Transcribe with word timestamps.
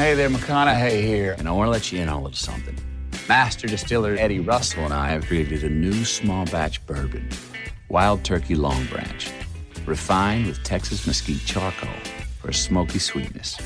Hey 0.00 0.14
there, 0.14 0.30
McConaughey 0.30 1.02
here. 1.02 1.36
And 1.38 1.46
I 1.46 1.52
want 1.52 1.66
to 1.66 1.70
let 1.70 1.92
you 1.92 2.00
in 2.00 2.08
on 2.08 2.20
a 2.20 2.22
little 2.22 2.34
something. 2.34 2.74
Master 3.28 3.66
distiller 3.66 4.16
Eddie 4.18 4.40
Russell 4.40 4.86
and 4.86 4.94
I 4.94 5.10
have 5.10 5.26
created 5.26 5.62
a 5.62 5.68
new 5.68 6.06
small 6.06 6.46
batch 6.46 6.84
bourbon, 6.86 7.28
Wild 7.90 8.24
Turkey 8.24 8.54
Long 8.54 8.86
Branch, 8.86 9.30
refined 9.84 10.46
with 10.46 10.62
Texas 10.62 11.06
mesquite 11.06 11.44
charcoal 11.44 11.92
for 12.38 12.48
a 12.48 12.54
smoky 12.54 12.98
sweetness. 12.98 13.60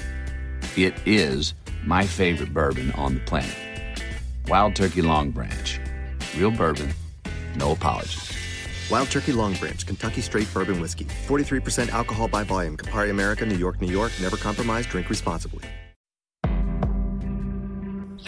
It 0.77 0.95
is 1.07 1.55
my 1.85 2.05
favorite 2.05 2.53
bourbon 2.53 2.91
on 2.97 3.15
the 3.15 3.21
planet. 3.21 3.55
Wild 4.49 4.75
Turkey 4.75 5.03
Long 5.03 5.31
Branch. 5.31 5.81
Real 6.37 6.51
bourbon, 6.51 6.93
no 7.55 7.71
apologies. 7.71 8.37
Wild 8.91 9.09
Turkey 9.09 9.31
Long 9.31 9.55
Branch, 9.55 9.87
Kentucky 9.87 10.21
Straight 10.21 10.53
Bourbon 10.53 10.81
Whiskey. 10.81 11.05
43% 11.29 11.91
alcohol 11.91 12.27
by 12.27 12.43
volume. 12.43 12.77
Campari 12.77 13.11
America, 13.11 13.47
New 13.47 13.57
York, 13.57 13.81
New 13.81 13.87
York. 13.87 14.11
Never 14.21 14.37
compromise. 14.37 14.85
Drink 14.85 15.09
responsibly. 15.09 15.63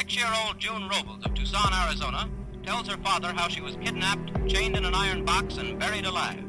Six-year-old 0.09 0.61
June 0.61 0.89
Robles 0.89 1.27
of 1.27 1.35
Tucson, 1.35 1.75
Arizona, 1.75 2.31
tells 2.63 2.87
her 2.87 2.97
father 2.99 3.33
how 3.33 3.49
she 3.49 3.61
was 3.61 3.75
kidnapped, 3.83 4.31
chained 4.47 4.77
in 4.77 4.85
an 4.85 4.95
iron 4.95 5.25
box, 5.25 5.57
and 5.57 5.81
buried 5.81 6.07
alive. 6.07 6.45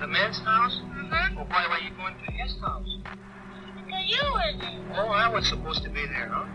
The 0.00 0.06
man's 0.06 0.38
house? 0.38 0.80
Mm-hmm. 0.84 1.34
Well, 1.34 1.46
why 1.48 1.66
were 1.68 1.80
you 1.80 1.90
going 1.96 2.14
to 2.14 2.32
his 2.32 2.56
house? 2.60 2.86
Because 3.74 4.04
you 4.06 4.22
were 4.32 4.52
there. 4.60 5.04
Oh, 5.04 5.08
I 5.08 5.26
was 5.26 5.48
supposed 5.48 5.82
to 5.82 5.90
be 5.90 6.06
there, 6.06 6.30
huh? 6.32 6.46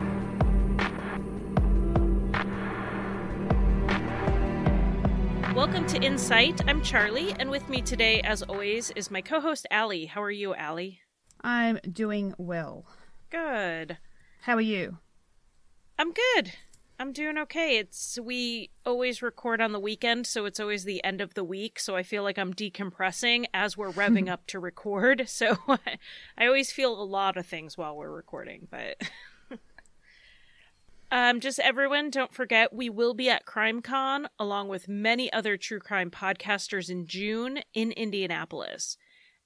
Welcome 5.54 5.86
to 5.88 6.02
Insight. 6.02 6.62
I'm 6.66 6.82
Charlie, 6.82 7.36
and 7.38 7.50
with 7.50 7.68
me 7.68 7.82
today, 7.82 8.22
as 8.22 8.41
always, 8.41 8.91
is 8.91 9.12
my 9.12 9.20
co 9.20 9.41
host, 9.41 9.68
Allie. 9.70 10.05
How 10.05 10.24
are 10.24 10.32
you, 10.32 10.55
Allie? 10.55 11.02
I'm 11.45 11.80
doing 11.91 12.34
well. 12.40 12.85
Good. 13.30 13.99
How 14.41 14.55
are 14.55 14.62
you? 14.62 14.98
I'm 15.99 16.12
good. 16.12 16.54
I'm 16.98 17.12
doing 17.12 17.37
okay. 17.37 17.77
It's 17.77 18.18
we 18.20 18.71
always 18.84 19.21
record 19.21 19.62
on 19.62 19.71
the 19.71 19.79
weekend, 19.79 20.26
so 20.26 20.46
it's 20.46 20.60
always 20.60 20.85
the 20.85 21.04
end 21.04 21.21
of 21.21 21.35
the 21.35 21.43
week, 21.43 21.79
so 21.79 21.96
I 21.96 22.02
feel 22.02 22.24
like 22.24 22.40
I'm 22.40 22.52
decompressing 22.52 23.46
as 23.54 23.77
we're 23.77 23.91
revving 23.91 24.27
up 24.32 24.48
to 24.48 24.60
record. 24.60 25.27
So 25.35 25.57
I 26.37 26.48
always 26.48 26.71
feel 26.71 26.99
a 26.99 27.04
lot 27.04 27.37
of 27.37 27.46
things 27.46 27.77
while 27.77 27.96
we're 27.96 28.12
recording, 28.12 28.68
but 28.71 29.02
Um, 31.12 31.40
just 31.40 31.59
everyone, 31.59 32.09
don't 32.09 32.34
forget 32.34 32.74
we 32.74 32.90
will 32.90 33.13
be 33.13 33.30
at 33.30 33.46
CrimeCon 33.46 34.26
along 34.40 34.70
with 34.70 34.90
many 34.90 35.32
other 35.32 35.55
true 35.57 35.80
crime 35.80 36.09
podcasters 36.09 36.90
in 36.90 37.05
June 37.05 37.59
in 37.76 37.91
Indianapolis. 37.91 38.98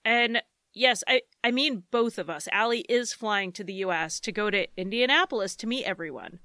And 0.05 0.41
yes, 0.73 1.03
I, 1.07 1.21
I 1.43 1.51
mean 1.51 1.83
both 1.91 2.17
of 2.17 2.29
us. 2.29 2.47
Allie 2.51 2.85
is 2.89 3.13
flying 3.13 3.51
to 3.53 3.63
the 3.63 3.73
US 3.85 4.19
to 4.21 4.31
go 4.31 4.49
to 4.49 4.67
Indianapolis 4.77 5.55
to 5.57 5.67
meet 5.67 5.85
everyone. 5.85 6.39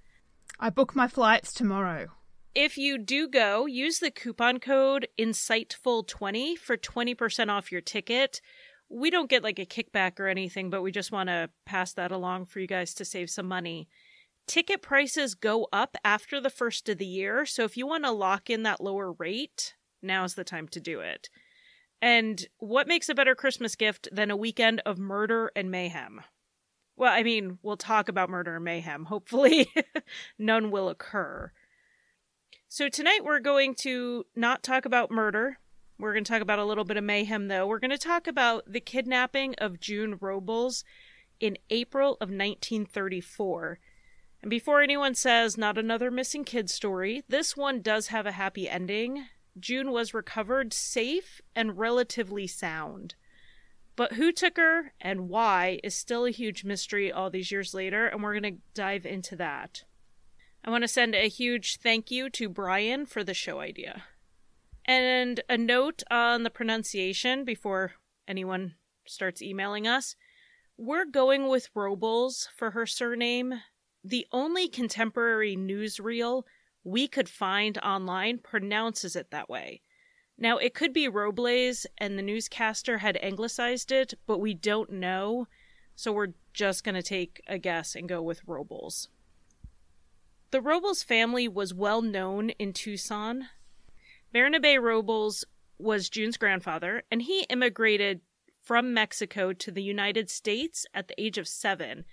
I 0.59 0.71
book 0.71 0.95
my 0.95 1.09
flights 1.09 1.53
tomorrow. 1.53 2.09
If 2.55 2.79
you 2.79 2.99
do 2.99 3.27
go, 3.29 3.67
use 3.67 3.99
the 3.99 4.13
coupon 4.13 4.61
code 4.61 5.09
Insightful20 5.19 6.57
for 6.57 6.77
20% 6.77 7.49
off 7.49 7.73
your 7.73 7.81
ticket. 7.81 8.41
We 8.89 9.11
don't 9.11 9.29
get 9.29 9.43
like 9.43 9.59
a 9.59 9.67
kickback 9.67 10.21
or 10.21 10.29
anything, 10.29 10.71
but 10.71 10.83
we 10.83 10.93
just 10.93 11.11
want 11.11 11.29
to 11.29 11.51
pass 11.67 11.93
that 11.95 12.13
along 12.13 12.47
for 12.47 12.61
you 12.61 12.69
guys 12.69 12.95
to 12.95 13.05
save 13.05 13.31
some 13.31 13.47
money. 13.47 13.89
Ticket 14.47 14.83
prices 14.83 15.35
go 15.35 15.67
up 15.73 15.97
after 16.05 16.41
the 16.41 16.51
first 16.51 16.89
of 16.89 16.99
the 16.99 17.07
year, 17.07 17.45
so 17.45 17.65
if 17.65 17.77
you 17.77 17.87
want 17.87 18.05
to 18.05 18.13
lock 18.13 18.51
in 18.51 18.63
that 18.63 18.81
lower 18.81 19.13
rate, 19.13 19.75
now's 20.01 20.35
the 20.35 20.45
time 20.45 20.69
to 20.69 20.81
do 20.81 21.01
it. 21.01 21.29
And 22.01 22.47
what 22.59 22.89
makes 22.89 23.09
a 23.09 23.15
better 23.15 23.35
Christmas 23.35 23.77
gift 23.77 24.09
than 24.13 24.31
a 24.31 24.37
weekend 24.37 24.83
of 24.85 24.99
murder 24.99 25.51
and 25.57 25.71
mayhem? 25.71 26.21
Well, 26.97 27.13
I 27.13 27.23
mean, 27.23 27.59
we'll 27.63 27.77
talk 27.77 28.09
about 28.09 28.31
murder 28.31 28.57
and 28.57 28.65
mayhem. 28.65 29.05
Hopefully, 29.07 29.73
none 30.39 30.71
will 30.71 30.89
occur. 30.89 31.53
So, 32.69 32.89
tonight 32.89 33.25
we're 33.25 33.41
going 33.41 33.75
to 33.77 34.25
not 34.35 34.63
talk 34.63 34.85
about 34.85 35.11
murder. 35.11 35.59
We're 35.99 36.13
going 36.13 36.25
to 36.25 36.33
talk 36.33 36.43
about 36.43 36.59
a 36.59 36.65
little 36.65 36.85
bit 36.85 36.97
of 36.97 37.05
mayhem, 37.05 37.49
though. 37.49 37.67
We're 37.67 37.79
going 37.79 37.91
to 37.91 37.99
talk 37.99 38.27
about 38.27 38.65
the 38.67 38.81
kidnapping 38.81 39.55
of 39.59 39.79
June 39.79 40.19
Robles 40.21 40.85
in 41.39 41.57
April 41.71 42.13
of 42.15 42.31
1934. 42.31 43.79
And 44.43 44.51
before 44.51 44.83
anyone 44.83 45.15
says, 45.15 45.57
not 45.57 45.79
another 45.79 46.11
missing 46.11 46.45
kid 46.45 46.69
story, 46.69 47.23
this 47.29 47.57
one 47.57 47.81
does 47.81 48.09
have 48.09 48.27
a 48.27 48.33
happy 48.33 48.69
ending. 48.69 49.27
June 49.59 49.91
was 49.91 50.15
recovered 50.15 50.73
safe 50.73 51.41
and 51.55 51.79
relatively 51.79 52.47
sound. 52.47 53.15
But 53.97 54.15
who 54.15 54.33
took 54.33 54.57
her 54.57 54.93
and 55.01 55.29
why 55.29 55.79
is 55.85 55.95
still 55.95 56.25
a 56.25 56.31
huge 56.31 56.65
mystery 56.65 57.13
all 57.13 57.31
these 57.31 57.53
years 57.53 57.75
later, 57.75 58.07
and 58.07 58.23
we're 58.23 58.39
going 58.39 58.55
to 58.55 58.61
dive 58.75 59.07
into 59.07 59.37
that. 59.37 59.85
I 60.65 60.71
want 60.71 60.83
to 60.83 60.89
send 60.89 61.15
a 61.15 61.29
huge 61.29 61.77
thank 61.77 62.11
you 62.11 62.31
to 62.31 62.49
Brian 62.49 63.07
for 63.07 63.23
the 63.23 63.35
show 63.35 63.61
idea. 63.61 64.05
And 64.85 65.43
a 65.49 65.57
note 65.57 66.03
on 66.11 66.43
the 66.43 66.51
pronunciation 66.51 67.45
before 67.45 67.93
anyone 68.27 68.75
starts 69.07 69.43
emailing 69.43 69.87
us. 69.87 70.17
We're 70.77 71.05
going 71.05 71.49
with 71.49 71.71
Robles 71.75 72.49
for 72.57 72.73
her 72.73 72.87
surname 72.87 73.61
the 74.05 74.27
only 74.33 74.69
contemporary 74.69 75.57
newsreel 75.57 76.43
we 76.85 77.09
could 77.09 77.29
find 77.29 77.79
online 77.79 78.39
pronounces 78.39 79.17
it 79.17 79.31
that 79.31 79.49
way. 79.49 79.81
Now, 80.37 80.59
it 80.59 80.75
could 80.75 80.93
be 80.93 81.09
Robles 81.09 81.87
and 81.99 82.19
the 82.19 82.23
newscaster 82.23 82.99
had 82.99 83.19
anglicized 83.23 83.91
it, 83.91 84.15
but 84.27 84.39
we 84.39 84.53
don't 84.53 84.91
know, 84.91 85.49
so 85.95 86.13
we're 86.13 86.35
just 86.53 86.85
going 86.85 86.97
to 86.97 87.03
take 87.03 87.41
a 87.47 87.59
guess 87.59 87.95
and 87.95 88.09
go 88.09 88.21
with 88.21 88.43
Robles. 88.47 89.09
The 90.51 90.61
Robles 90.61 91.03
family 91.03 91.49
was 91.49 91.73
well 91.73 92.03
known 92.03 92.51
in 92.51 92.73
Tucson. 92.73 93.49
Bernabe 94.33 94.81
Robles 94.81 95.45
was 95.79 96.09
June's 96.09 96.37
grandfather, 96.37 97.03
and 97.11 97.23
he 97.23 97.47
immigrated 97.49 98.21
from 98.63 98.95
Mexico 98.95 99.53
to 99.53 99.71
the 99.71 99.83
United 99.83 100.31
States 100.31 100.87
at 100.95 101.09
the 101.09 101.21
age 101.21 101.39
of 101.39 101.47
seven 101.47 102.05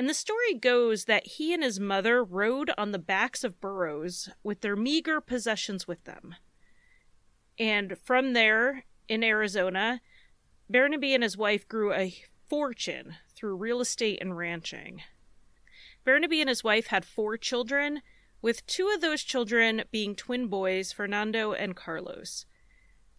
and 0.00 0.08
the 0.08 0.14
story 0.14 0.54
goes 0.54 1.04
that 1.04 1.26
he 1.26 1.52
and 1.52 1.62
his 1.62 1.78
mother 1.78 2.24
rode 2.24 2.70
on 2.78 2.90
the 2.90 2.98
backs 2.98 3.44
of 3.44 3.60
burros 3.60 4.30
with 4.42 4.62
their 4.62 4.74
meager 4.74 5.20
possessions 5.20 5.86
with 5.86 6.02
them. 6.04 6.36
And 7.58 7.98
from 8.02 8.32
there, 8.32 8.86
in 9.10 9.22
Arizona, 9.22 10.00
Barnaby 10.70 11.12
and 11.12 11.22
his 11.22 11.36
wife 11.36 11.68
grew 11.68 11.92
a 11.92 12.16
fortune 12.48 13.16
through 13.36 13.56
real 13.56 13.82
estate 13.82 14.16
and 14.22 14.38
ranching. 14.38 15.02
Barnaby 16.06 16.40
and 16.40 16.48
his 16.48 16.64
wife 16.64 16.86
had 16.86 17.04
four 17.04 17.36
children, 17.36 18.00
with 18.40 18.66
two 18.66 18.88
of 18.88 19.02
those 19.02 19.22
children 19.22 19.84
being 19.90 20.16
twin 20.16 20.46
boys, 20.46 20.92
Fernando 20.92 21.52
and 21.52 21.76
Carlos. 21.76 22.46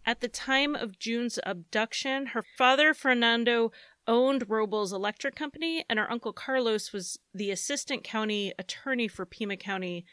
At 0.03 0.19
the 0.19 0.27
time 0.27 0.73
of 0.73 0.97
June's 0.97 1.37
abduction, 1.43 2.25
her 2.33 2.43
father, 2.57 2.95
Fernando, 2.95 3.71
owned 4.07 4.49
Robles 4.49 4.93
Electric 4.93 5.35
Company, 5.35 5.85
and 5.89 5.99
her 5.99 6.11
uncle 6.11 6.33
Carlos 6.33 6.91
was 6.91 7.19
the 7.33 7.51
assistant 7.51 8.03
county 8.03 8.53
attorney 8.57 9.07
for 9.07 9.25
Pima 9.25 9.57
County, 9.57 10.05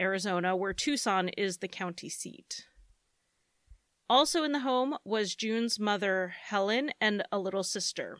Arizona, 0.00 0.56
where 0.56 0.72
Tucson 0.72 1.28
is 1.30 1.58
the 1.58 1.68
county 1.68 2.08
seat. 2.08 2.66
Also 4.08 4.44
in 4.44 4.52
the 4.52 4.60
home 4.60 4.96
was 5.04 5.34
June's 5.34 5.80
mother, 5.80 6.34
Helen, 6.40 6.92
and 7.00 7.24
a 7.32 7.38
little 7.38 7.64
sister. 7.64 8.18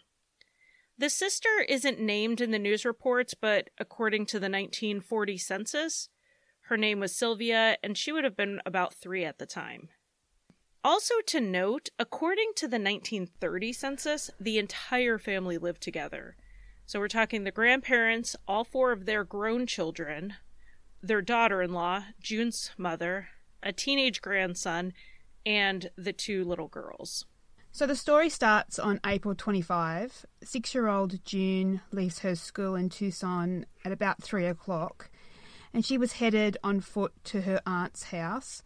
The 0.98 1.10
sister 1.10 1.50
isn't 1.68 2.00
named 2.00 2.40
in 2.40 2.50
the 2.50 2.58
news 2.58 2.84
reports, 2.84 3.34
but 3.34 3.70
according 3.78 4.26
to 4.26 4.38
the 4.38 4.48
1940 4.48 5.36
census, 5.36 6.08
her 6.62 6.76
name 6.76 6.98
was 6.98 7.14
Sylvia, 7.14 7.76
and 7.84 7.96
she 7.96 8.10
would 8.10 8.24
have 8.24 8.36
been 8.36 8.60
about 8.66 8.94
three 8.94 9.24
at 9.24 9.38
the 9.38 9.46
time. 9.46 9.90
Also, 10.86 11.14
to 11.26 11.40
note, 11.40 11.88
according 11.98 12.52
to 12.54 12.68
the 12.68 12.78
1930 12.78 13.72
census, 13.72 14.30
the 14.38 14.56
entire 14.56 15.18
family 15.18 15.58
lived 15.58 15.82
together. 15.82 16.36
So 16.86 17.00
we're 17.00 17.08
talking 17.08 17.42
the 17.42 17.50
grandparents, 17.50 18.36
all 18.46 18.62
four 18.62 18.92
of 18.92 19.04
their 19.04 19.24
grown 19.24 19.66
children, 19.66 20.34
their 21.02 21.22
daughter 21.22 21.60
in 21.60 21.72
law, 21.72 22.04
June's 22.20 22.70
mother, 22.78 23.30
a 23.64 23.72
teenage 23.72 24.22
grandson, 24.22 24.92
and 25.44 25.90
the 25.96 26.12
two 26.12 26.44
little 26.44 26.68
girls. 26.68 27.26
So 27.72 27.84
the 27.84 27.96
story 27.96 28.28
starts 28.28 28.78
on 28.78 29.00
April 29.04 29.34
25. 29.34 30.24
Six 30.44 30.72
year 30.72 30.86
old 30.86 31.24
June 31.24 31.80
leaves 31.90 32.20
her 32.20 32.36
school 32.36 32.76
in 32.76 32.90
Tucson 32.90 33.66
at 33.84 33.90
about 33.90 34.22
three 34.22 34.46
o'clock, 34.46 35.10
and 35.74 35.84
she 35.84 35.98
was 35.98 36.12
headed 36.12 36.56
on 36.62 36.78
foot 36.78 37.12
to 37.24 37.40
her 37.40 37.60
aunt's 37.66 38.04
house. 38.04 38.62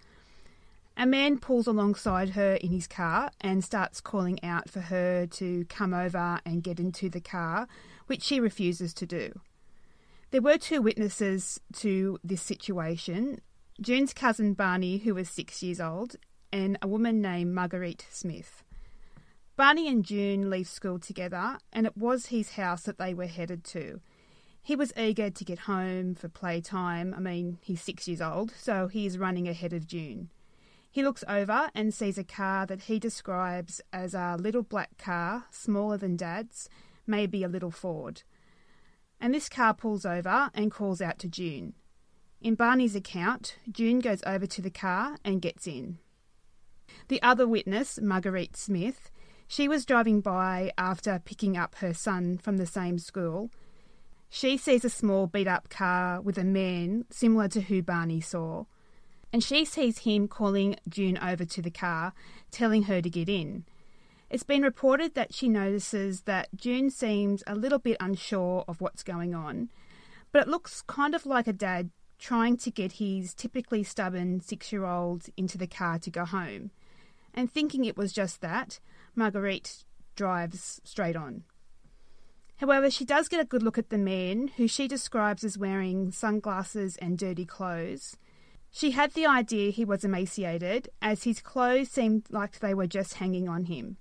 A 1.00 1.06
man 1.06 1.38
pulls 1.38 1.66
alongside 1.66 2.28
her 2.30 2.56
in 2.56 2.72
his 2.72 2.86
car 2.86 3.30
and 3.40 3.64
starts 3.64 4.02
calling 4.02 4.38
out 4.44 4.68
for 4.68 4.80
her 4.80 5.26
to 5.28 5.64
come 5.64 5.94
over 5.94 6.40
and 6.44 6.62
get 6.62 6.78
into 6.78 7.08
the 7.08 7.22
car, 7.22 7.68
which 8.06 8.22
she 8.22 8.38
refuses 8.38 8.92
to 8.92 9.06
do. 9.06 9.32
There 10.30 10.42
were 10.42 10.58
two 10.58 10.82
witnesses 10.82 11.58
to 11.76 12.18
this 12.22 12.42
situation 12.42 13.40
June's 13.80 14.12
cousin 14.12 14.52
Barney, 14.52 14.98
who 14.98 15.14
was 15.14 15.30
six 15.30 15.62
years 15.62 15.80
old, 15.80 16.16
and 16.52 16.76
a 16.82 16.86
woman 16.86 17.22
named 17.22 17.54
Marguerite 17.54 18.06
Smith. 18.10 18.62
Barney 19.56 19.88
and 19.88 20.04
June 20.04 20.50
leave 20.50 20.68
school 20.68 20.98
together, 20.98 21.56
and 21.72 21.86
it 21.86 21.96
was 21.96 22.26
his 22.26 22.56
house 22.56 22.82
that 22.82 22.98
they 22.98 23.14
were 23.14 23.24
headed 23.24 23.64
to. 23.64 24.02
He 24.62 24.76
was 24.76 24.92
eager 24.98 25.30
to 25.30 25.44
get 25.46 25.60
home 25.60 26.14
for 26.14 26.28
playtime. 26.28 27.14
I 27.16 27.20
mean, 27.20 27.56
he's 27.62 27.80
six 27.80 28.06
years 28.06 28.20
old, 28.20 28.52
so 28.54 28.88
he 28.88 29.06
is 29.06 29.16
running 29.16 29.48
ahead 29.48 29.72
of 29.72 29.86
June. 29.86 30.28
He 30.90 31.04
looks 31.04 31.22
over 31.28 31.70
and 31.74 31.94
sees 31.94 32.18
a 32.18 32.24
car 32.24 32.66
that 32.66 32.82
he 32.82 32.98
describes 32.98 33.80
as 33.92 34.12
a 34.12 34.36
little 34.38 34.62
black 34.62 34.98
car, 34.98 35.44
smaller 35.50 35.96
than 35.96 36.16
Dad's, 36.16 36.68
maybe 37.06 37.44
a 37.44 37.48
little 37.48 37.70
Ford. 37.70 38.22
And 39.20 39.32
this 39.32 39.48
car 39.48 39.72
pulls 39.72 40.04
over 40.04 40.50
and 40.52 40.72
calls 40.72 41.00
out 41.00 41.18
to 41.20 41.28
June. 41.28 41.74
In 42.40 42.54
Barney's 42.54 42.96
account, 42.96 43.56
June 43.70 44.00
goes 44.00 44.22
over 44.26 44.46
to 44.46 44.62
the 44.62 44.70
car 44.70 45.16
and 45.24 45.42
gets 45.42 45.66
in. 45.66 45.98
The 47.08 47.22
other 47.22 47.46
witness, 47.46 48.00
Marguerite 48.00 48.56
Smith, 48.56 49.10
she 49.46 49.68
was 49.68 49.84
driving 49.84 50.20
by 50.20 50.72
after 50.78 51.20
picking 51.24 51.56
up 51.56 51.76
her 51.76 51.92
son 51.92 52.38
from 52.38 52.56
the 52.56 52.66
same 52.66 52.98
school. 52.98 53.50
She 54.28 54.56
sees 54.56 54.84
a 54.84 54.90
small 54.90 55.26
beat 55.26 55.48
up 55.48 55.68
car 55.68 56.20
with 56.20 56.38
a 56.38 56.44
man 56.44 57.04
similar 57.10 57.48
to 57.48 57.60
who 57.60 57.82
Barney 57.82 58.20
saw, 58.20 58.64
and 59.32 59.42
she 59.42 59.64
sees 59.64 59.98
him 59.98 60.28
calling 60.28 60.76
June 60.88 61.18
over 61.18 61.44
to 61.44 61.62
the 61.62 61.70
car, 61.70 62.12
telling 62.50 62.84
her 62.84 63.00
to 63.00 63.10
get 63.10 63.28
in. 63.28 63.64
It's 64.28 64.42
been 64.44 64.62
reported 64.62 65.14
that 65.14 65.34
she 65.34 65.48
notices 65.48 66.22
that 66.22 66.48
June 66.54 66.90
seems 66.90 67.42
a 67.46 67.54
little 67.54 67.78
bit 67.78 67.96
unsure 67.98 68.64
of 68.68 68.80
what's 68.80 69.02
going 69.02 69.34
on, 69.34 69.70
but 70.32 70.42
it 70.42 70.48
looks 70.48 70.82
kind 70.82 71.14
of 71.14 71.26
like 71.26 71.48
a 71.48 71.52
dad 71.52 71.90
trying 72.18 72.56
to 72.58 72.70
get 72.70 72.92
his 72.92 73.34
typically 73.34 73.82
stubborn 73.82 74.40
six 74.40 74.70
year 74.72 74.84
old 74.84 75.26
into 75.36 75.58
the 75.58 75.66
car 75.66 75.98
to 75.98 76.10
go 76.10 76.24
home. 76.24 76.70
And 77.34 77.50
thinking 77.50 77.84
it 77.84 77.96
was 77.96 78.12
just 78.12 78.40
that, 78.40 78.78
Marguerite 79.14 79.84
drives 80.14 80.80
straight 80.84 81.16
on. 81.16 81.44
However, 82.56 82.90
she 82.90 83.06
does 83.06 83.28
get 83.28 83.40
a 83.40 83.44
good 83.44 83.62
look 83.62 83.78
at 83.78 83.88
the 83.88 83.98
man, 83.98 84.48
who 84.58 84.68
she 84.68 84.86
describes 84.86 85.44
as 85.44 85.56
wearing 85.56 86.12
sunglasses 86.12 86.96
and 86.98 87.16
dirty 87.16 87.46
clothes. 87.46 88.16
She 88.70 88.92
had 88.92 89.12
the 89.12 89.26
idea 89.26 89.70
he 89.70 89.84
was 89.84 90.04
emaciated, 90.04 90.90
as 91.02 91.24
his 91.24 91.40
clothes 91.40 91.90
seemed 91.90 92.26
like 92.30 92.58
they 92.58 92.74
were 92.74 92.86
just 92.86 93.14
hanging 93.14 93.48
on 93.48 93.64
him. 93.64 93.96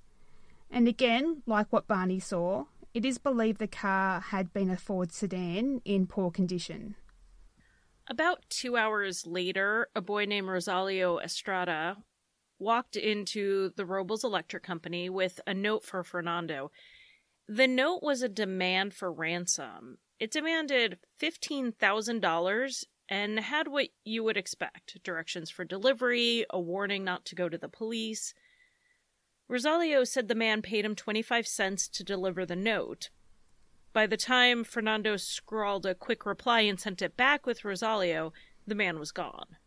And 0.69 0.88
again, 0.88 1.42
like 1.45 1.68
what 1.71 1.88
Barney 1.88 2.19
saw, 2.19 2.66
it 2.94 3.04
is 3.04 3.18
believed 3.18 3.60
the 3.60 3.68
car 3.68 4.19
had 4.19 4.54
been 4.54 4.69
a 4.69 4.77
Ford 4.77 5.12
sedan 5.12 5.81
in 5.86 6.06
poor 6.07 6.31
condition. 6.31 6.95
About 8.07 8.44
two 8.50 8.77
hours 8.77 9.25
later, 9.27 9.89
a 9.95 10.01
boy 10.01 10.25
named 10.25 10.48
Rosalio 10.48 11.21
Estrada 11.24 11.98
walked 12.57 12.95
into 12.95 13.71
the 13.75 13.86
Robles 13.86 14.24
Electric 14.24 14.63
Company 14.63 15.10
with 15.10 15.39
a 15.48 15.54
note 15.54 15.83
for 15.83 16.04
Fernando. 16.04 16.71
The 17.48 17.68
note 17.68 18.01
was 18.04 18.21
a 18.21 18.30
demand 18.30 18.94
for 18.94 19.12
ransom. 19.12 19.98
It 20.19 20.31
demanded 20.31 21.00
$15,000 21.21 22.86
and 23.09 23.39
had 23.39 23.67
what 23.67 23.89
you 24.06 24.23
would 24.23 24.38
expect 24.38 25.03
directions 25.03 25.50
for 25.50 25.65
delivery, 25.65 26.45
a 26.50 26.59
warning 26.59 27.03
not 27.03 27.25
to 27.25 27.35
go 27.35 27.50
to 27.50 27.57
the 27.57 27.67
police. 27.67 28.33
Rosalio 29.50 30.07
said 30.07 30.27
the 30.27 30.35
man 30.35 30.61
paid 30.61 30.85
him 30.85 30.95
25 30.95 31.47
cents 31.47 31.88
to 31.89 32.03
deliver 32.03 32.45
the 32.45 32.56
note. 32.56 33.09
By 33.91 34.06
the 34.06 34.17
time 34.17 34.63
Fernando 34.63 35.17
scrawled 35.17 35.88
a 35.88 35.95
quick 35.95 36.25
reply 36.25 36.61
and 36.61 36.79
sent 36.79 37.01
it 37.01 37.17
back 37.17 37.47
with 37.47 37.63
Rosalio, 37.63 38.31
the 38.67 38.75
man 38.75 39.00
was 39.00 39.11
gone. 39.11 39.57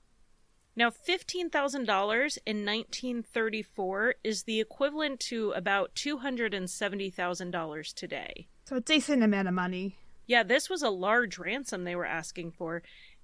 Now, 0.75 0.89
$15,000 0.89 2.39
in 2.47 2.65
1934 2.65 4.15
is 4.25 4.45
the 4.45 4.59
equivalent 4.61 5.21
to 5.21 5.51
about 5.51 5.95
$270,000 5.95 7.95
today. 7.95 8.49
So, 8.65 8.77
a 8.77 8.81
decent 8.81 9.23
amount 9.23 9.49
of 9.49 9.55
money. 9.55 9.99
Yeah, 10.27 10.45
this 10.45 10.71
was 10.71 10.83
a 10.83 10.89
large 10.89 11.39
ransom 11.39 11.85
they 11.85 11.95
were 11.95 12.07
asking 12.07 12.53
for, 12.53 12.83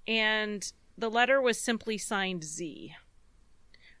and 0.09 0.73
the 0.97 1.09
letter 1.09 1.39
was 1.39 1.59
simply 1.59 1.99
signed 1.99 2.43
Z. 2.43 2.95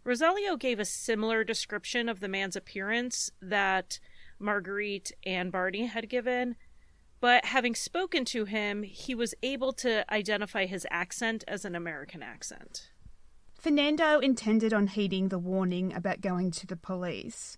Rosalio 0.03 0.57
gave 0.57 0.79
a 0.79 0.85
similar 0.85 1.43
description 1.43 2.09
of 2.09 2.19
the 2.19 2.27
man's 2.27 2.55
appearance 2.55 3.29
that 3.41 3.99
Marguerite 4.39 5.11
and 5.23 5.51
Barney 5.51 5.85
had 5.85 6.09
given, 6.09 6.55
but 7.21 7.45
having 7.45 7.75
spoken 7.75 8.25
to 8.25 8.45
him, 8.45 8.81
he 8.81 9.13
was 9.13 9.35
able 9.43 9.71
to 9.73 10.11
identify 10.11 10.65
his 10.65 10.87
accent 10.89 11.43
as 11.47 11.63
an 11.63 11.75
American 11.75 12.23
accent. 12.23 12.89
Fernando 13.53 14.19
intended 14.19 14.73
on 14.73 14.87
heeding 14.87 15.27
the 15.27 15.37
warning 15.37 15.93
about 15.93 16.21
going 16.21 16.49
to 16.51 16.65
the 16.65 16.77
police. 16.77 17.57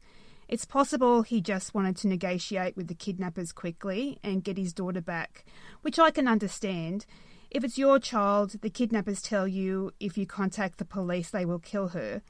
It's 0.50 0.66
possible 0.66 1.22
he 1.22 1.40
just 1.40 1.74
wanted 1.74 1.96
to 1.98 2.10
negotiate 2.10 2.76
with 2.76 2.88
the 2.88 2.96
kidnappers 2.96 3.54
quickly 3.54 4.20
and 4.24 4.44
get 4.44 4.58
his 4.58 4.74
daughter 4.74 5.00
back, 5.00 5.46
which 5.84 6.00
I 6.00 6.12
can 6.12 6.28
understand. 6.28 7.06
If 7.52 7.64
it's 7.64 7.78
your 7.78 8.00
child, 8.00 8.56
the 8.62 8.70
kidnappers 8.70 9.22
tell 9.22 9.48
you 9.48 9.92
if 10.00 10.18
you 10.18 10.26
contact 10.26 10.78
the 10.78 10.86
police, 10.86 11.30
they 11.30 11.46
will 11.46 11.60
kill 11.60 11.90
her. 11.90 12.22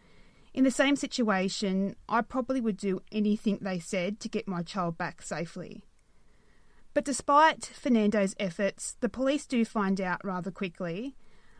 In 0.53 0.65
the 0.65 0.71
same 0.71 0.97
situation, 0.97 1.95
I 2.09 2.21
probably 2.21 2.59
would 2.59 2.77
do 2.77 3.01
anything 3.11 3.59
they 3.61 3.79
said 3.79 4.19
to 4.19 4.27
get 4.29 4.47
my 4.47 4.63
child 4.63 4.97
back 4.97 5.21
safely. 5.21 5.85
But 6.93 7.05
despite 7.05 7.65
Fernando's 7.65 8.35
efforts, 8.39 8.97
the 8.99 9.07
police 9.07 9.45
do 9.45 9.63
find 9.63 10.01
out 10.01 10.25
rather 10.25 10.51
quickly 10.51 11.15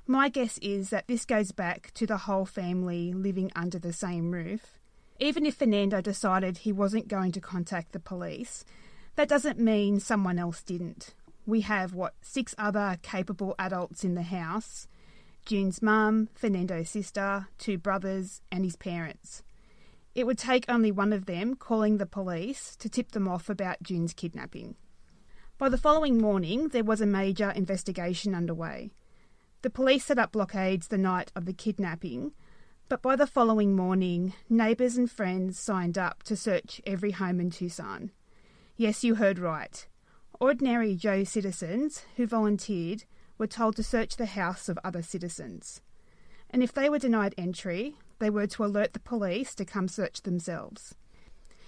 my 0.08 0.30
guess 0.30 0.58
is 0.58 0.90
that 0.90 1.08
this 1.08 1.26
goes 1.26 1.52
back 1.52 1.92
to 1.94 2.06
the 2.06 2.18
whole 2.18 2.46
family 2.46 3.14
living 3.14 3.52
under 3.56 3.80
the 3.80 3.94
same 3.94 4.32
roof. 4.32 4.80
Even 5.20 5.46
if 5.46 5.56
Fernando 5.56 6.02
decided 6.02 6.58
he 6.58 6.74
wasn't 6.74 7.08
going 7.08 7.32
to 7.32 7.40
contact 7.40 7.92
the 7.92 8.00
police, 8.00 8.66
that 9.16 9.30
doesn't 9.30 9.60
mean 9.60 10.00
someone 10.00 10.40
else 10.40 10.64
didn't. 10.64 11.14
We 11.46 11.62
have, 11.62 11.94
what, 11.94 12.14
six 12.22 12.54
other 12.58 12.98
capable 13.02 13.56
adults 13.58 14.04
in 14.04 14.16
the 14.16 14.24
house 14.24 14.88
June's 15.46 15.82
mum, 15.82 16.30
Fernando's 16.36 16.90
sister, 16.90 17.48
two 17.58 17.78
brothers, 17.78 18.42
and 18.52 18.64
his 18.64 18.76
parents. 18.76 19.42
It 20.14 20.26
would 20.26 20.38
take 20.38 20.66
only 20.70 20.92
one 20.92 21.14
of 21.14 21.26
them 21.26 21.56
calling 21.56 21.98
the 21.98 22.06
police 22.06 22.76
to 22.78 22.90
tip 22.90 23.12
them 23.12 23.28
off 23.28 23.50
about 23.50 23.82
June's 23.82 24.14
kidnapping. 24.14 24.76
By 25.58 25.70
the 25.70 25.78
following 25.78 26.18
morning, 26.18 26.70
there 26.70 26.84
was 26.84 27.02
a 27.02 27.06
major 27.06 27.50
investigation 27.52 28.36
underway. 28.36 28.92
The 29.62 29.70
police 29.70 30.06
set 30.06 30.20
up 30.20 30.32
blockades 30.32 30.88
the 30.88 30.98
night 30.98 31.32
of 31.36 31.46
the 31.46 31.54
kidnapping, 31.54 32.34
but 32.90 33.02
by 33.02 33.16
the 33.16 33.28
following 33.28 33.76
morning, 33.76 34.34
neighbours 34.50 34.98
and 34.98 35.10
friends 35.10 35.58
signed 35.58 35.98
up 35.98 36.24
to 36.24 36.36
search 36.36 36.82
every 36.86 37.12
home 37.12 37.40
in 37.40 37.50
Tucson. 37.50 38.12
Yes, 38.76 39.04
you 39.04 39.16
heard 39.16 39.40
right. 39.40 39.88
Ordinary 40.42 40.96
Joe 40.96 41.24
citizens 41.24 42.02
who 42.16 42.26
volunteered 42.26 43.04
were 43.38 43.46
told 43.46 43.76
to 43.76 43.84
search 43.84 44.18
the 44.18 44.26
house 44.26 44.70
of 44.70 44.80
other 44.84 45.04
citizens. 45.04 45.82
And 46.50 46.64
if 46.64 46.74
they 46.74 46.90
were 46.90 46.98
denied 46.98 47.36
entry, 47.38 47.94
they 48.18 48.32
were 48.32 48.48
to 48.48 48.66
alert 48.66 48.94
the 48.94 49.00
police 49.00 49.54
to 49.54 49.66
come 49.66 49.88
search 49.88 50.24
themselves. 50.24 50.96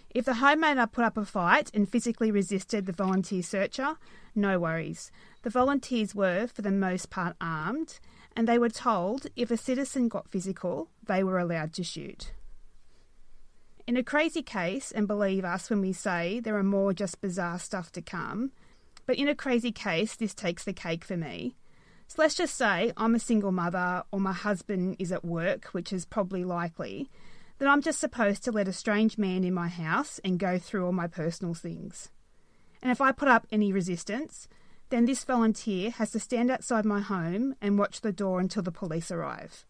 If 0.09 0.25
the 0.25 0.41
homeowner 0.41 0.91
put 0.91 1.05
up 1.05 1.17
a 1.17 1.23
fight 1.23 1.69
and 1.71 1.87
physically 1.87 2.31
resisted 2.31 2.87
the 2.87 2.93
volunteer 2.93 3.43
searcher, 3.43 3.97
no 4.33 4.57
worries. 4.57 5.11
The 5.43 5.51
volunteers 5.51 6.15
were, 6.15 6.47
for 6.47 6.63
the 6.63 6.71
most 6.71 7.11
part, 7.11 7.35
armed, 7.39 7.99
and 8.35 8.47
they 8.47 8.57
were 8.57 8.69
told 8.69 9.27
if 9.35 9.51
a 9.51 9.57
citizen 9.57 10.07
got 10.07 10.31
physical, 10.31 10.89
they 11.05 11.23
were 11.23 11.37
allowed 11.37 11.73
to 11.73 11.83
shoot. 11.83 12.31
In 13.85 13.97
a 13.97 14.03
crazy 14.03 14.41
case, 14.41 14.91
and 14.91 15.07
believe 15.07 15.45
us 15.45 15.69
when 15.69 15.81
we 15.81 15.93
say 15.93 16.39
there 16.39 16.57
are 16.57 16.63
more 16.63 16.91
just 16.93 17.21
bizarre 17.21 17.59
stuff 17.59 17.91
to 17.91 18.01
come, 18.01 18.51
but 19.05 19.17
in 19.17 19.27
a 19.27 19.35
crazy 19.35 19.71
case, 19.71 20.15
this 20.15 20.33
takes 20.33 20.63
the 20.63 20.73
cake 20.73 21.03
for 21.03 21.17
me. 21.17 21.55
So 22.07 22.21
let's 22.21 22.35
just 22.35 22.55
say 22.55 22.93
I'm 22.97 23.15
a 23.15 23.19
single 23.19 23.51
mother 23.51 24.03
or 24.11 24.19
my 24.19 24.33
husband 24.33 24.97
is 24.99 25.11
at 25.11 25.25
work, 25.25 25.65
which 25.67 25.91
is 25.91 26.05
probably 26.05 26.43
likely, 26.43 27.09
that 27.57 27.67
I'm 27.67 27.81
just 27.81 27.99
supposed 27.99 28.43
to 28.43 28.51
let 28.51 28.67
a 28.67 28.73
strange 28.73 29.17
man 29.17 29.43
in 29.43 29.53
my 29.53 29.67
house 29.67 30.19
and 30.23 30.39
go 30.39 30.57
through 30.59 30.85
all 30.85 30.91
my 30.91 31.07
personal 31.07 31.53
things. 31.53 32.09
And 32.81 32.91
if 32.91 33.01
I 33.01 33.11
put 33.11 33.29
up 33.29 33.47
any 33.51 33.71
resistance, 33.71 34.47
then 34.89 35.05
this 35.05 35.23
volunteer 35.23 35.89
has 35.91 36.11
to 36.11 36.19
stand 36.19 36.51
outside 36.51 36.85
my 36.85 36.99
home 36.99 37.55
and 37.61 37.79
watch 37.79 38.01
the 38.01 38.11
door 38.11 38.39
until 38.39 38.61
the 38.61 38.71
police 38.71 39.09
arrive. 39.09 39.65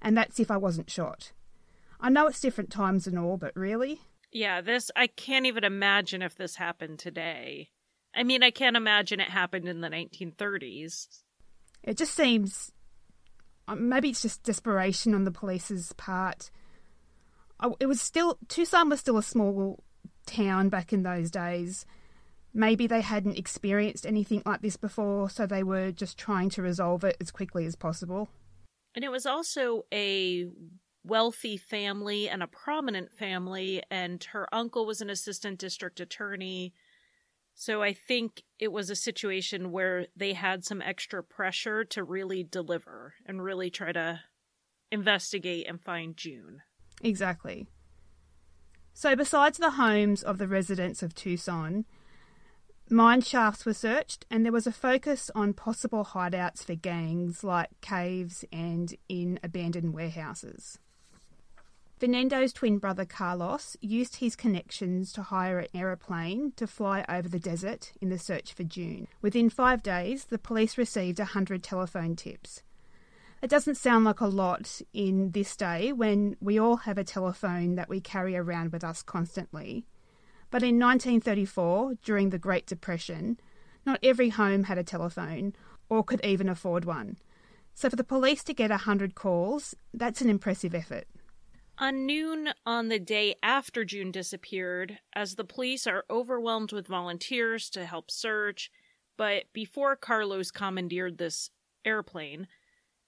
And 0.00 0.16
that's 0.16 0.38
if 0.38 0.50
I 0.50 0.56
wasn't 0.56 0.90
shot. 0.90 1.32
I 2.00 2.10
know 2.10 2.26
it's 2.28 2.40
different 2.40 2.70
times 2.70 3.06
and 3.06 3.18
all, 3.18 3.38
but 3.38 3.56
really? 3.56 4.02
Yeah, 4.30 4.60
this, 4.60 4.90
I 4.94 5.08
can't 5.08 5.46
even 5.46 5.64
imagine 5.64 6.22
if 6.22 6.36
this 6.36 6.56
happened 6.56 6.98
today. 7.00 7.70
I 8.18 8.24
mean, 8.24 8.42
I 8.42 8.50
can't 8.50 8.76
imagine 8.76 9.20
it 9.20 9.30
happened 9.30 9.68
in 9.68 9.80
the 9.80 9.88
1930s. 9.88 11.06
It 11.82 11.96
just 11.96 12.14
seems. 12.14 12.72
Um, 13.68 13.88
maybe 13.88 14.10
it's 14.10 14.22
just 14.22 14.42
desperation 14.42 15.14
on 15.14 15.24
the 15.24 15.30
police's 15.30 15.92
part 15.92 16.50
it 17.80 17.86
was 17.86 18.00
still 18.00 18.38
Tucson 18.48 18.88
was 18.88 19.00
still 19.00 19.18
a 19.18 19.22
small 19.22 19.82
town 20.26 20.68
back 20.68 20.92
in 20.92 21.02
those 21.02 21.30
days. 21.30 21.86
Maybe 22.54 22.86
they 22.86 23.02
hadn't 23.02 23.38
experienced 23.38 24.06
anything 24.06 24.42
like 24.46 24.62
this 24.62 24.76
before, 24.76 25.28
so 25.28 25.46
they 25.46 25.62
were 25.62 25.92
just 25.92 26.18
trying 26.18 26.50
to 26.50 26.62
resolve 26.62 27.04
it 27.04 27.16
as 27.20 27.30
quickly 27.30 27.66
as 27.66 27.76
possible. 27.76 28.28
And 28.94 29.04
it 29.04 29.10
was 29.10 29.26
also 29.26 29.84
a 29.92 30.48
wealthy 31.04 31.56
family 31.56 32.28
and 32.28 32.42
a 32.42 32.46
prominent 32.46 33.12
family, 33.12 33.82
and 33.90 34.22
her 34.24 34.52
uncle 34.52 34.86
was 34.86 35.00
an 35.00 35.10
assistant 35.10 35.58
district 35.58 36.00
attorney. 36.00 36.72
So 37.60 37.82
I 37.82 37.92
think 37.92 38.44
it 38.60 38.70
was 38.70 38.88
a 38.88 38.94
situation 38.94 39.72
where 39.72 40.06
they 40.14 40.34
had 40.34 40.64
some 40.64 40.80
extra 40.80 41.24
pressure 41.24 41.84
to 41.86 42.04
really 42.04 42.44
deliver 42.44 43.14
and 43.26 43.42
really 43.42 43.68
try 43.68 43.90
to 43.90 44.20
investigate 44.92 45.66
and 45.68 45.82
find 45.82 46.16
June. 46.16 46.62
Exactly. 47.02 47.66
So, 48.94 49.16
besides 49.16 49.58
the 49.58 49.72
homes 49.72 50.22
of 50.22 50.38
the 50.38 50.46
residents 50.46 51.02
of 51.02 51.16
Tucson, 51.16 51.84
mine 52.88 53.22
shafts 53.22 53.66
were 53.66 53.74
searched 53.74 54.24
and 54.30 54.44
there 54.44 54.52
was 54.52 54.68
a 54.68 54.72
focus 54.72 55.28
on 55.34 55.52
possible 55.52 56.04
hideouts 56.04 56.64
for 56.64 56.76
gangs 56.76 57.42
like 57.42 57.70
caves 57.80 58.44
and 58.52 58.94
in 59.08 59.40
abandoned 59.42 59.94
warehouses. 59.94 60.78
Fernando's 61.98 62.52
twin 62.52 62.78
brother 62.78 63.04
Carlos 63.04 63.76
used 63.80 64.16
his 64.16 64.36
connections 64.36 65.12
to 65.12 65.22
hire 65.22 65.58
an 65.58 65.66
aeroplane 65.74 66.52
to 66.54 66.68
fly 66.68 67.04
over 67.08 67.28
the 67.28 67.40
desert 67.40 67.92
in 68.00 68.08
the 68.08 68.18
search 68.20 68.52
for 68.52 68.62
June. 68.62 69.08
Within 69.20 69.50
five 69.50 69.82
days, 69.82 70.26
the 70.26 70.38
police 70.38 70.78
received 70.78 71.18
100 71.18 71.60
telephone 71.60 72.14
tips. 72.14 72.62
It 73.42 73.50
doesn't 73.50 73.76
sound 73.76 74.04
like 74.04 74.20
a 74.20 74.26
lot 74.26 74.80
in 74.92 75.32
this 75.32 75.56
day 75.56 75.92
when 75.92 76.36
we 76.40 76.56
all 76.56 76.76
have 76.76 76.98
a 76.98 77.04
telephone 77.04 77.74
that 77.74 77.88
we 77.88 78.00
carry 78.00 78.36
around 78.36 78.70
with 78.70 78.84
us 78.84 79.02
constantly. 79.02 79.84
But 80.50 80.62
in 80.62 80.78
1934, 80.78 81.94
during 82.04 82.30
the 82.30 82.38
Great 82.38 82.66
Depression, 82.66 83.40
not 83.84 83.98
every 84.04 84.28
home 84.28 84.64
had 84.64 84.78
a 84.78 84.84
telephone 84.84 85.52
or 85.88 86.04
could 86.04 86.24
even 86.24 86.48
afford 86.48 86.84
one. 86.84 87.16
So 87.74 87.90
for 87.90 87.96
the 87.96 88.04
police 88.04 88.44
to 88.44 88.54
get 88.54 88.70
100 88.70 89.16
calls, 89.16 89.74
that's 89.92 90.20
an 90.20 90.30
impressive 90.30 90.76
effort. 90.76 91.08
On 91.80 92.06
noon 92.06 92.48
on 92.66 92.88
the 92.88 92.98
day 92.98 93.36
after 93.40 93.84
June 93.84 94.10
disappeared, 94.10 94.98
as 95.12 95.36
the 95.36 95.44
police 95.44 95.86
are 95.86 96.04
overwhelmed 96.10 96.72
with 96.72 96.88
volunteers 96.88 97.70
to 97.70 97.86
help 97.86 98.10
search, 98.10 98.72
but 99.16 99.44
before 99.52 99.94
Carlos 99.94 100.50
commandeered 100.50 101.18
this 101.18 101.50
airplane, 101.84 102.48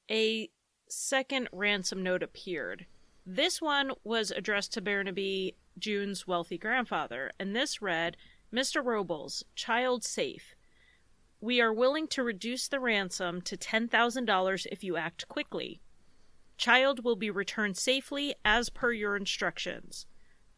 a 0.09 0.51
second 0.89 1.49
ransom 1.53 2.01
note 2.05 2.23
appeared. 2.23 2.87
This 3.27 3.61
one 3.61 3.91
was 4.05 4.31
addressed 4.31 4.73
to 4.75 4.81
Barnaby, 4.81 5.57
June's 5.77 6.29
wealthy 6.29 6.57
grandfather, 6.57 7.33
and 7.41 7.57
this 7.57 7.83
read 7.83 8.17
Mr. 8.55 8.85
Robles, 8.85 9.45
child 9.57 10.05
safe. 10.05 10.55
We 11.41 11.61
are 11.61 11.73
willing 11.73 12.07
to 12.09 12.23
reduce 12.23 12.69
the 12.69 12.79
ransom 12.79 13.43
to 13.43 13.57
$10,000 13.57 14.67
if 14.71 14.85
you 14.85 14.97
act 14.97 15.27
quickly. 15.27 15.81
Child 16.61 17.03
will 17.03 17.17
be 17.17 17.31
returned 17.31 17.79
safely 17.79 18.35
as 18.45 18.69
per 18.69 18.93
your 18.93 19.17
instructions. 19.17 20.05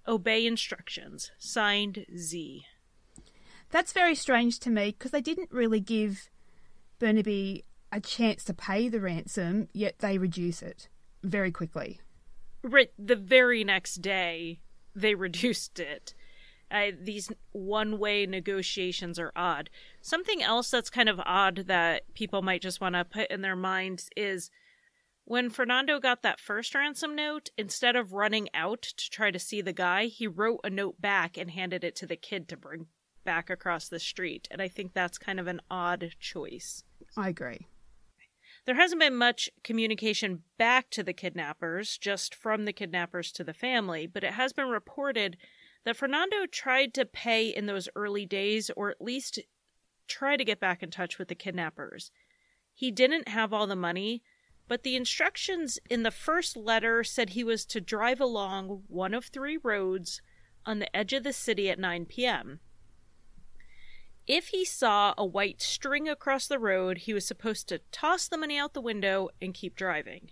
Obey 0.09 0.45
instructions. 0.45 1.31
Signed 1.39 2.07
Z. 2.17 2.65
That's 3.71 3.93
very 3.93 4.17
strange 4.17 4.59
to 4.59 4.71
me 4.71 4.87
because 4.87 5.13
they 5.13 5.21
didn't 5.21 5.53
really 5.53 5.79
give 5.79 6.29
Burnaby 6.99 7.65
a 7.93 8.01
chance 8.01 8.43
to 8.47 8.53
pay 8.53 8.89
the 8.89 9.01
ransom, 9.01 9.69
yet 9.73 10.01
they 10.01 10.19
reduce 10.19 10.61
it 10.61 10.89
very 11.23 11.53
quickly. 11.53 12.01
Right, 12.65 12.91
the 12.99 13.15
very 13.15 13.63
next 13.63 14.03
day, 14.03 14.59
they 14.97 15.15
reduced 15.29 15.79
it. 15.79 16.15
Uh, 16.69 16.91
these 17.01 17.31
one 17.53 18.01
way 18.01 18.27
negotiations 18.27 19.21
are 19.21 19.31
odd. 19.37 19.71
Something 20.01 20.43
else 20.43 20.69
that's 20.69 20.91
kind 20.91 21.09
of 21.09 21.21
odd 21.25 21.67
that 21.69 22.13
people 22.15 22.43
might 22.43 22.61
just 22.61 22.81
want 22.81 22.97
to 22.97 23.05
put 23.05 23.31
in 23.31 23.43
their 23.43 23.55
minds 23.55 24.11
is 24.17 24.51
when 25.25 25.51
Fernando 25.51 26.01
got 26.01 26.23
that 26.23 26.41
first 26.41 26.75
ransom 26.75 27.15
note, 27.15 27.51
instead 27.57 27.97
of 27.97 28.13
running 28.13 28.49
out 28.55 28.83
to 28.83 29.11
try 29.11 29.31
to 29.31 29.39
see 29.39 29.61
the 29.61 29.73
guy, 29.73 30.07
he 30.07 30.27
wrote 30.27 30.61
a 30.65 30.71
note 30.71 31.01
back 31.01 31.37
and 31.37 31.51
handed 31.51 31.85
it 31.85 31.95
to 31.97 32.07
the 32.07 32.17
kid 32.17 32.49
to 32.49 32.57
bring 32.57 32.87
back 33.25 33.49
across 33.49 33.89
the 33.89 34.01
street. 34.01 34.49
And 34.51 34.61
I 34.61 34.69
think 34.69 34.93
that's 34.93 35.19
kind 35.19 35.39
of 35.39 35.47
an 35.47 35.61
odd 35.71 36.11
choice. 36.19 36.83
I 37.17 37.29
agree. 37.29 37.67
There 38.65 38.75
hasn't 38.75 39.01
been 39.01 39.17
much 39.17 39.51
communication 39.65 40.43
back 40.57 40.91
to 40.91 41.03
the 41.03 41.13
kidnappers, 41.13 41.99
just 41.99 42.35
from 42.35 42.65
the 42.65 42.73
kidnappers 42.73 43.33
to 43.33 43.45
the 43.45 43.55
family, 43.55 44.07
but 44.07 44.23
it 44.23 44.35
has 44.35 44.53
been 44.53 44.69
reported 44.69 45.37
that 45.85 45.97
Fernando 45.97 46.47
tried 46.47 46.95
to 46.95 47.05
pay 47.05 47.49
in 47.49 47.67
those 47.67 47.89
early 47.97 48.25
days, 48.25 48.71
or 48.77 48.91
at 48.91 49.01
least 49.03 49.41
try 50.07 50.37
to 50.37 50.45
get 50.45 50.61
back 50.61 50.83
in 50.83 50.91
touch 50.91 51.19
with 51.19 51.29
the 51.29 51.35
kidnappers. 51.35 52.13
He 52.73 52.91
didn't 52.91 53.29
have 53.29 53.53
all 53.53 53.67
the 53.67 53.75
money, 53.75 54.23
but 54.69 54.83
the 54.83 54.97
instructions 54.97 55.79
in 55.91 56.03
the 56.03 56.11
first 56.11 56.57
letter 56.57 57.05
said 57.05 57.31
he 57.31 57.45
was 57.45 57.65
to 57.67 57.81
drive 57.81 58.21
along 58.21 58.85
one 58.89 59.15
of 59.15 59.27
three 59.27 59.59
roads 59.63 60.23
on 60.65 60.79
the 60.79 60.97
edge 60.97 61.13
of 61.13 61.25
the 61.25 61.33
city 61.33 61.69
at 61.69 61.79
9 61.79 62.07
p.m. 62.07 62.61
If 64.27 64.49
he 64.49 64.65
saw 64.65 65.15
a 65.19 65.27
white 65.27 65.61
string 65.61 66.09
across 66.09 66.47
the 66.47 66.59
road, 66.59 66.99
he 66.99 67.13
was 67.13 67.27
supposed 67.27 67.69
to 67.69 67.81
toss 67.91 68.29
the 68.29 68.39
money 68.39 68.57
out 68.57 68.73
the 68.73 68.81
window 68.81 69.31
and 69.41 69.53
keep 69.53 69.75
driving. 69.75 70.31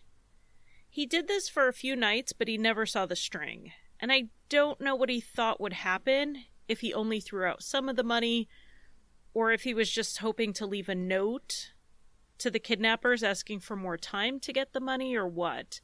He 0.88 1.06
did 1.06 1.28
this 1.28 1.48
for 1.48 1.68
a 1.68 1.72
few 1.72 1.96
nights, 1.96 2.32
but 2.32 2.48
he 2.48 2.56
never 2.56 2.86
saw 2.86 3.06
the 3.06 3.16
string. 3.16 3.72
And 3.98 4.12
I 4.12 4.28
don't 4.48 4.80
know 4.80 4.94
what 4.94 5.08
he 5.08 5.20
thought 5.20 5.60
would 5.60 5.72
happen 5.72 6.44
if 6.68 6.80
he 6.80 6.94
only 6.94 7.20
threw 7.20 7.44
out 7.44 7.62
some 7.62 7.88
of 7.88 7.96
the 7.96 8.04
money, 8.04 8.48
or 9.34 9.52
if 9.52 9.64
he 9.64 9.74
was 9.74 9.90
just 9.90 10.18
hoping 10.18 10.52
to 10.54 10.66
leave 10.66 10.88
a 10.88 10.94
note 10.94 11.72
to 12.40 12.50
the 12.50 12.58
kidnappers 12.58 13.22
asking 13.22 13.60
for 13.60 13.76
more 13.76 13.96
time 13.96 14.40
to 14.40 14.52
get 14.52 14.72
the 14.72 14.80
money, 14.80 15.14
or 15.14 15.26
what. 15.26 15.80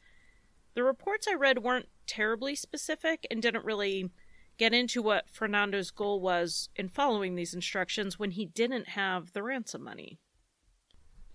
The 0.75 0.85
reports 0.85 1.27
I 1.29 1.35
read 1.35 1.63
weren't 1.63 1.89
terribly 2.07 2.55
specific 2.55 3.27
and 3.31 3.41
didn't 3.41 3.65
really 3.65 4.11
get 4.59 4.75
into 4.75 5.03
what 5.03 5.31
Fernando's 5.31 5.91
goal 5.91 6.21
was 6.21 6.69
in 6.77 6.89
following 6.89 7.35
these 7.35 7.55
instructions 7.55 8.19
when 8.19 8.33
he 8.33 8.47
didn't 8.47 8.91
have 8.91 9.33
the 9.33 9.43
ransom 9.43 9.85
money. 9.85 10.19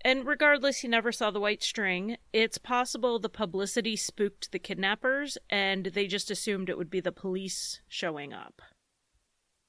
And 0.04 0.26
regardless, 0.26 0.78
he 0.78 0.88
never 0.88 1.12
saw 1.12 1.30
the 1.30 1.40
white 1.40 1.62
string. 1.62 2.16
It's 2.32 2.58
possible 2.58 3.18
the 3.18 3.28
publicity 3.28 3.94
spooked 3.94 4.50
the 4.50 4.58
kidnappers 4.58 5.38
and 5.48 5.86
they 5.86 6.08
just 6.08 6.30
assumed 6.30 6.68
it 6.68 6.76
would 6.76 6.90
be 6.90 7.00
the 7.00 7.12
police 7.12 7.80
showing 7.86 8.32
up. 8.32 8.60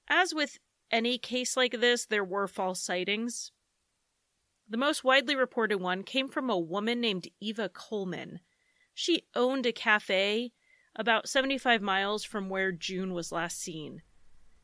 As 0.08 0.34
with 0.34 0.58
any 0.92 1.18
case 1.18 1.56
like 1.56 1.80
this, 1.80 2.06
there 2.06 2.24
were 2.24 2.48
false 2.48 2.82
sightings. 2.82 3.52
The 4.74 4.78
most 4.78 5.04
widely 5.04 5.36
reported 5.36 5.78
one 5.78 6.02
came 6.02 6.28
from 6.28 6.50
a 6.50 6.58
woman 6.58 7.00
named 7.00 7.28
Eva 7.40 7.70
Coleman. 7.70 8.40
She 8.96 9.28
owned 9.36 9.68
a 9.68 9.72
cafe 9.72 10.52
about 10.96 11.30
75 11.30 11.80
miles 11.80 12.24
from 12.24 12.50
where 12.50 12.72
June 12.72 13.14
was 13.14 13.32
last 13.32 13.62
seen. 13.62 14.02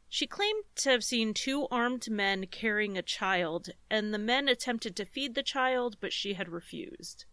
She 0.08 0.25
claimed 0.25 0.63
to 0.78 0.89
have 0.89 1.04
seen 1.04 1.36
two 1.36 1.68
armed 1.70 2.10
men 2.10 2.48
carrying 2.48 2.98
a 2.98 3.04
child, 3.04 3.70
and 3.88 4.12
the 4.12 4.18
men 4.18 4.48
attempted 4.48 4.96
to 4.96 5.06
feed 5.06 5.36
the 5.36 5.44
child, 5.44 5.98
but 6.01 6.12
she 6.12 6.34
had 6.34 6.50
refused. 6.50 7.25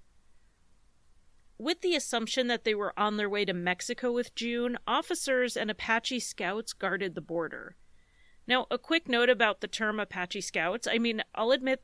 With 1.56 1.80
the 1.80 1.97
assumption 1.97 2.47
that 2.49 2.64
they 2.64 2.75
were 2.75 2.92
on 3.00 3.16
their 3.16 3.30
way 3.30 3.47
to 3.47 3.54
Mexico 3.54 4.12
with 4.12 4.35
June, 4.35 4.76
officers 4.87 5.56
and 5.56 5.71
Apache 5.71 6.21
scouts 6.21 6.75
guarded 6.75 7.14
the 7.14 7.23
border. 7.23 7.78
Now, 8.47 8.66
a 8.71 8.76
quick 8.76 9.09
note 9.09 9.30
about 9.30 9.62
the 9.62 9.66
term 9.66 9.99
Apache 9.99 10.42
scouts. 10.42 10.87
I 10.87 10.99
mean, 10.99 11.23
I'll 11.35 11.52
admit 11.52 11.83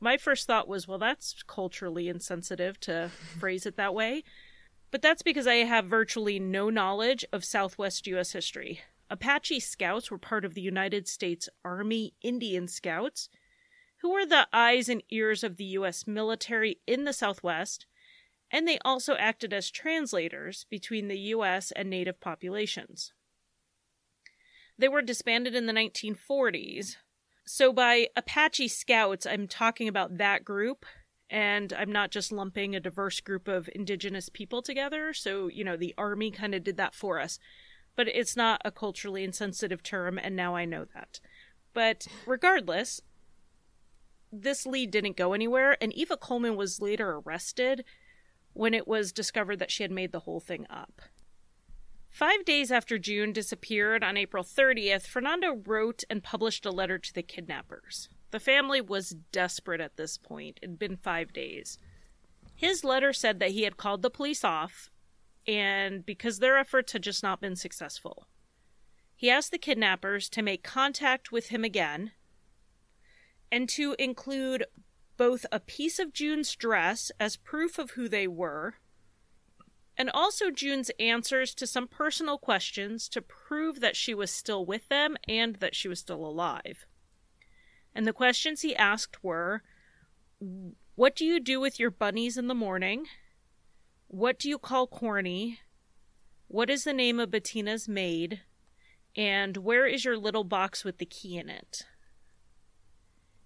my 0.00 0.16
first 0.16 0.46
thought 0.46 0.68
was, 0.68 0.86
well, 0.86 0.98
that's 0.98 1.42
culturally 1.42 2.08
insensitive 2.08 2.78
to 2.80 3.10
phrase 3.38 3.66
it 3.66 3.76
that 3.76 3.94
way. 3.94 4.24
But 4.90 5.02
that's 5.02 5.22
because 5.22 5.46
I 5.46 5.56
have 5.56 5.86
virtually 5.86 6.38
no 6.38 6.70
knowledge 6.70 7.24
of 7.32 7.44
Southwest 7.44 8.06
U.S. 8.06 8.32
history. 8.32 8.80
Apache 9.10 9.60
Scouts 9.60 10.10
were 10.10 10.18
part 10.18 10.44
of 10.44 10.54
the 10.54 10.60
United 10.60 11.06
States 11.06 11.48
Army 11.64 12.14
Indian 12.22 12.66
Scouts, 12.68 13.28
who 13.98 14.12
were 14.12 14.26
the 14.26 14.48
eyes 14.52 14.88
and 14.88 15.02
ears 15.10 15.44
of 15.44 15.56
the 15.56 15.64
U.S. 15.64 16.06
military 16.06 16.78
in 16.86 17.04
the 17.04 17.12
Southwest, 17.12 17.86
and 18.50 18.66
they 18.66 18.78
also 18.84 19.14
acted 19.16 19.52
as 19.52 19.70
translators 19.70 20.66
between 20.70 21.08
the 21.08 21.18
U.S. 21.18 21.72
and 21.72 21.90
Native 21.90 22.20
populations. 22.20 23.12
They 24.78 24.88
were 24.88 25.02
disbanded 25.02 25.54
in 25.54 25.66
the 25.66 25.72
1940s. 25.72 26.96
So, 27.46 27.72
by 27.72 28.08
Apache 28.16 28.68
Scouts, 28.68 29.24
I'm 29.24 29.46
talking 29.46 29.86
about 29.86 30.18
that 30.18 30.44
group 30.44 30.84
and 31.30 31.72
I'm 31.72 31.92
not 31.92 32.10
just 32.10 32.32
lumping 32.32 32.74
a 32.74 32.80
diverse 32.80 33.20
group 33.20 33.46
of 33.46 33.68
indigenous 33.72 34.28
people 34.28 34.62
together. 34.62 35.12
So, 35.12 35.48
you 35.48 35.64
know, 35.64 35.76
the 35.76 35.94
army 35.96 36.30
kind 36.32 36.54
of 36.54 36.64
did 36.64 36.76
that 36.76 36.94
for 36.94 37.20
us. 37.20 37.38
But 37.94 38.08
it's 38.08 38.36
not 38.36 38.60
a 38.64 38.70
culturally 38.70 39.24
insensitive 39.24 39.82
term, 39.82 40.18
and 40.18 40.36
now 40.36 40.54
I 40.54 40.64
know 40.64 40.84
that. 40.94 41.20
But 41.72 42.06
regardless, 42.26 43.00
this 44.30 44.66
lead 44.66 44.90
didn't 44.90 45.16
go 45.16 45.32
anywhere, 45.32 45.78
and 45.80 45.92
Eva 45.94 46.16
Coleman 46.16 46.56
was 46.56 46.80
later 46.80 47.22
arrested 47.24 47.84
when 48.52 48.74
it 48.74 48.86
was 48.86 49.12
discovered 49.12 49.58
that 49.60 49.70
she 49.70 49.82
had 49.82 49.92
made 49.92 50.12
the 50.12 50.20
whole 50.20 50.40
thing 50.40 50.66
up. 50.68 51.00
Five 52.16 52.46
days 52.46 52.72
after 52.72 52.98
June 52.98 53.34
disappeared 53.34 54.02
on 54.02 54.16
April 54.16 54.42
30th, 54.42 55.06
Fernando 55.06 55.60
wrote 55.66 56.02
and 56.08 56.22
published 56.22 56.64
a 56.64 56.70
letter 56.70 56.96
to 56.96 57.12
the 57.12 57.22
kidnappers. 57.22 58.08
The 58.30 58.40
family 58.40 58.80
was 58.80 59.16
desperate 59.32 59.82
at 59.82 59.98
this 59.98 60.16
point. 60.16 60.58
It 60.62 60.70
had 60.70 60.78
been 60.78 60.96
five 60.96 61.34
days. 61.34 61.78
His 62.54 62.82
letter 62.82 63.12
said 63.12 63.38
that 63.40 63.50
he 63.50 63.64
had 63.64 63.76
called 63.76 64.00
the 64.00 64.08
police 64.08 64.44
off 64.44 64.88
and 65.46 66.06
because 66.06 66.38
their 66.38 66.56
efforts 66.56 66.94
had 66.94 67.02
just 67.02 67.22
not 67.22 67.42
been 67.42 67.54
successful. 67.54 68.26
He 69.14 69.28
asked 69.28 69.50
the 69.50 69.58
kidnappers 69.58 70.30
to 70.30 70.40
make 70.40 70.62
contact 70.62 71.30
with 71.30 71.48
him 71.48 71.64
again 71.64 72.12
and 73.52 73.68
to 73.68 73.94
include 73.98 74.64
both 75.18 75.44
a 75.52 75.60
piece 75.60 75.98
of 75.98 76.14
June's 76.14 76.56
dress 76.56 77.12
as 77.20 77.36
proof 77.36 77.78
of 77.78 77.90
who 77.90 78.08
they 78.08 78.26
were 78.26 78.76
and 79.98 80.10
also 80.10 80.50
June's 80.50 80.90
answers 81.00 81.54
to 81.54 81.66
some 81.66 81.88
personal 81.88 82.38
questions 82.38 83.08
to 83.08 83.22
prove 83.22 83.80
that 83.80 83.96
she 83.96 84.14
was 84.14 84.30
still 84.30 84.64
with 84.64 84.88
them 84.88 85.16
and 85.26 85.56
that 85.56 85.74
she 85.74 85.88
was 85.88 86.00
still 86.00 86.24
alive. 86.24 86.86
And 87.94 88.06
the 88.06 88.12
questions 88.12 88.60
he 88.60 88.76
asked 88.76 89.24
were 89.24 89.62
What 90.94 91.16
do 91.16 91.24
you 91.24 91.40
do 91.40 91.60
with 91.60 91.80
your 91.80 91.90
bunnies 91.90 92.36
in 92.36 92.46
the 92.46 92.54
morning? 92.54 93.06
What 94.08 94.38
do 94.38 94.48
you 94.48 94.58
call 94.58 94.86
corny? 94.86 95.60
What 96.48 96.70
is 96.70 96.84
the 96.84 96.92
name 96.92 97.18
of 97.18 97.30
Bettina's 97.30 97.88
maid? 97.88 98.42
And 99.16 99.56
where 99.56 99.86
is 99.86 100.04
your 100.04 100.18
little 100.18 100.44
box 100.44 100.84
with 100.84 100.98
the 100.98 101.06
key 101.06 101.38
in 101.38 101.48
it? 101.48 101.86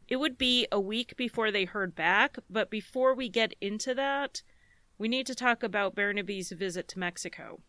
It 0.08 0.16
would 0.16 0.36
be 0.36 0.66
a 0.72 0.80
week 0.80 1.16
before 1.16 1.52
they 1.52 1.64
heard 1.64 1.94
back, 1.94 2.36
but 2.50 2.68
before 2.68 3.14
we 3.14 3.28
get 3.28 3.54
into 3.60 3.94
that, 3.94 4.42
we 5.00 5.08
need 5.08 5.26
to 5.26 5.34
talk 5.34 5.62
about 5.62 5.96
Bernabe's 5.96 6.52
visit 6.52 6.86
to 6.88 6.98
Mexico. 6.98 7.62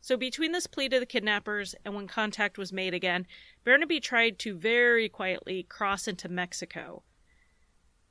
So, 0.00 0.16
between 0.16 0.52
this 0.52 0.66
plea 0.66 0.88
to 0.88 0.98
the 0.98 1.04
kidnappers 1.04 1.74
and 1.84 1.94
when 1.94 2.08
contact 2.08 2.56
was 2.56 2.72
made 2.72 2.94
again, 2.94 3.26
Bernabe 3.62 4.00
tried 4.02 4.38
to 4.38 4.56
very 4.56 5.06
quietly 5.10 5.62
cross 5.64 6.08
into 6.08 6.30
Mexico. 6.30 7.02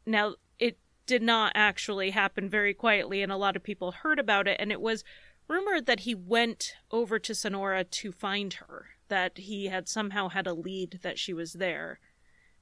Now, 0.05 0.35
it 0.59 0.77
did 1.07 1.23
not 1.23 1.53
actually 1.55 2.11
happen 2.11 2.47
very 2.47 2.75
quietly, 2.75 3.23
and 3.23 3.31
a 3.31 3.35
lot 3.35 3.55
of 3.55 3.63
people 3.63 3.93
heard 3.93 4.19
about 4.19 4.47
it, 4.47 4.57
and 4.59 4.71
it 4.71 4.79
was 4.79 5.03
rumored 5.47 5.87
that 5.87 6.01
he 6.01 6.13
went 6.13 6.75
over 6.91 7.17
to 7.17 7.33
Sonora 7.33 7.83
to 7.83 8.11
find 8.11 8.53
her, 8.53 8.89
that 9.07 9.39
he 9.39 9.65
had 9.65 9.89
somehow 9.89 10.29
had 10.29 10.45
a 10.45 10.53
lead 10.53 10.99
that 11.01 11.17
she 11.17 11.33
was 11.33 11.53
there. 11.53 11.99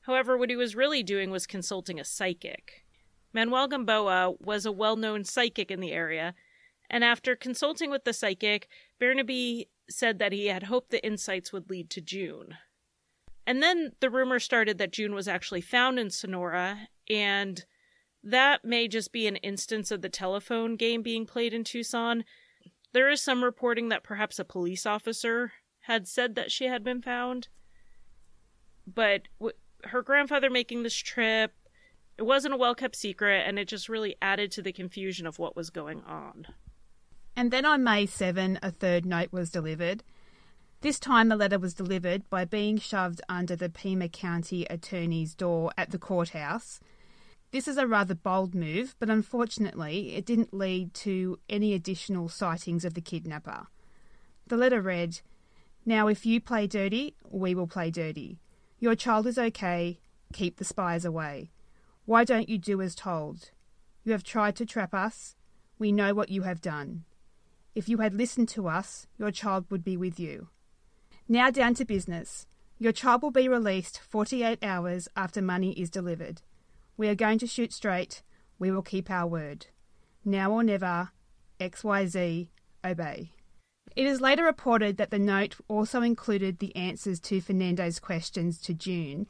However, 0.03 0.37
what 0.37 0.49
he 0.49 0.55
was 0.55 0.77
really 0.77 1.03
doing 1.03 1.29
was 1.29 1.45
consulting 1.45 1.99
a 1.99 2.05
psychic. 2.05 2.85
Manuel 3.33 3.67
Gamboa 3.67 4.33
was 4.39 4.65
a 4.65 4.71
well 4.71 4.95
known 4.95 5.23
psychic 5.23 5.71
in 5.71 5.79
the 5.79 5.91
area, 5.91 6.33
and 6.89 7.03
after 7.03 7.35
consulting 7.35 7.91
with 7.91 8.03
the 8.03 8.13
psychic, 8.13 8.67
Bernabe 8.99 9.67
said 9.89 10.19
that 10.19 10.33
he 10.33 10.47
had 10.47 10.63
hoped 10.63 10.89
the 10.89 11.05
insights 11.05 11.51
would 11.51 11.69
lead 11.69 11.89
to 11.91 12.01
June. 12.01 12.57
And 13.45 13.63
then 13.63 13.93
the 14.01 14.09
rumor 14.09 14.39
started 14.39 14.77
that 14.77 14.91
June 14.91 15.13
was 15.13 15.27
actually 15.27 15.61
found 15.61 15.99
in 15.99 16.09
Sonora, 16.09 16.89
and 17.09 17.63
that 18.23 18.65
may 18.65 18.87
just 18.87 19.13
be 19.13 19.27
an 19.27 19.37
instance 19.37 19.89
of 19.91 20.01
the 20.01 20.09
telephone 20.09 20.75
game 20.75 21.01
being 21.01 21.25
played 21.25 21.53
in 21.53 21.63
Tucson. 21.63 22.25
There 22.91 23.09
is 23.09 23.21
some 23.21 23.43
reporting 23.43 23.89
that 23.89 24.03
perhaps 24.03 24.39
a 24.39 24.45
police 24.45 24.85
officer 24.85 25.53
had 25.81 26.07
said 26.07 26.35
that 26.35 26.51
she 26.51 26.65
had 26.65 26.83
been 26.83 27.01
found. 27.01 27.47
But 28.85 29.23
w- 29.39 29.55
her 29.85 30.01
grandfather 30.01 30.49
making 30.49 30.83
this 30.83 30.95
trip, 30.95 31.53
it 32.17 32.23
wasn't 32.23 32.53
a 32.53 32.57
well 32.57 32.75
kept 32.75 32.95
secret, 32.95 33.43
and 33.47 33.59
it 33.59 33.67
just 33.67 33.89
really 33.89 34.15
added 34.21 34.51
to 34.51 34.61
the 34.61 34.71
confusion 34.71 35.27
of 35.27 35.39
what 35.39 35.55
was 35.55 35.69
going 35.69 36.03
on. 36.03 36.47
And 37.35 37.51
then 37.51 37.65
on 37.65 37.83
May 37.83 38.07
7, 38.07 38.57
a 38.63 38.71
third 38.71 39.05
note 39.05 39.31
was 39.31 39.51
delivered. 39.51 40.03
This 40.81 40.99
time, 40.99 41.29
the 41.29 41.35
letter 41.35 41.59
was 41.59 41.73
delivered 41.73 42.27
by 42.29 42.45
being 42.45 42.77
shoved 42.77 43.21
under 43.29 43.55
the 43.55 43.69
Pima 43.69 44.09
County 44.09 44.65
Attorney's 44.65 45.35
door 45.35 45.71
at 45.77 45.91
the 45.91 45.99
courthouse. 45.99 46.79
This 47.51 47.67
is 47.67 47.77
a 47.77 47.87
rather 47.87 48.15
bold 48.15 48.53
move, 48.53 48.95
but 48.99 49.09
unfortunately, 49.09 50.15
it 50.15 50.25
didn't 50.25 50.53
lead 50.53 50.93
to 50.95 51.39
any 51.49 51.73
additional 51.73 52.27
sightings 52.27 52.83
of 52.83 52.93
the 52.93 53.01
kidnapper. 53.01 53.67
The 54.47 54.57
letter 54.57 54.81
read 54.81 55.21
Now, 55.85 56.07
if 56.07 56.25
you 56.25 56.41
play 56.41 56.67
dirty, 56.67 57.15
we 57.29 57.55
will 57.55 57.67
play 57.67 57.89
dirty. 57.91 58.39
Your 58.79 58.95
child 58.95 59.27
is 59.27 59.37
okay. 59.37 59.99
Keep 60.33 60.57
the 60.57 60.65
spies 60.65 61.05
away. 61.05 61.51
Why 62.07 62.23
don't 62.23 62.47
you 62.47 62.57
do 62.57 62.81
as 62.81 62.95
told? 62.95 63.51
You 64.05 64.13
have 64.13 64.23
tried 64.23 64.55
to 64.55 64.65
trap 64.65 64.93
us. 64.93 65.35
We 65.77 65.91
know 65.91 66.13
what 66.13 66.29
you 66.29 66.43
have 66.43 66.61
done. 66.61 67.03
If 67.75 67.89
you 67.89 67.97
had 67.97 68.13
listened 68.13 68.47
to 68.49 68.69
us, 68.69 69.07
your 69.17 69.29
child 69.29 69.65
would 69.69 69.83
be 69.83 69.97
with 69.97 70.17
you. 70.17 70.47
Now 71.27 71.51
down 71.51 71.73
to 71.73 71.83
business. 71.83 72.47
Your 72.79 72.93
child 72.93 73.23
will 73.23 73.31
be 73.31 73.49
released 73.49 73.99
48 73.99 74.63
hours 74.63 75.09
after 75.17 75.41
money 75.41 75.73
is 75.73 75.89
delivered. 75.89 76.43
We 76.95 77.09
are 77.09 77.13
going 77.13 77.39
to 77.39 77.45
shoot 77.45 77.73
straight. 77.73 78.23
We 78.57 78.71
will 78.71 78.83
keep 78.83 79.11
our 79.11 79.27
word. 79.27 79.67
Now 80.23 80.53
or 80.53 80.63
never, 80.63 81.09
XYZ, 81.59 82.47
obey. 82.85 83.33
It 83.97 84.05
is 84.05 84.21
later 84.21 84.45
reported 84.45 84.95
that 84.95 85.11
the 85.11 85.19
note 85.19 85.57
also 85.67 86.01
included 86.01 86.59
the 86.59 86.73
answers 86.73 87.19
to 87.19 87.41
Fernando's 87.41 87.99
questions 87.99 88.61
to 88.61 88.73
June 88.73 89.27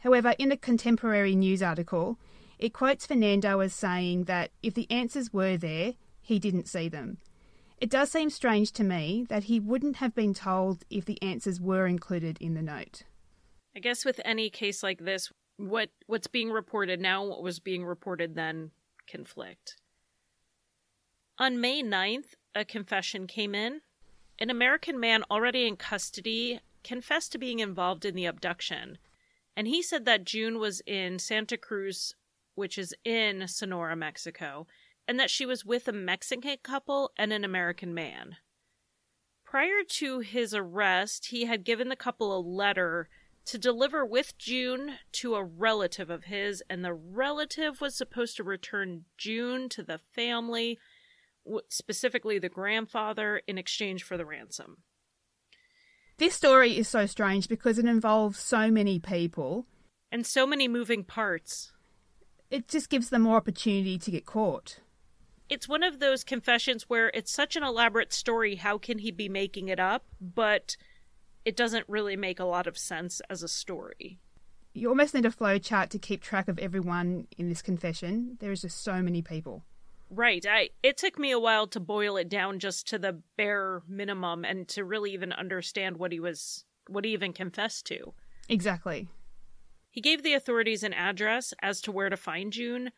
However, 0.00 0.34
in 0.38 0.52
a 0.52 0.56
contemporary 0.56 1.34
news 1.34 1.62
article, 1.62 2.18
it 2.58 2.72
quotes 2.72 3.06
Fernando 3.06 3.60
as 3.60 3.74
saying 3.74 4.24
that 4.24 4.50
if 4.62 4.74
the 4.74 4.90
answers 4.90 5.32
were 5.32 5.56
there, 5.56 5.94
he 6.20 6.38
didn't 6.38 6.68
see 6.68 6.88
them. 6.88 7.18
It 7.80 7.90
does 7.90 8.10
seem 8.10 8.30
strange 8.30 8.72
to 8.72 8.84
me 8.84 9.24
that 9.28 9.44
he 9.44 9.60
wouldn't 9.60 9.96
have 9.96 10.14
been 10.14 10.34
told 10.34 10.84
if 10.90 11.04
the 11.04 11.20
answers 11.22 11.60
were 11.60 11.86
included 11.86 12.36
in 12.40 12.54
the 12.54 12.62
note. 12.62 13.04
I 13.76 13.80
guess 13.80 14.04
with 14.04 14.20
any 14.24 14.50
case 14.50 14.82
like 14.82 14.98
this, 14.98 15.30
what 15.56 15.90
what's 16.06 16.26
being 16.26 16.50
reported 16.50 17.00
now 17.00 17.22
and 17.22 17.30
what 17.30 17.42
was 17.42 17.60
being 17.60 17.84
reported 17.84 18.34
then 18.34 18.72
conflict. 19.08 19.76
On 21.38 21.60
May 21.60 21.82
9th, 21.82 22.34
a 22.54 22.64
confession 22.64 23.26
came 23.28 23.54
in. 23.54 23.80
An 24.40 24.50
American 24.50 24.98
man 24.98 25.24
already 25.30 25.66
in 25.66 25.76
custody 25.76 26.60
confessed 26.82 27.32
to 27.32 27.38
being 27.38 27.60
involved 27.60 28.04
in 28.04 28.14
the 28.14 28.26
abduction 28.26 28.98
and 29.58 29.66
he 29.66 29.82
said 29.82 30.04
that 30.04 30.22
June 30.22 30.60
was 30.60 30.80
in 30.86 31.18
Santa 31.18 31.56
Cruz, 31.56 32.14
which 32.54 32.78
is 32.78 32.94
in 33.04 33.48
Sonora, 33.48 33.96
Mexico, 33.96 34.68
and 35.08 35.18
that 35.18 35.30
she 35.30 35.44
was 35.44 35.64
with 35.64 35.88
a 35.88 35.92
Mexican 35.92 36.58
couple 36.62 37.10
and 37.16 37.32
an 37.32 37.44
American 37.44 37.92
man. 37.92 38.36
Prior 39.44 39.82
to 39.88 40.20
his 40.20 40.54
arrest, 40.54 41.26
he 41.30 41.46
had 41.46 41.64
given 41.64 41.88
the 41.88 41.96
couple 41.96 42.36
a 42.36 42.38
letter 42.38 43.08
to 43.46 43.58
deliver 43.58 44.06
with 44.06 44.38
June 44.38 44.92
to 45.14 45.34
a 45.34 45.42
relative 45.42 46.08
of 46.08 46.24
his, 46.24 46.62
and 46.70 46.84
the 46.84 46.94
relative 46.94 47.80
was 47.80 47.96
supposed 47.96 48.36
to 48.36 48.44
return 48.44 49.06
June 49.16 49.68
to 49.70 49.82
the 49.82 49.98
family, 49.98 50.78
specifically 51.68 52.38
the 52.38 52.48
grandfather, 52.48 53.42
in 53.48 53.58
exchange 53.58 54.04
for 54.04 54.16
the 54.16 54.26
ransom. 54.26 54.84
This 56.18 56.34
story 56.34 56.76
is 56.76 56.88
so 56.88 57.06
strange 57.06 57.48
because 57.48 57.78
it 57.78 57.84
involves 57.84 58.40
so 58.40 58.72
many 58.72 58.98
people 58.98 59.66
and 60.10 60.26
so 60.26 60.48
many 60.48 60.66
moving 60.66 61.04
parts. 61.04 61.70
It 62.50 62.66
just 62.66 62.90
gives 62.90 63.10
them 63.10 63.22
more 63.22 63.36
opportunity 63.36 63.98
to 63.98 64.10
get 64.10 64.26
caught. 64.26 64.80
It's 65.48 65.68
one 65.68 65.84
of 65.84 66.00
those 66.00 66.24
confessions 66.24 66.86
where 66.88 67.12
it's 67.14 67.30
such 67.30 67.54
an 67.54 67.62
elaborate 67.62 68.12
story, 68.12 68.56
how 68.56 68.78
can 68.78 68.98
he 68.98 69.12
be 69.12 69.28
making 69.28 69.68
it 69.68 69.78
up? 69.78 70.06
But 70.20 70.76
it 71.44 71.54
doesn't 71.54 71.88
really 71.88 72.16
make 72.16 72.40
a 72.40 72.44
lot 72.44 72.66
of 72.66 72.76
sense 72.76 73.22
as 73.30 73.44
a 73.44 73.48
story. 73.48 74.18
You 74.74 74.88
almost 74.88 75.14
need 75.14 75.24
a 75.24 75.30
flow 75.30 75.58
chart 75.58 75.90
to 75.90 76.00
keep 76.00 76.20
track 76.20 76.48
of 76.48 76.58
everyone 76.58 77.28
in 77.38 77.48
this 77.48 77.62
confession. 77.62 78.38
There 78.40 78.50
is 78.50 78.62
just 78.62 78.82
so 78.82 79.02
many 79.02 79.22
people. 79.22 79.62
Right. 80.10 80.44
I 80.48 80.70
it 80.82 80.96
took 80.96 81.18
me 81.18 81.30
a 81.30 81.38
while 81.38 81.66
to 81.68 81.80
boil 81.80 82.16
it 82.16 82.28
down 82.28 82.58
just 82.58 82.88
to 82.88 82.98
the 82.98 83.20
bare 83.36 83.82
minimum 83.86 84.44
and 84.44 84.66
to 84.68 84.84
really 84.84 85.12
even 85.12 85.32
understand 85.32 85.98
what 85.98 86.12
he 86.12 86.20
was 86.20 86.64
what 86.88 87.04
he 87.04 87.12
even 87.12 87.32
confessed 87.32 87.86
to. 87.86 88.14
Exactly. 88.48 89.08
He 89.90 90.00
gave 90.00 90.22
the 90.22 90.34
authorities 90.34 90.82
an 90.82 90.94
address 90.94 91.52
as 91.60 91.80
to 91.82 91.92
where 91.92 92.08
to 92.08 92.16
find 92.16 92.52
June. 92.52 92.92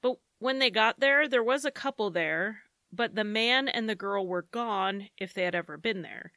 But 0.00 0.16
when 0.38 0.58
they 0.58 0.70
got 0.70 1.00
there, 1.00 1.28
there 1.28 1.42
was 1.42 1.64
a 1.64 1.70
couple 1.70 2.10
there, 2.10 2.60
but 2.92 3.14
the 3.14 3.24
man 3.24 3.68
and 3.68 3.88
the 3.88 3.94
girl 3.94 4.26
were 4.26 4.46
gone 4.50 5.08
if 5.18 5.34
they 5.34 5.44
had 5.44 5.54
ever 5.54 5.76
been 5.76 6.02
there. 6.02 6.32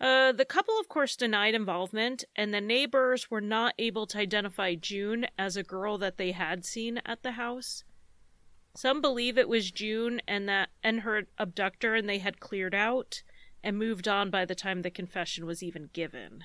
Uh, 0.00 0.32
the 0.32 0.46
couple, 0.46 0.78
of 0.80 0.88
course, 0.88 1.14
denied 1.14 1.54
involvement, 1.54 2.24
and 2.34 2.54
the 2.54 2.60
neighbors 2.60 3.30
were 3.30 3.40
not 3.40 3.74
able 3.78 4.06
to 4.06 4.18
identify 4.18 4.74
June 4.74 5.26
as 5.36 5.56
a 5.56 5.62
girl 5.62 5.98
that 5.98 6.16
they 6.16 6.32
had 6.32 6.64
seen 6.64 7.02
at 7.04 7.22
the 7.22 7.32
house. 7.32 7.84
Some 8.76 9.00
believe 9.00 9.36
it 9.36 9.48
was 9.48 9.70
June 9.70 10.22
and 10.28 10.48
that 10.48 10.70
and 10.82 11.00
her 11.00 11.24
abductor 11.38 11.94
and 11.94 12.08
they 12.08 12.18
had 12.18 12.40
cleared 12.40 12.74
out 12.74 13.22
and 13.62 13.76
moved 13.76 14.08
on 14.08 14.30
by 14.30 14.44
the 14.44 14.54
time 14.54 14.82
the 14.82 14.90
confession 14.90 15.44
was 15.44 15.62
even 15.62 15.90
given. 15.92 16.44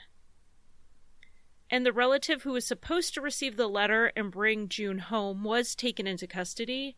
And 1.69 1.85
the 1.85 1.93
relative 1.93 2.43
who 2.43 2.51
was 2.51 2.65
supposed 2.65 3.13
to 3.13 3.21
receive 3.21 3.57
the 3.57 3.67
letter 3.67 4.11
and 4.15 4.31
bring 4.31 4.69
June 4.69 4.99
home 4.99 5.43
was 5.43 5.75
taken 5.75 6.05
into 6.07 6.27
custody, 6.27 6.97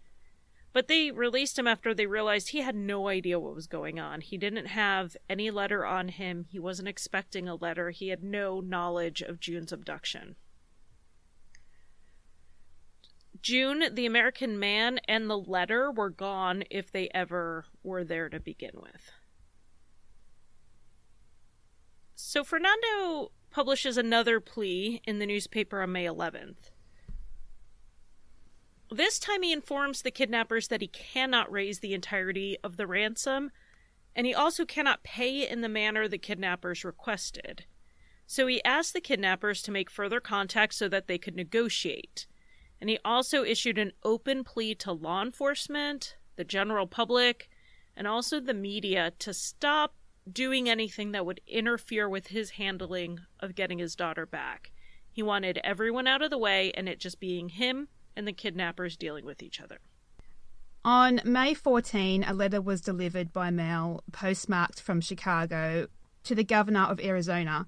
but 0.73 0.87
they 0.87 1.11
released 1.11 1.57
him 1.57 1.67
after 1.67 1.93
they 1.93 2.05
realized 2.05 2.49
he 2.49 2.61
had 2.61 2.75
no 2.75 3.07
idea 3.07 3.39
what 3.39 3.55
was 3.55 3.67
going 3.67 3.99
on. 3.99 4.21
He 4.21 4.37
didn't 4.37 4.67
have 4.67 5.15
any 5.29 5.49
letter 5.51 5.85
on 5.85 6.09
him, 6.09 6.45
he 6.49 6.59
wasn't 6.59 6.89
expecting 6.89 7.47
a 7.47 7.55
letter, 7.55 7.91
he 7.91 8.09
had 8.09 8.23
no 8.23 8.59
knowledge 8.59 9.21
of 9.21 9.39
June's 9.39 9.71
abduction. 9.71 10.35
June, 13.41 13.83
the 13.93 14.05
American 14.05 14.59
man, 14.59 14.99
and 15.07 15.29
the 15.29 15.37
letter 15.37 15.91
were 15.91 16.09
gone 16.09 16.63
if 16.69 16.91
they 16.91 17.09
ever 17.13 17.65
were 17.83 18.03
there 18.03 18.29
to 18.29 18.39
begin 18.39 18.71
with. 18.75 19.11
So 22.15 22.43
Fernando 22.43 23.31
publishes 23.51 23.97
another 23.97 24.39
plea 24.39 25.01
in 25.05 25.19
the 25.19 25.25
newspaper 25.25 25.81
on 25.81 25.91
May 25.91 26.05
11th. 26.05 26.71
This 28.89 29.19
time 29.19 29.43
he 29.43 29.51
informs 29.51 30.01
the 30.01 30.11
kidnappers 30.11 30.69
that 30.69 30.81
he 30.81 30.87
cannot 30.87 31.51
raise 31.51 31.79
the 31.79 31.93
entirety 31.93 32.57
of 32.63 32.77
the 32.77 32.87
ransom, 32.87 33.51
and 34.15 34.25
he 34.25 34.33
also 34.33 34.65
cannot 34.65 35.03
pay 35.03 35.47
in 35.47 35.61
the 35.61 35.69
manner 35.69 36.07
the 36.07 36.17
kidnappers 36.17 36.85
requested. 36.85 37.65
So 38.25 38.47
he 38.47 38.63
asks 38.63 38.91
the 38.91 39.01
kidnappers 39.01 39.61
to 39.63 39.71
make 39.71 39.89
further 39.89 40.19
contact 40.19 40.73
so 40.73 40.87
that 40.89 41.07
they 41.07 41.17
could 41.17 41.35
negotiate. 41.35 42.27
And 42.79 42.89
he 42.89 42.99
also 43.03 43.43
issued 43.43 43.77
an 43.77 43.93
open 44.03 44.43
plea 44.43 44.75
to 44.75 44.91
law 44.91 45.21
enforcement, 45.21 46.15
the 46.35 46.43
general 46.43 46.87
public, 46.87 47.49
and 47.95 48.07
also 48.07 48.39
the 48.39 48.53
media 48.53 49.11
to 49.19 49.33
stop 49.33 49.95
doing 50.31 50.69
anything 50.69 51.11
that 51.11 51.25
would 51.25 51.41
interfere 51.47 52.07
with 52.07 52.27
his 52.27 52.51
handling 52.51 53.19
of 53.39 53.55
getting 53.55 53.79
his 53.79 53.95
daughter 53.95 54.25
back. 54.25 54.71
He 55.11 55.23
wanted 55.23 55.59
everyone 55.63 56.05
out 56.05 56.21
of 56.21 56.29
the 56.29 56.37
way 56.37 56.71
and 56.73 56.87
it 56.87 56.99
just 56.99 57.19
being 57.19 57.49
him 57.49 57.87
and 58.15 58.27
the 58.27 58.33
kidnappers 58.33 58.97
dealing 58.97 59.25
with 59.25 59.41
each 59.41 59.59
other. 59.59 59.79
On 60.85 61.19
May 61.25 61.53
14, 61.53 62.23
a 62.23 62.33
letter 62.33 62.61
was 62.61 62.81
delivered 62.81 63.33
by 63.33 63.49
mail 63.49 64.03
postmarked 64.11 64.79
from 64.79 65.01
Chicago 65.01 65.87
to 66.23 66.35
the 66.35 66.43
governor 66.43 66.83
of 66.83 66.99
Arizona. 66.99 67.65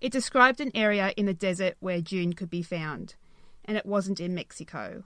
It 0.00 0.12
described 0.12 0.60
an 0.60 0.72
area 0.74 1.14
in 1.16 1.26
the 1.26 1.34
desert 1.34 1.76
where 1.80 2.00
June 2.00 2.32
could 2.32 2.50
be 2.50 2.62
found, 2.62 3.14
and 3.64 3.76
it 3.76 3.86
wasn't 3.86 4.20
in 4.20 4.34
Mexico. 4.34 5.04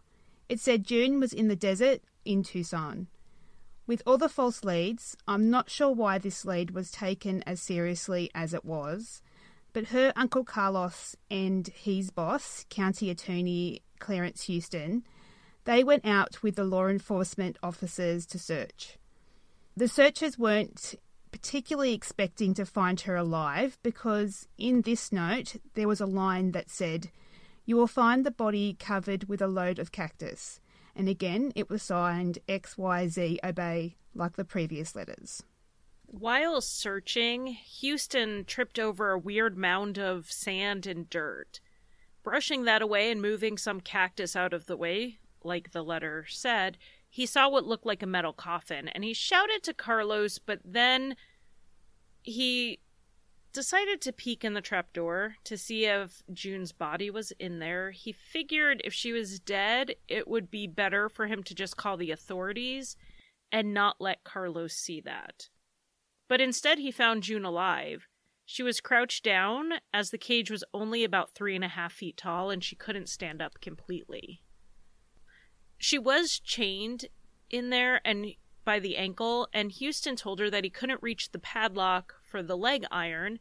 It 0.49 0.61
said 0.61 0.85
June 0.85 1.21
was 1.21 1.33
in 1.33 1.49
the 1.49 1.57
desert 1.57 2.03
in 2.25 2.43
Tucson. 2.43 3.09
With 3.87 4.03
all 4.07 4.19
the 4.19 4.29
false 4.29 4.65
leads, 4.65 5.17
I'm 5.29 5.49
not 5.49 5.71
sure 5.71 5.91
why 5.91 6.19
this 6.19 6.45
lead 6.45 6.73
was 6.73 6.91
taken 6.91 7.43
as 7.45 7.63
seriously 7.63 8.31
as 8.35 8.53
it 8.53 8.65
was, 8.65 9.23
but 9.73 9.89
her 9.89 10.13
Uncle 10.17 10.43
Carlos 10.43 11.15
and 11.31 11.69
his 11.69 12.11
boss, 12.11 12.65
County 12.69 13.11
Attorney 13.11 13.83
Clarence 13.99 14.45
Houston, 14.45 15.05
they 15.65 15.85
went 15.85 16.05
out 16.05 16.43
with 16.43 16.57
the 16.57 16.65
law 16.65 16.87
enforcement 16.87 17.59
officers 17.63 18.27
to 18.27 18.39
search. 18.39 18.99
The 19.77 19.89
searchers 19.89 20.39
weren't 20.39 20.95
particularly 21.31 21.93
expecting 21.93 22.55
to 22.55 22.65
find 22.65 23.01
her 23.03 23.15
alive 23.15 23.79
because 23.83 24.49
in 24.57 24.81
this 24.83 25.13
note 25.13 25.57
there 25.75 25.89
was 25.89 26.01
a 26.01 26.07
line 26.07 26.53
that 26.53 26.71
said, 26.71 27.11
You 27.67 27.77
will 27.77 27.89
find 27.89 28.25
the 28.25 28.31
body 28.31 28.77
covered 28.79 29.29
with 29.29 29.43
a 29.43 29.49
load 29.49 29.79
of 29.79 29.93
cactus. 29.93 30.61
And 30.95 31.09
again, 31.09 31.53
it 31.55 31.69
was 31.69 31.83
signed 31.83 32.39
XYZ 32.49 33.39
Obey 33.45 33.97
like 34.15 34.37
the 34.37 34.45
previous 34.45 34.95
letters. 34.95 35.43
While 36.07 36.61
searching, 36.61 37.49
Houston 37.49 38.45
tripped 38.45 38.79
over 38.79 39.11
a 39.11 39.19
weird 39.19 39.59
mound 39.59 39.99
of 39.99 40.31
sand 40.31 40.87
and 40.87 41.11
dirt. 41.11 41.61
Brushing 42.23 42.65
that 42.65 42.83
away 42.83 43.11
and 43.11 43.21
moving 43.21 43.59
some 43.59 43.81
cactus 43.81 44.37
out 44.37 44.53
of 44.53 44.67
the 44.67 44.77
way, 44.77 45.19
like 45.43 45.73
the 45.73 45.83
letter 45.83 46.25
said, 46.29 46.79
he 47.11 47.27
saw 47.27 47.49
what 47.49 47.67
looked 47.67 47.87
like 47.87 48.03
a 48.03 48.07
metal 48.07 48.33
coffin 48.33 48.89
and 48.89 49.03
he 49.03 49.13
shouted 49.13 49.63
to 49.65 49.75
Carlos, 49.75 50.39
but 50.39 50.61
then 50.65 51.17
he 52.23 52.79
decided 53.57 54.03
to 54.03 54.13
peek 54.13 54.45
in 54.45 54.53
the 54.53 54.61
trapdoor 54.61 55.37
to 55.43 55.57
see 55.57 55.87
if 55.87 56.23
June's 56.31 56.73
body 56.73 57.09
was 57.09 57.33
in 57.39 57.59
there. 57.59 57.91
He 57.91 58.13
figured 58.13 58.83
if 58.85 58.93
she 58.93 59.13
was 59.13 59.41
dead, 59.41 59.95
it 60.09 60.29
would 60.29 60.51
be 60.51 60.67
better 60.67 61.09
for 61.09 61.27
him 61.27 61.43
to 61.45 61.55
just 61.55 61.79
call 61.79 61.97
the 61.97 62.11
authorities 62.11 62.99
and 63.51 63.73
not 63.73 63.97
let 63.99 64.25
Carlos 64.25 64.75
see 64.75 65.01
that. 65.01 65.49
But 66.29 66.43
instead, 66.43 66.79
he 66.79 66.91
found 66.91 67.23
June 67.23 67.47
alive. 67.47 68.07
She 68.45 68.63
was 68.63 68.83
crouched 68.83 69.25
down 69.25 69.73
as 69.91 70.11
the 70.11 70.19
cage 70.19 70.51
was 70.51 70.63
only 70.75 71.03
about 71.03 71.31
three 71.31 71.55
and 71.55 71.65
a 71.65 71.69
half 71.69 71.95
feet 71.95 72.19
tall 72.19 72.51
and 72.51 72.63
she 72.63 72.77
couldn't 72.77 73.09
stand 73.09 73.41
up 73.41 73.63
completely. 73.63 74.43
She 75.79 75.99
was 75.99 76.39
chained 76.39 77.07
in 77.49 77.71
there 77.71 78.03
and 78.05 78.35
by 78.67 78.81
the 78.81 78.99
ankle, 78.99 79.49
and 79.55 79.73
Houston 79.73 80.17
told 80.17 80.41
her 80.41 80.51
that 80.51 80.65
he 80.65 80.69
couldn't 80.69 81.03
reach 81.03 81.31
the 81.31 81.39
padlock 81.39 82.17
for 82.37 82.43
the 82.43 82.57
leg 82.57 82.85
iron, 82.91 83.39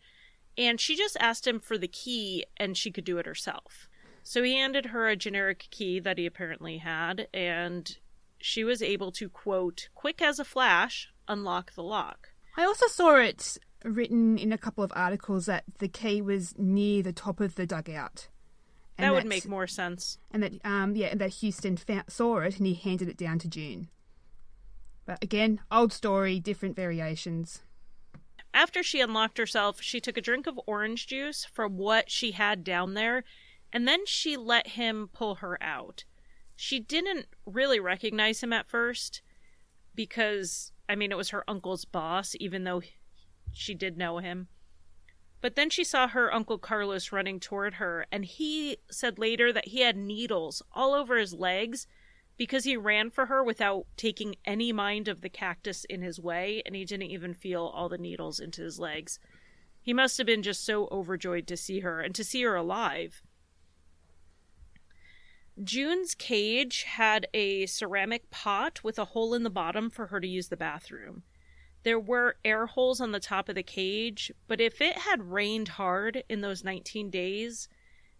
and 0.57 0.79
she 0.79 0.95
just 0.95 1.17
asked 1.19 1.45
him 1.45 1.59
for 1.59 1.77
the 1.77 1.87
key 1.87 2.45
and 2.55 2.77
she 2.77 2.91
could 2.91 3.03
do 3.03 3.17
it 3.17 3.25
herself. 3.25 3.89
So 4.23 4.41
he 4.41 4.55
handed 4.55 4.87
her 4.87 5.09
a 5.09 5.17
generic 5.17 5.67
key 5.69 5.99
that 5.99 6.17
he 6.17 6.25
apparently 6.25 6.77
had, 6.77 7.27
and 7.33 7.97
she 8.39 8.63
was 8.63 8.81
able 8.81 9.11
to, 9.11 9.27
quote, 9.27 9.89
quick 9.93 10.21
as 10.21 10.39
a 10.39 10.45
flash, 10.45 11.09
unlock 11.27 11.75
the 11.75 11.83
lock. 11.83 12.29
I 12.55 12.63
also 12.63 12.87
saw 12.87 13.17
it 13.17 13.57
written 13.83 14.37
in 14.37 14.53
a 14.53 14.57
couple 14.57 14.83
of 14.83 14.93
articles 14.95 15.45
that 15.47 15.65
the 15.79 15.89
key 15.89 16.21
was 16.21 16.55
near 16.57 17.03
the 17.03 17.11
top 17.11 17.41
of 17.41 17.55
the 17.55 17.67
dugout. 17.67 18.29
that 18.97 19.13
would 19.13 19.25
make 19.25 19.45
more 19.45 19.67
sense. 19.67 20.19
And 20.31 20.41
that, 20.41 20.53
um, 20.63 20.95
yeah, 20.95 21.07
and 21.07 21.19
that 21.19 21.31
Houston 21.41 21.75
fa- 21.75 22.05
saw 22.07 22.39
it 22.39 22.57
and 22.57 22.65
he 22.65 22.75
handed 22.75 23.09
it 23.09 23.17
down 23.17 23.39
to 23.39 23.49
June. 23.49 23.89
But 25.05 25.21
again, 25.21 25.59
old 25.69 25.91
story, 25.91 26.39
different 26.39 26.77
variations. 26.77 27.61
After 28.55 28.81
she 28.81 29.01
unlocked 29.01 29.37
herself, 29.37 29.81
she 29.81 29.99
took 29.99 30.15
a 30.15 30.21
drink 30.21 30.47
of 30.47 30.57
orange 30.65 31.07
juice 31.07 31.43
from 31.43 31.75
what 31.75 32.09
she 32.09 32.31
had 32.31 32.63
down 32.63 32.93
there, 32.93 33.25
and 33.73 33.85
then 33.85 34.05
she 34.05 34.37
let 34.37 34.67
him 34.69 35.09
pull 35.11 35.35
her 35.35 35.61
out. 35.61 36.05
She 36.55 36.79
didn't 36.79 37.27
really 37.45 37.81
recognize 37.81 38.41
him 38.41 38.53
at 38.53 38.69
first 38.69 39.21
because, 39.93 40.71
I 40.87 40.95
mean, 40.95 41.11
it 41.11 41.17
was 41.17 41.31
her 41.31 41.43
uncle's 41.49 41.83
boss, 41.83 42.33
even 42.39 42.63
though 42.63 42.81
she 43.51 43.73
did 43.73 43.97
know 43.97 44.19
him. 44.19 44.47
But 45.41 45.57
then 45.57 45.69
she 45.69 45.83
saw 45.83 46.07
her 46.07 46.33
Uncle 46.33 46.57
Carlos 46.57 47.11
running 47.11 47.41
toward 47.41 47.73
her, 47.73 48.07
and 48.09 48.23
he 48.23 48.77
said 48.89 49.19
later 49.19 49.51
that 49.51 49.67
he 49.67 49.81
had 49.81 49.97
needles 49.97 50.61
all 50.71 50.93
over 50.93 51.17
his 51.17 51.33
legs 51.33 51.87
because 52.37 52.63
he 52.63 52.75
ran 52.75 53.09
for 53.09 53.27
her 53.27 53.43
without 53.43 53.85
taking 53.97 54.35
any 54.45 54.71
mind 54.71 55.07
of 55.07 55.21
the 55.21 55.29
cactus 55.29 55.85
in 55.85 56.01
his 56.01 56.19
way, 56.19 56.61
and 56.65 56.75
he 56.75 56.85
didn't 56.85 57.11
even 57.11 57.33
feel 57.33 57.65
all 57.65 57.89
the 57.89 57.97
needles 57.97 58.39
into 58.39 58.61
his 58.61 58.79
legs. 58.79 59.19
He 59.81 59.93
must 59.93 60.17
have 60.17 60.27
been 60.27 60.43
just 60.43 60.65
so 60.65 60.87
overjoyed 60.91 61.47
to 61.47 61.57
see 61.57 61.81
her 61.81 62.01
and 62.01 62.13
to 62.15 62.23
see 62.23 62.41
her 62.43 62.55
alive. 62.55 63.21
June's 65.63 66.15
cage 66.15 66.83
had 66.83 67.27
a 67.33 67.65
ceramic 67.67 68.29
pot 68.29 68.83
with 68.83 68.99
a 68.99 69.05
hole 69.05 69.33
in 69.33 69.43
the 69.43 69.49
bottom 69.49 69.89
for 69.89 70.07
her 70.07 70.19
to 70.19 70.27
use 70.27 70.49
the 70.49 70.57
bathroom. 70.57 71.23
There 71.83 71.99
were 71.99 72.37
air 72.43 72.65
holes 72.65 72.99
on 72.99 73.11
the 73.11 73.19
top 73.19 73.47
of 73.47 73.55
the 73.55 73.63
cage, 73.63 74.31
but 74.47 74.59
if 74.59 74.81
it 74.81 74.97
had 74.97 75.31
rained 75.31 75.69
hard 75.69 76.23
in 76.27 76.41
those 76.41 76.63
19 76.63 77.09
days, 77.09 77.69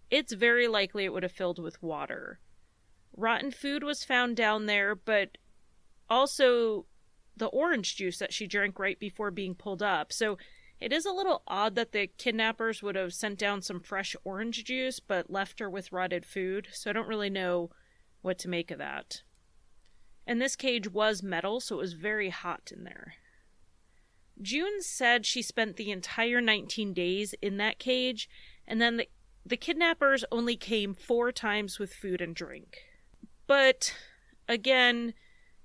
it's 0.10 0.34
very 0.34 0.68
likely 0.68 1.04
it 1.04 1.12
would 1.12 1.24
have 1.24 1.32
filled 1.32 1.60
with 1.60 1.82
water. 1.82 2.40
Rotten 3.16 3.52
food 3.52 3.84
was 3.84 4.04
found 4.04 4.36
down 4.36 4.66
there, 4.66 4.96
but 4.96 5.38
also 6.10 6.86
the 7.38 7.48
orange 7.48 7.96
juice 7.96 8.20
that 8.20 8.34
she 8.34 8.48
drank 8.48 8.80
right 8.80 9.00
before 9.00 9.32
being 9.32 9.56
pulled 9.56 9.82
up. 9.82 10.12
So 10.12 10.38
it 10.80 10.92
is 10.92 11.06
a 11.06 11.12
little 11.12 11.44
odd 11.48 11.76
that 11.76 11.92
the 11.92 12.08
kidnappers 12.18 12.84
would 12.84 12.96
have 12.96 13.14
sent 13.14 13.40
down 13.40 13.62
some 13.62 13.80
fresh 13.80 14.16
orange 14.24 14.64
juice 14.64 15.00
but 15.00 15.32
left 15.32 15.60
her 15.60 15.70
with 15.70 15.92
rotted 15.92 16.26
food. 16.26 16.68
So 16.72 16.90
I 16.90 16.94
don't 16.94 17.08
really 17.08 17.30
know 17.30 17.72
what 18.22 18.38
to 18.40 18.50
make 18.50 18.72
of 18.72 18.80
that. 18.80 19.22
And 20.28 20.42
this 20.42 20.56
cage 20.56 20.90
was 20.90 21.22
metal, 21.22 21.60
so 21.60 21.76
it 21.76 21.80
was 21.80 21.94
very 21.94 22.30
hot 22.30 22.72
in 22.76 22.84
there. 22.84 23.14
June 24.42 24.82
said 24.82 25.26
she 25.26 25.42
spent 25.42 25.78
the 25.78 25.92
entire 25.92 26.42
19 26.42 26.94
days 26.94 27.36
in 27.42 27.58
that 27.58 27.80
cage, 27.80 28.28
and 28.68 28.82
then 28.82 28.98
the, 28.98 29.08
the 29.46 29.56
kidnappers 29.56 30.26
only 30.32 30.58
came 30.58 30.94
four 30.94 31.32
times 31.32 31.80
with 31.80 31.94
food 31.94 32.22
and 32.22 32.36
drink. 32.36 32.80
But 33.48 33.94
again, 34.48 35.14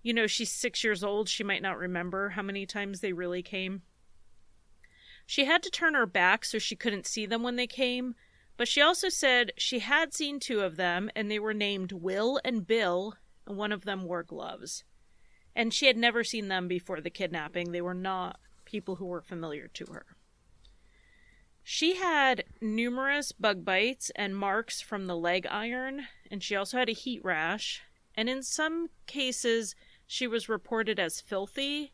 you 0.02 0.12
know, 0.12 0.26
she's 0.26 0.50
six 0.50 0.82
years 0.84 1.04
old. 1.04 1.28
She 1.28 1.44
might 1.44 1.62
not 1.62 1.78
remember 1.78 2.30
how 2.30 2.42
many 2.42 2.66
times 2.66 3.00
they 3.00 3.12
really 3.12 3.42
came. 3.42 3.82
She 5.26 5.44
had 5.44 5.62
to 5.62 5.70
turn 5.70 5.94
her 5.94 6.06
back 6.06 6.44
so 6.44 6.58
she 6.58 6.74
couldn't 6.74 7.06
see 7.06 7.24
them 7.24 7.42
when 7.42 7.56
they 7.56 7.66
came, 7.66 8.16
but 8.56 8.66
she 8.66 8.80
also 8.80 9.08
said 9.08 9.52
she 9.56 9.78
had 9.78 10.12
seen 10.12 10.40
two 10.40 10.60
of 10.60 10.76
them, 10.76 11.08
and 11.14 11.30
they 11.30 11.38
were 11.38 11.54
named 11.54 11.92
Will 11.92 12.40
and 12.44 12.66
Bill, 12.66 13.14
and 13.46 13.56
one 13.56 13.72
of 13.72 13.84
them 13.84 14.04
wore 14.04 14.24
gloves. 14.24 14.84
And 15.54 15.72
she 15.72 15.86
had 15.86 15.96
never 15.96 16.24
seen 16.24 16.48
them 16.48 16.66
before 16.68 17.00
the 17.00 17.10
kidnapping. 17.10 17.70
They 17.70 17.80
were 17.80 17.94
not 17.94 18.40
people 18.64 18.96
who 18.96 19.06
were 19.06 19.22
familiar 19.22 19.68
to 19.68 19.86
her. 19.92 20.04
She 21.72 21.94
had 21.94 22.42
numerous 22.61 23.30
bug 23.30 23.64
bites 23.64 24.11
and 24.16 24.37
marks 24.37 24.80
from 24.80 25.06
the 25.06 25.16
leg 25.16 25.46
iron, 25.48 26.09
and 26.28 26.42
she 26.42 26.56
also 26.56 26.78
had 26.78 26.88
a 26.88 26.92
heat 26.92 27.20
rash. 27.22 27.80
And 28.16 28.28
in 28.28 28.42
some 28.42 28.88
cases, 29.06 29.76
she 30.04 30.26
was 30.26 30.48
reported 30.48 30.98
as 30.98 31.20
filthy. 31.20 31.92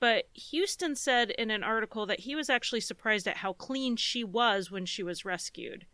But 0.00 0.30
Houston 0.32 0.96
said 0.96 1.32
in 1.32 1.50
an 1.50 1.62
article 1.62 2.06
that 2.06 2.20
he 2.20 2.34
was 2.34 2.48
actually 2.48 2.80
surprised 2.80 3.28
at 3.28 3.36
how 3.36 3.52
clean 3.52 3.96
she 3.96 4.24
was 4.24 4.70
when 4.70 4.86
she 4.86 5.02
was 5.02 5.22
rescued. 5.22 5.84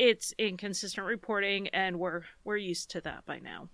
it's 0.00 0.34
inconsistent 0.36 1.06
reporting, 1.06 1.68
and 1.68 2.00
we're 2.00 2.22
we're 2.42 2.56
used 2.56 2.90
to 2.90 3.00
that 3.02 3.24
by 3.26 3.38
now. 3.38 3.68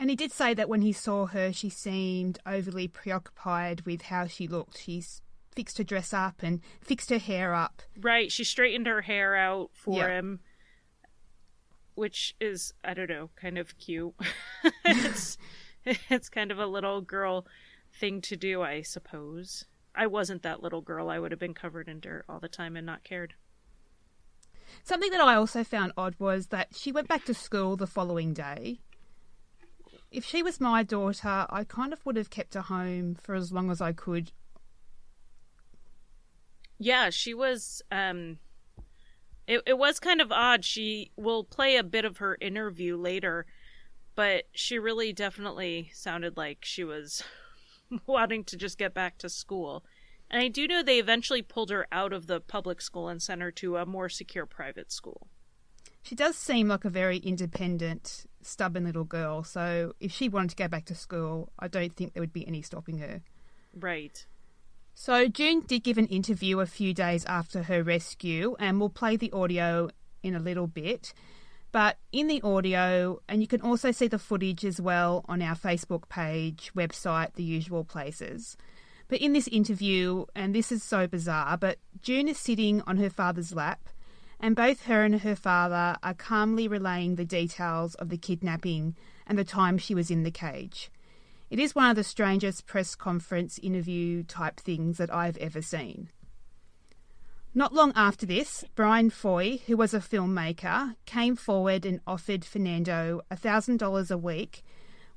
And 0.00 0.10
he 0.10 0.16
did 0.16 0.32
say 0.32 0.52
that 0.52 0.68
when 0.68 0.82
he 0.82 0.92
saw 0.92 1.26
her, 1.26 1.52
she 1.52 1.70
seemed 1.70 2.40
overly 2.44 2.88
preoccupied 2.88 3.82
with 3.82 4.02
how 4.02 4.26
she 4.26 4.48
looked. 4.48 4.78
She's 4.78 5.22
fixed 5.54 5.78
her 5.78 5.84
dress 5.84 6.12
up 6.12 6.42
and 6.42 6.60
fixed 6.80 7.10
her 7.10 7.18
hair 7.18 7.54
up. 7.54 7.82
Right, 8.00 8.30
she 8.32 8.44
straightened 8.44 8.86
her 8.86 9.02
hair 9.02 9.36
out 9.36 9.70
for 9.72 9.98
Yeah. 9.98 10.08
him, 10.18 10.40
which 11.94 12.34
is 12.40 12.72
I 12.84 12.94
don't 12.94 13.10
know, 13.10 13.30
kind 13.36 13.58
of 13.58 13.76
cute. 13.78 14.14
it's 14.84 15.36
it's 15.84 16.28
kind 16.28 16.50
of 16.50 16.58
a 16.58 16.66
little 16.66 17.00
girl 17.00 17.46
thing 17.92 18.20
to 18.22 18.36
do, 18.36 18.62
I 18.62 18.82
suppose. 18.82 19.64
I 19.94 20.06
wasn't 20.06 20.42
that 20.42 20.62
little 20.62 20.80
girl. 20.80 21.10
I 21.10 21.18
would 21.18 21.32
have 21.32 21.40
been 21.40 21.54
covered 21.54 21.88
in 21.88 22.00
dirt 22.00 22.24
all 22.28 22.40
the 22.40 22.48
time 22.48 22.76
and 22.76 22.86
not 22.86 23.04
cared. 23.04 23.34
Something 24.84 25.10
that 25.10 25.20
I 25.20 25.34
also 25.34 25.62
found 25.64 25.92
odd 25.98 26.14
was 26.18 26.46
that 26.46 26.68
she 26.74 26.90
went 26.92 27.08
back 27.08 27.26
to 27.26 27.34
school 27.34 27.76
the 27.76 27.86
following 27.86 28.32
day. 28.32 28.80
If 30.10 30.24
she 30.24 30.42
was 30.42 30.60
my 30.60 30.82
daughter, 30.82 31.46
I 31.50 31.64
kind 31.68 31.92
of 31.92 32.04
would 32.06 32.16
have 32.16 32.30
kept 32.30 32.54
her 32.54 32.62
home 32.62 33.14
for 33.14 33.34
as 33.34 33.52
long 33.52 33.70
as 33.70 33.80
I 33.82 33.92
could. 33.92 34.32
Yeah, 36.82 37.10
she 37.10 37.32
was 37.32 37.80
um 37.92 38.38
it 39.46 39.62
it 39.66 39.78
was 39.78 40.00
kind 40.00 40.20
of 40.20 40.32
odd. 40.32 40.64
She 40.64 41.12
will 41.16 41.44
play 41.44 41.76
a 41.76 41.84
bit 41.84 42.04
of 42.04 42.16
her 42.16 42.36
interview 42.40 42.96
later, 42.96 43.46
but 44.16 44.44
she 44.52 44.80
really 44.80 45.12
definitely 45.12 45.92
sounded 45.94 46.36
like 46.36 46.58
she 46.62 46.82
was 46.82 47.22
wanting 48.06 48.42
to 48.44 48.56
just 48.56 48.78
get 48.78 48.94
back 48.94 49.16
to 49.18 49.28
school. 49.28 49.84
And 50.28 50.42
I 50.42 50.48
do 50.48 50.66
know 50.66 50.82
they 50.82 50.98
eventually 50.98 51.42
pulled 51.42 51.70
her 51.70 51.86
out 51.92 52.12
of 52.12 52.26
the 52.26 52.40
public 52.40 52.80
school 52.80 53.08
and 53.08 53.22
sent 53.22 53.42
her 53.42 53.52
to 53.52 53.76
a 53.76 53.86
more 53.86 54.08
secure 54.08 54.46
private 54.46 54.90
school. 54.90 55.28
She 56.02 56.16
does 56.16 56.36
seem 56.36 56.66
like 56.66 56.84
a 56.84 56.90
very 56.90 57.18
independent, 57.18 58.26
stubborn 58.40 58.86
little 58.86 59.04
girl, 59.04 59.44
so 59.44 59.92
if 60.00 60.10
she 60.10 60.28
wanted 60.28 60.50
to 60.50 60.56
go 60.56 60.66
back 60.66 60.86
to 60.86 60.96
school, 60.96 61.52
I 61.60 61.68
don't 61.68 61.94
think 61.94 62.14
there 62.14 62.22
would 62.22 62.32
be 62.32 62.44
any 62.48 62.60
stopping 62.60 62.98
her. 62.98 63.20
Right. 63.72 64.26
So 64.94 65.26
June 65.26 65.60
did 65.60 65.84
give 65.84 65.98
an 65.98 66.06
interview 66.06 66.60
a 66.60 66.66
few 66.66 66.94
days 66.94 67.24
after 67.24 67.64
her 67.64 67.82
rescue, 67.82 68.54
and 68.58 68.78
we'll 68.78 68.90
play 68.90 69.16
the 69.16 69.32
audio 69.32 69.88
in 70.22 70.34
a 70.34 70.40
little 70.40 70.66
bit. 70.66 71.14
But 71.72 71.96
in 72.12 72.26
the 72.26 72.42
audio, 72.42 73.20
and 73.28 73.40
you 73.40 73.48
can 73.48 73.62
also 73.62 73.90
see 73.90 74.06
the 74.06 74.18
footage 74.18 74.64
as 74.64 74.80
well 74.80 75.24
on 75.26 75.40
our 75.40 75.56
Facebook 75.56 76.08
page, 76.10 76.70
website, 76.76 77.32
the 77.32 77.42
usual 77.42 77.82
places. 77.82 78.56
But 79.08 79.20
in 79.20 79.32
this 79.32 79.48
interview, 79.48 80.26
and 80.36 80.54
this 80.54 80.70
is 80.70 80.82
so 80.82 81.06
bizarre, 81.06 81.56
but 81.56 81.78
June 82.02 82.28
is 82.28 82.38
sitting 82.38 82.82
on 82.86 82.98
her 82.98 83.10
father's 83.10 83.54
lap, 83.54 83.88
and 84.38 84.54
both 84.54 84.84
her 84.84 85.04
and 85.04 85.20
her 85.22 85.36
father 85.36 85.96
are 86.02 86.14
calmly 86.14 86.68
relaying 86.68 87.14
the 87.14 87.24
details 87.24 87.94
of 87.94 88.10
the 88.10 88.18
kidnapping 88.18 88.94
and 89.26 89.38
the 89.38 89.44
time 89.44 89.78
she 89.78 89.94
was 89.94 90.10
in 90.10 90.24
the 90.24 90.30
cage. 90.30 90.90
It 91.52 91.58
is 91.58 91.74
one 91.74 91.90
of 91.90 91.96
the 91.96 92.02
strangest 92.02 92.64
press 92.64 92.94
conference 92.94 93.58
interview 93.58 94.22
type 94.22 94.58
things 94.58 94.96
that 94.96 95.12
I've 95.12 95.36
ever 95.36 95.60
seen. 95.60 96.08
Not 97.52 97.74
long 97.74 97.92
after 97.94 98.24
this, 98.24 98.64
Bryan 98.74 99.10
Foy, 99.10 99.60
who 99.66 99.76
was 99.76 99.92
a 99.92 99.98
filmmaker, 99.98 100.96
came 101.04 101.36
forward 101.36 101.84
and 101.84 102.00
offered 102.06 102.46
Fernando 102.46 103.20
$1,000 103.30 104.10
a 104.10 104.16
week, 104.16 104.62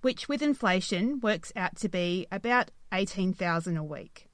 which 0.02 0.28
with 0.28 0.42
inflation 0.42 1.22
works 1.22 1.54
out 1.56 1.78
to 1.78 1.88
be 1.88 2.28
about 2.34 2.70
18,000 2.92 3.78
a 3.78 3.82
week. 3.82 4.28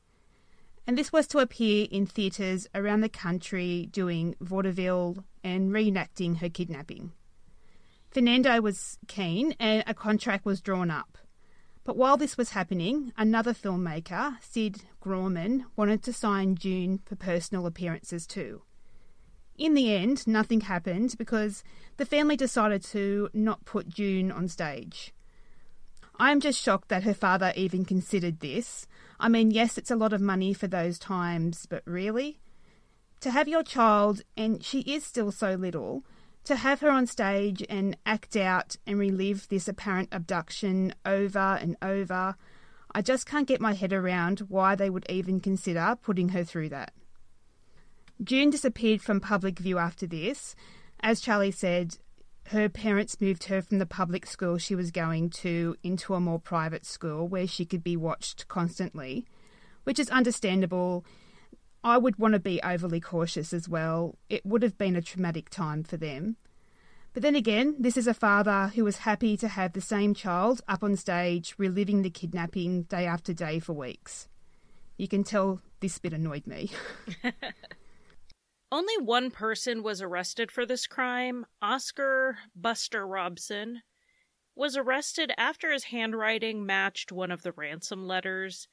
And 0.87 0.97
this 0.97 1.13
was 1.13 1.27
to 1.27 1.37
appear 1.37 1.85
in 1.91 2.07
theatres 2.07 2.65
around 2.73 3.01
the 3.01 3.09
country 3.09 3.87
doing 3.91 4.33
vaudeville 4.41 5.23
and 5.43 5.69
reenacting 5.69 6.39
her 6.39 6.49
kidnapping. 6.49 7.11
Fernando 8.09 8.59
was 8.59 8.97
keen 9.07 9.53
and 9.59 9.83
a 9.85 9.93
contract 9.93 10.47
was 10.47 10.61
drawn 10.61 10.89
up. 10.89 11.19
But 11.83 11.97
while 11.97 12.17
this 12.17 12.37
was 12.37 12.51
happening, 12.51 13.11
another 13.17 13.53
filmmaker, 13.53 14.37
Sid 14.41 14.83
Gorman, 15.01 15.65
wanted 15.75 16.03
to 16.03 16.13
sign 16.13 16.55
June 16.55 16.99
for 17.05 17.15
personal 17.15 17.65
appearances 17.65 18.27
too. 18.27 18.61
In 19.57 19.73
the 19.73 19.93
end, 19.93 20.27
nothing 20.27 20.61
happened 20.61 21.15
because 21.17 21.63
the 21.97 22.05
family 22.05 22.35
decided 22.35 22.83
to 22.85 23.29
not 23.33 23.65
put 23.65 23.89
June 23.89 24.31
on 24.31 24.47
stage. 24.47 25.13
I'm 26.17 26.39
just 26.39 26.61
shocked 26.61 26.89
that 26.89 27.03
her 27.03 27.15
father 27.15 27.51
even 27.55 27.83
considered 27.83 28.41
this. 28.41 28.87
I 29.19 29.27
mean, 29.27 29.49
yes, 29.49 29.77
it's 29.77 29.91
a 29.91 29.95
lot 29.95 30.13
of 30.13 30.21
money 30.21 30.53
for 30.53 30.67
those 30.67 30.99
times, 30.99 31.65
but 31.65 31.81
really? 31.85 32.39
To 33.21 33.31
have 33.31 33.47
your 33.47 33.63
child, 33.63 34.21
and 34.37 34.63
she 34.63 34.81
is 34.81 35.03
still 35.03 35.31
so 35.31 35.55
little, 35.55 36.03
to 36.43 36.55
have 36.55 36.79
her 36.81 36.89
on 36.89 37.07
stage 37.07 37.63
and 37.69 37.95
act 38.05 38.35
out 38.35 38.75
and 38.87 38.97
relive 38.97 39.47
this 39.47 39.67
apparent 39.67 40.09
abduction 40.11 40.93
over 41.05 41.57
and 41.61 41.77
over, 41.81 42.35
I 42.93 43.01
just 43.01 43.25
can't 43.25 43.47
get 43.47 43.61
my 43.61 43.73
head 43.73 43.93
around 43.93 44.39
why 44.49 44.75
they 44.75 44.89
would 44.89 45.05
even 45.09 45.39
consider 45.39 45.95
putting 46.01 46.29
her 46.29 46.43
through 46.43 46.69
that. 46.69 46.93
June 48.23 48.49
disappeared 48.49 49.01
from 49.01 49.19
public 49.19 49.57
view 49.59 49.77
after 49.77 50.05
this. 50.05 50.55
As 50.99 51.21
Charlie 51.21 51.51
said, 51.51 51.97
her 52.47 52.69
parents 52.69 53.21
moved 53.21 53.45
her 53.45 53.61
from 53.61 53.79
the 53.79 53.85
public 53.85 54.25
school 54.25 54.57
she 54.57 54.75
was 54.75 54.91
going 54.91 55.29
to 55.29 55.75
into 55.83 56.13
a 56.13 56.19
more 56.19 56.39
private 56.39 56.85
school 56.85 57.27
where 57.27 57.47
she 57.47 57.65
could 57.65 57.83
be 57.83 57.95
watched 57.95 58.47
constantly, 58.47 59.25
which 59.83 59.99
is 59.99 60.09
understandable. 60.09 61.05
I 61.83 61.97
would 61.97 62.17
want 62.17 62.33
to 62.33 62.39
be 62.39 62.61
overly 62.61 62.99
cautious 62.99 63.53
as 63.53 63.67
well. 63.67 64.17
It 64.29 64.45
would 64.45 64.61
have 64.61 64.77
been 64.77 64.95
a 64.95 65.01
traumatic 65.01 65.49
time 65.49 65.83
for 65.83 65.97
them. 65.97 66.37
But 67.13 67.23
then 67.23 67.35
again, 67.35 67.75
this 67.79 67.97
is 67.97 68.07
a 68.07 68.13
father 68.13 68.71
who 68.75 68.85
was 68.85 68.97
happy 68.97 69.35
to 69.37 69.47
have 69.47 69.73
the 69.73 69.81
same 69.81 70.13
child 70.13 70.61
up 70.67 70.83
on 70.83 70.95
stage 70.95 71.55
reliving 71.57 72.03
the 72.03 72.09
kidnapping 72.09 72.83
day 72.83 73.05
after 73.05 73.33
day 73.33 73.59
for 73.59 73.73
weeks. 73.73 74.29
You 74.97 75.07
can 75.07 75.23
tell 75.23 75.59
this 75.81 75.97
bit 75.97 76.13
annoyed 76.13 76.47
me. 76.47 76.71
Only 78.71 78.97
one 78.99 79.31
person 79.31 79.83
was 79.83 80.01
arrested 80.01 80.51
for 80.51 80.65
this 80.65 80.87
crime. 80.87 81.45
Oscar 81.61 82.37
Buster 82.55 83.05
Robson 83.05 83.81
was 84.55 84.77
arrested 84.77 85.33
after 85.37 85.71
his 85.71 85.85
handwriting 85.85 86.65
matched 86.65 87.11
one 87.11 87.31
of 87.31 87.41
the 87.41 87.51
ransom 87.51 88.07
letters. 88.07 88.69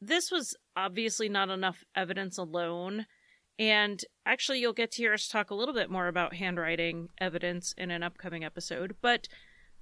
This 0.00 0.30
was 0.30 0.56
obviously 0.76 1.28
not 1.28 1.50
enough 1.50 1.84
evidence 1.94 2.38
alone. 2.38 3.06
And 3.58 4.02
actually, 4.24 4.60
you'll 4.60 4.72
get 4.72 4.92
to 4.92 5.02
hear 5.02 5.12
us 5.12 5.28
talk 5.28 5.50
a 5.50 5.54
little 5.54 5.74
bit 5.74 5.90
more 5.90 6.08
about 6.08 6.36
handwriting 6.36 7.10
evidence 7.18 7.74
in 7.76 7.90
an 7.90 8.02
upcoming 8.02 8.42
episode. 8.42 8.96
But 9.02 9.28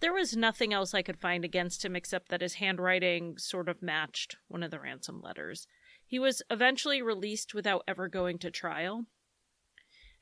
there 0.00 0.12
was 0.12 0.36
nothing 0.36 0.72
else 0.72 0.94
I 0.94 1.02
could 1.02 1.18
find 1.18 1.44
against 1.44 1.84
him 1.84 1.94
except 1.94 2.28
that 2.28 2.40
his 2.40 2.54
handwriting 2.54 3.38
sort 3.38 3.68
of 3.68 3.82
matched 3.82 4.36
one 4.48 4.62
of 4.62 4.70
the 4.70 4.80
ransom 4.80 5.20
letters. 5.20 5.66
He 6.06 6.18
was 6.18 6.42
eventually 6.50 7.02
released 7.02 7.54
without 7.54 7.84
ever 7.86 8.08
going 8.08 8.38
to 8.38 8.50
trial. 8.50 9.04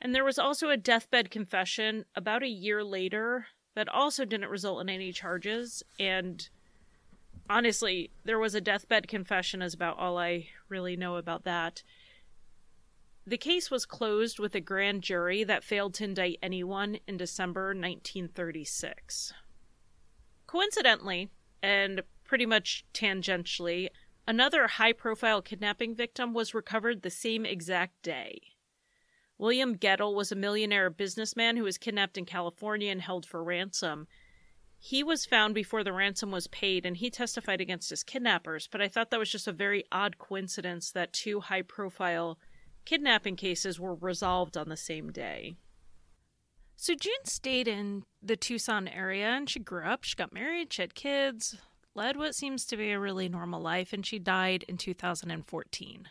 And 0.00 0.14
there 0.14 0.24
was 0.24 0.38
also 0.38 0.68
a 0.68 0.76
deathbed 0.76 1.30
confession 1.30 2.04
about 2.14 2.42
a 2.42 2.48
year 2.48 2.84
later 2.84 3.46
that 3.74 3.88
also 3.88 4.24
didn't 4.24 4.50
result 4.50 4.80
in 4.80 4.88
any 4.88 5.12
charges. 5.12 5.82
And 5.98 6.46
honestly, 7.48 8.10
there 8.24 8.38
was 8.38 8.54
a 8.54 8.60
deathbed 8.60 9.08
confession, 9.08 9.62
is 9.62 9.74
about 9.74 9.98
all 9.98 10.18
I 10.18 10.48
really 10.68 10.96
know 10.96 11.16
about 11.16 11.44
that. 11.44 11.82
The 13.26 13.38
case 13.38 13.70
was 13.70 13.86
closed 13.86 14.38
with 14.38 14.54
a 14.54 14.60
grand 14.60 15.02
jury 15.02 15.42
that 15.44 15.64
failed 15.64 15.94
to 15.94 16.04
indict 16.04 16.38
anyone 16.42 16.98
in 17.08 17.16
December 17.16 17.68
1936. 17.68 19.32
Coincidentally, 20.46 21.30
and 21.60 22.02
pretty 22.24 22.46
much 22.46 22.84
tangentially, 22.94 23.88
another 24.28 24.68
high 24.68 24.92
profile 24.92 25.42
kidnapping 25.42 25.94
victim 25.94 26.34
was 26.34 26.54
recovered 26.54 27.02
the 27.02 27.10
same 27.10 27.44
exact 27.44 28.00
day. 28.02 28.40
William 29.38 29.76
Gettle 29.76 30.14
was 30.14 30.32
a 30.32 30.36
millionaire 30.36 30.88
businessman 30.88 31.56
who 31.56 31.64
was 31.64 31.78
kidnapped 31.78 32.16
in 32.16 32.24
California 32.24 32.90
and 32.90 33.02
held 33.02 33.26
for 33.26 33.42
ransom. 33.42 34.06
He 34.78 35.02
was 35.02 35.26
found 35.26 35.54
before 35.54 35.82
the 35.82 35.92
ransom 35.92 36.30
was 36.30 36.46
paid 36.46 36.86
and 36.86 36.96
he 36.96 37.10
testified 37.10 37.60
against 37.60 37.90
his 37.90 38.02
kidnappers, 38.02 38.68
but 38.70 38.80
I 38.80 38.88
thought 38.88 39.10
that 39.10 39.18
was 39.18 39.30
just 39.30 39.48
a 39.48 39.52
very 39.52 39.84
odd 39.90 40.18
coincidence 40.18 40.90
that 40.92 41.12
two 41.12 41.40
high 41.40 41.62
profile 41.62 42.38
kidnapping 42.84 43.36
cases 43.36 43.80
were 43.80 43.94
resolved 43.94 44.56
on 44.56 44.68
the 44.68 44.76
same 44.76 45.10
day. 45.10 45.56
So 46.76 46.94
June 46.94 47.24
stayed 47.24 47.66
in 47.66 48.04
the 48.22 48.36
Tucson 48.36 48.86
area 48.86 49.28
and 49.28 49.48
she 49.48 49.58
grew 49.58 49.84
up, 49.84 50.04
she 50.04 50.14
got 50.14 50.32
married, 50.32 50.72
she 50.72 50.82
had 50.82 50.94
kids, 50.94 51.56
led 51.94 52.16
what 52.16 52.34
seems 52.34 52.66
to 52.66 52.76
be 52.76 52.90
a 52.92 53.00
really 53.00 53.28
normal 53.28 53.60
life, 53.60 53.92
and 53.92 54.04
she 54.04 54.18
died 54.18 54.64
in 54.68 54.76
2014. 54.76 56.08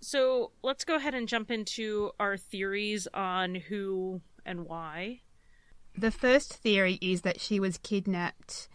So 0.00 0.50
let's 0.62 0.84
go 0.84 0.96
ahead 0.96 1.14
and 1.14 1.28
jump 1.28 1.50
into 1.50 2.10
our 2.18 2.36
theories 2.36 3.06
on 3.14 3.54
who 3.54 4.20
and 4.44 4.66
why. 4.66 5.20
The 6.00 6.10
first 6.10 6.54
theory 6.54 6.98
is 7.02 7.20
that 7.22 7.42
she 7.42 7.60
was 7.60 7.76
kidnapped 7.76 8.70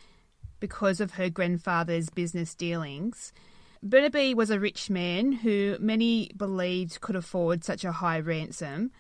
because 0.60 1.00
of 1.00 1.14
her 1.14 1.28
grandfather's 1.28 2.12
business 2.12 2.54
dealings. 2.54 3.34
Burnaby 3.82 4.36
was 4.36 4.52
a 4.52 4.60
rich 4.60 4.92
man 4.92 5.32
who 5.32 5.76
many 5.80 6.30
believed 6.38 7.02
could 7.02 7.16
afford 7.16 7.64
such 7.64 7.84
a 7.84 7.94
high 7.94 8.20
ransom. 8.20 8.92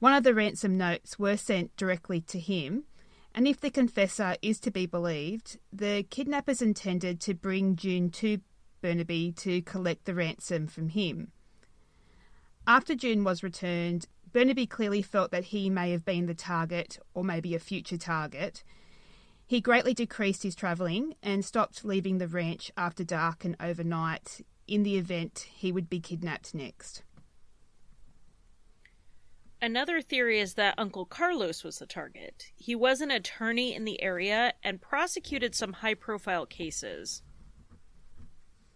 One 0.00 0.12
of 0.12 0.24
the 0.24 0.34
ransom 0.34 0.76
notes 0.76 1.20
were 1.20 1.36
sent 1.36 1.76
directly 1.76 2.20
to 2.22 2.40
him, 2.40 2.82
and 3.32 3.46
if 3.46 3.60
the 3.60 3.70
confessor 3.70 4.34
is 4.42 4.58
to 4.58 4.72
be 4.72 4.86
believed, 4.86 5.56
the 5.72 6.04
kidnappers 6.10 6.60
intended 6.60 7.20
to 7.20 7.32
bring 7.32 7.76
June 7.76 8.10
to 8.10 8.40
Burnaby 8.82 9.30
to 9.36 9.62
collect 9.62 10.04
the 10.04 10.16
ransom 10.16 10.66
from 10.66 10.88
him. 10.88 11.30
After 12.66 12.96
June 12.96 13.22
was 13.22 13.44
returned, 13.44 14.08
Burnaby 14.38 14.68
clearly 14.68 15.02
felt 15.02 15.32
that 15.32 15.46
he 15.46 15.68
may 15.68 15.90
have 15.90 16.04
been 16.04 16.26
the 16.26 16.32
target 16.32 16.96
or 17.12 17.24
maybe 17.24 17.56
a 17.56 17.58
future 17.58 17.96
target. 17.96 18.62
He 19.48 19.60
greatly 19.60 19.94
decreased 19.94 20.44
his 20.44 20.54
travelling 20.54 21.16
and 21.24 21.44
stopped 21.44 21.84
leaving 21.84 22.18
the 22.18 22.28
ranch 22.28 22.70
after 22.76 23.02
dark 23.02 23.44
and 23.44 23.56
overnight 23.58 24.46
in 24.68 24.84
the 24.84 24.96
event 24.96 25.48
he 25.52 25.72
would 25.72 25.90
be 25.90 25.98
kidnapped 25.98 26.54
next. 26.54 27.02
Another 29.60 30.00
theory 30.00 30.38
is 30.38 30.54
that 30.54 30.78
Uncle 30.78 31.04
Carlos 31.04 31.64
was 31.64 31.80
the 31.80 31.86
target. 31.86 32.52
He 32.54 32.76
was 32.76 33.00
an 33.00 33.10
attorney 33.10 33.74
in 33.74 33.84
the 33.84 34.00
area 34.00 34.52
and 34.62 34.80
prosecuted 34.80 35.56
some 35.56 35.72
high 35.72 35.94
profile 35.94 36.46
cases. 36.46 37.24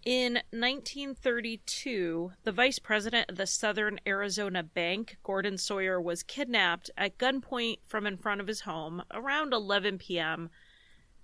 In 0.05 0.35
1932, 0.51 2.33
the 2.43 2.51
vice 2.51 2.81
president 2.81 3.31
of 3.31 3.37
the 3.37 3.47
Southern 3.47 4.01
Arizona 4.05 4.65
Bank, 4.65 5.17
Gordon 5.23 5.57
Sawyer, 5.57 6.01
was 6.01 6.25
kidnapped 6.25 6.91
at 6.99 7.19
gunpoint 7.19 7.79
from 7.87 8.05
in 8.05 8.17
front 8.17 8.41
of 8.41 8.49
his 8.49 8.63
home 8.63 9.05
around 9.13 9.53
11 9.53 9.99
p.m. 9.99 10.51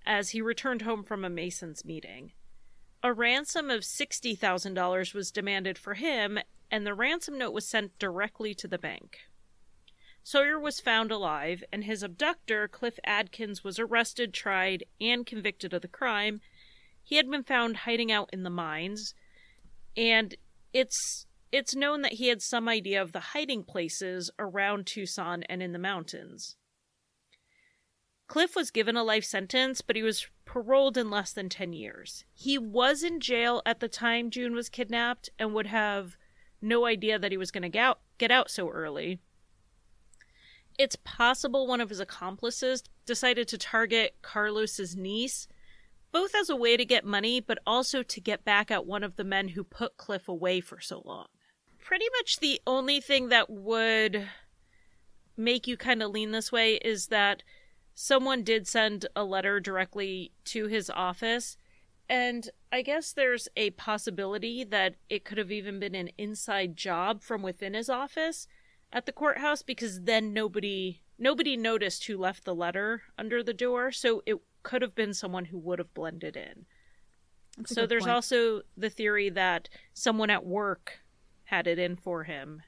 as 0.05 0.29
he 0.29 0.41
returned 0.41 0.83
home 0.83 1.03
from 1.03 1.25
a 1.25 1.29
Masons 1.29 1.83
meeting. 1.83 2.31
A 3.03 3.11
ransom 3.11 3.69
of 3.69 3.81
$60,000 3.81 5.13
was 5.13 5.31
demanded 5.31 5.77
for 5.77 5.95
him, 5.95 6.39
and 6.71 6.87
the 6.87 6.93
ransom 6.93 7.37
note 7.37 7.51
was 7.51 7.67
sent 7.67 7.99
directly 7.99 8.53
to 8.53 8.67
the 8.67 8.77
bank. 8.77 9.19
Sawyer 10.23 10.57
was 10.57 10.79
found 10.79 11.11
alive, 11.11 11.65
and 11.73 11.83
his 11.83 12.01
abductor, 12.01 12.69
Cliff 12.69 12.97
Adkins, 13.03 13.61
was 13.61 13.77
arrested, 13.77 14.33
tried, 14.33 14.85
and 15.01 15.25
convicted 15.25 15.73
of 15.73 15.81
the 15.81 15.89
crime 15.89 16.39
he 17.09 17.15
had 17.15 17.27
been 17.27 17.41
found 17.41 17.75
hiding 17.75 18.11
out 18.11 18.29
in 18.31 18.43
the 18.43 18.51
mines, 18.51 19.15
and 19.97 20.35
it's 20.73 21.25
it's 21.51 21.75
known 21.75 22.03
that 22.03 22.13
he 22.13 22.27
had 22.27 22.39
some 22.39 22.69
idea 22.69 23.01
of 23.01 23.13
the 23.13 23.19
hiding 23.19 23.63
places 23.63 24.29
around 24.37 24.85
Tucson 24.85 25.41
and 25.49 25.63
in 25.63 25.71
the 25.71 25.79
mountains. 25.79 26.55
Cliff 28.27 28.55
was 28.55 28.69
given 28.69 28.95
a 28.95 29.03
life 29.03 29.23
sentence, 29.23 29.81
but 29.81 29.95
he 29.95 30.03
was 30.03 30.27
paroled 30.45 30.97
in 30.97 31.09
less 31.09 31.33
than 31.33 31.49
10 31.49 31.73
years. 31.73 32.25
He 32.31 32.59
was 32.59 33.01
in 33.01 33.19
jail 33.19 33.63
at 33.65 33.79
the 33.79 33.89
time 33.89 34.29
June 34.29 34.53
was 34.53 34.69
kidnapped 34.69 35.31
and 35.39 35.55
would 35.55 35.65
have 35.65 36.15
no 36.61 36.85
idea 36.85 37.17
that 37.17 37.31
he 37.31 37.37
was 37.37 37.49
going 37.49 37.63
to 37.63 37.69
get 37.69 37.83
out, 37.83 38.01
get 38.19 38.29
out 38.29 38.51
so 38.51 38.69
early. 38.69 39.19
It's 40.77 40.97
possible 41.03 41.65
one 41.65 41.81
of 41.81 41.89
his 41.89 41.99
accomplices 41.99 42.83
decided 43.07 43.47
to 43.47 43.57
target 43.57 44.17
Carlos's 44.21 44.95
niece 44.95 45.47
both 46.11 46.33
as 46.35 46.49
a 46.49 46.55
way 46.55 46.77
to 46.77 46.85
get 46.85 47.05
money, 47.05 47.39
but 47.39 47.59
also 47.65 48.03
to 48.03 48.21
get 48.21 48.43
back 48.43 48.71
at 48.71 48.85
one 48.85 49.03
of 49.03 49.15
the 49.15 49.23
men 49.23 49.49
who 49.49 49.63
put 49.63 49.97
Cliff 49.97 50.27
away 50.27 50.61
for 50.61 50.79
so 50.79 51.01
long. 51.05 51.27
Pretty 51.79 52.05
much 52.17 52.39
the 52.39 52.61
only 52.67 52.99
thing 52.99 53.29
that 53.29 53.49
would 53.49 54.27
make 55.37 55.67
you 55.67 55.77
kind 55.77 56.03
of 56.03 56.11
lean 56.11 56.31
this 56.31 56.51
way 56.51 56.75
is 56.75 57.07
that 57.07 57.43
someone 57.93 58.43
did 58.43 58.67
send 58.67 59.05
a 59.15 59.23
letter 59.23 59.59
directly 59.59 60.31
to 60.45 60.67
his 60.67 60.89
office. 60.89 61.57
And 62.07 62.49
I 62.71 62.81
guess 62.81 63.11
there's 63.11 63.47
a 63.55 63.71
possibility 63.71 64.63
that 64.63 64.95
it 65.09 65.25
could 65.25 65.37
have 65.37 65.51
even 65.51 65.79
been 65.79 65.95
an 65.95 66.09
inside 66.17 66.75
job 66.75 67.21
from 67.21 67.41
within 67.41 67.73
his 67.73 67.89
office 67.89 68.47
at 68.91 69.05
the 69.05 69.11
courthouse 69.11 69.61
because 69.61 70.01
then 70.01 70.33
nobody 70.33 71.01
nobody 71.17 71.57
noticed 71.57 72.05
who 72.05 72.17
left 72.17 72.45
the 72.45 72.55
letter 72.55 73.03
under 73.17 73.43
the 73.43 73.53
door 73.53 73.91
so 73.91 74.23
it 74.25 74.37
could 74.63 74.81
have 74.81 74.95
been 74.95 75.13
someone 75.13 75.45
who 75.45 75.57
would 75.57 75.79
have 75.79 75.93
blended 75.93 76.35
in. 76.35 76.65
So 77.65 77.85
there's 77.85 78.03
point. 78.03 78.15
also 78.15 78.61
the 78.77 78.89
theory 78.89 79.29
that 79.29 79.69
someone 79.93 80.29
at 80.29 80.45
work 80.45 80.99
had 81.43 81.67
it 81.67 81.79
in 81.79 81.95
for 81.95 82.23
him, 82.23 82.61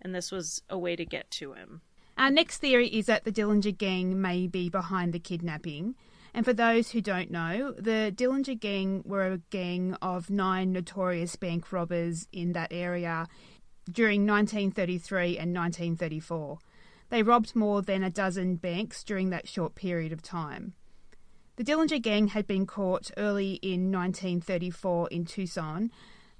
and 0.00 0.14
this 0.14 0.32
was 0.32 0.62
a 0.68 0.78
way 0.78 0.96
to 0.96 1.04
get 1.04 1.30
to 1.32 1.52
him. 1.52 1.82
Our 2.18 2.30
next 2.30 2.58
theory 2.58 2.88
is 2.88 3.06
that 3.06 3.24
the 3.24 3.32
Dillinger 3.32 3.76
gang 3.76 4.20
may 4.20 4.46
be 4.46 4.68
behind 4.68 5.12
the 5.12 5.18
kidnapping. 5.18 5.94
And 6.32 6.44
for 6.44 6.52
those 6.52 6.90
who 6.90 7.00
don't 7.00 7.30
know, 7.30 7.72
the 7.72 8.12
Dillinger 8.14 8.58
gang 8.58 9.02
were 9.04 9.32
a 9.32 9.38
gang 9.50 9.94
of 10.02 10.30
nine 10.30 10.72
notorious 10.72 11.36
bank 11.36 11.72
robbers 11.72 12.26
in 12.32 12.52
that 12.52 12.72
area 12.72 13.26
during 13.90 14.26
1933 14.26 15.38
and 15.38 15.54
1934. 15.54 16.58
They 17.08 17.22
robbed 17.22 17.54
more 17.54 17.82
than 17.82 18.02
a 18.02 18.10
dozen 18.10 18.56
banks 18.56 19.04
during 19.04 19.30
that 19.30 19.48
short 19.48 19.74
period 19.74 20.12
of 20.12 20.22
time. 20.22 20.74
The 21.56 21.64
Dillinger 21.64 22.02
gang 22.02 22.28
had 22.28 22.46
been 22.46 22.66
caught 22.66 23.10
early 23.16 23.54
in 23.62 23.90
1934 23.90 25.08
in 25.08 25.24
Tucson, 25.24 25.90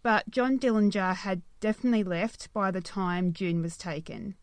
but 0.02 0.30
John 0.30 0.58
Dillinger 0.58 1.14
had 1.14 1.40
definitely 1.58 2.04
left 2.04 2.52
by 2.52 2.70
the 2.70 2.82
time 2.82 3.32
June 3.32 3.62
was 3.62 3.78
taken. 3.78 4.34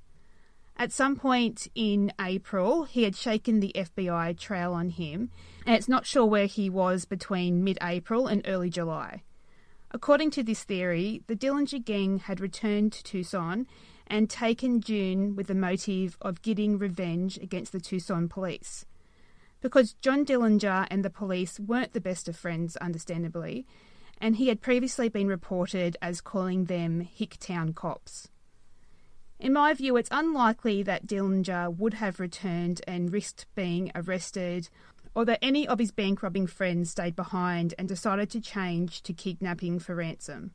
At 0.76 0.92
some 0.92 1.16
point 1.16 1.68
in 1.76 2.12
April, 2.20 2.86
he 2.86 3.04
had 3.04 3.16
shaken 3.16 3.60
the 3.60 3.72
FBI 3.76 4.36
trail 4.40 4.74
on 4.74 4.90
him, 4.90 5.30
and 5.64 5.76
it's 5.76 5.88
not 5.88 6.08
sure 6.08 6.26
where 6.26 6.48
he 6.48 6.72
was 6.72 7.06
between 7.06 7.64
mid 7.64 7.78
April 7.80 8.26
and 8.26 8.42
early 8.48 8.72
July. 8.72 9.22
According 9.92 10.32
to 10.32 10.42
this 10.42 10.64
theory, 10.64 11.22
the 11.28 11.36
Dillinger 11.36 11.86
gang 11.86 12.18
had 12.18 12.40
returned 12.40 12.94
to 12.94 13.04
Tucson 13.04 13.68
and 14.08 14.28
taken 14.28 14.82
June 14.82 15.36
with 15.36 15.46
the 15.46 15.54
motive 15.54 16.18
of 16.20 16.42
getting 16.42 16.80
revenge 16.80 17.38
against 17.38 17.74
the 17.74 17.80
Tucson 17.80 18.28
police 18.28 18.88
because 19.63 19.93
John 19.93 20.26
Dillinger 20.26 20.88
and 20.91 21.06
the 21.06 21.10
police 21.10 21.58
weren't 21.58 21.93
the 21.93 22.02
best 22.02 22.28
of 22.28 22.36
friends, 22.36 22.76
understandably, 22.78 23.65
and 24.19 24.36
he 24.36 24.49
had 24.49 24.60
previously 24.60 25.08
been 25.08 25.30
reported 25.30 25.95
as 26.02 26.19
calling 26.19 26.65
them 26.65 27.08
Hicktown 27.17 27.73
cops. 27.73 28.28
In 29.39 29.54
my 29.54 29.73
view, 29.73 29.95
it's 29.95 30.10
unlikely 30.12 30.84
that 30.84 31.08
Dillinger 31.08 31.76
would 31.78 31.95
have 31.95 32.19
returned 32.19 32.82
and 32.86 33.13
risked 33.13 33.45
being 33.56 33.89
arrested, 33.95 34.67
or 35.15 35.23
that 35.23 35.39
any 35.41 35.65
of 35.65 35.80
his 35.80 35.91
bank 35.91 36.21
robbing 36.21 36.45
friends 36.45 36.91
stayed 36.91 37.15
behind 37.15 37.73
and 37.80 37.88
decided 37.88 38.30
to 38.32 38.41
change 38.41 39.02
to 39.04 39.13
kidnapping 39.13 39.80
for 39.80 39.95
ransom. 39.95 40.52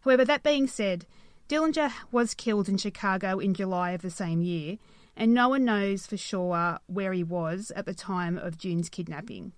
However, 0.00 0.24
that 0.24 0.42
being 0.42 0.66
said, 0.66 1.04
Dillinger 1.46 1.92
was 2.10 2.32
killed 2.32 2.70
in 2.70 2.78
Chicago 2.78 3.38
in 3.38 3.52
July 3.52 3.90
of 3.90 4.00
the 4.00 4.10
same 4.10 4.40
year, 4.40 4.78
and 5.16 5.34
no 5.34 5.48
one 5.48 5.64
knows 5.64 6.06
for 6.06 6.16
sure 6.16 6.78
where 6.86 7.12
he 7.12 7.24
was 7.24 7.72
at 7.76 7.86
the 7.86 7.94
time 7.94 8.38
of 8.38 8.58
June's 8.58 8.88
kidnapping. 8.88 9.52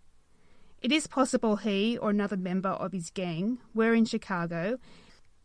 It 0.80 0.90
is 0.90 1.06
possible 1.06 1.56
he 1.56 1.96
or 1.96 2.10
another 2.10 2.36
member 2.36 2.70
of 2.70 2.92
his 2.92 3.10
gang 3.10 3.58
were 3.72 3.94
in 3.94 4.04
Chicago 4.04 4.78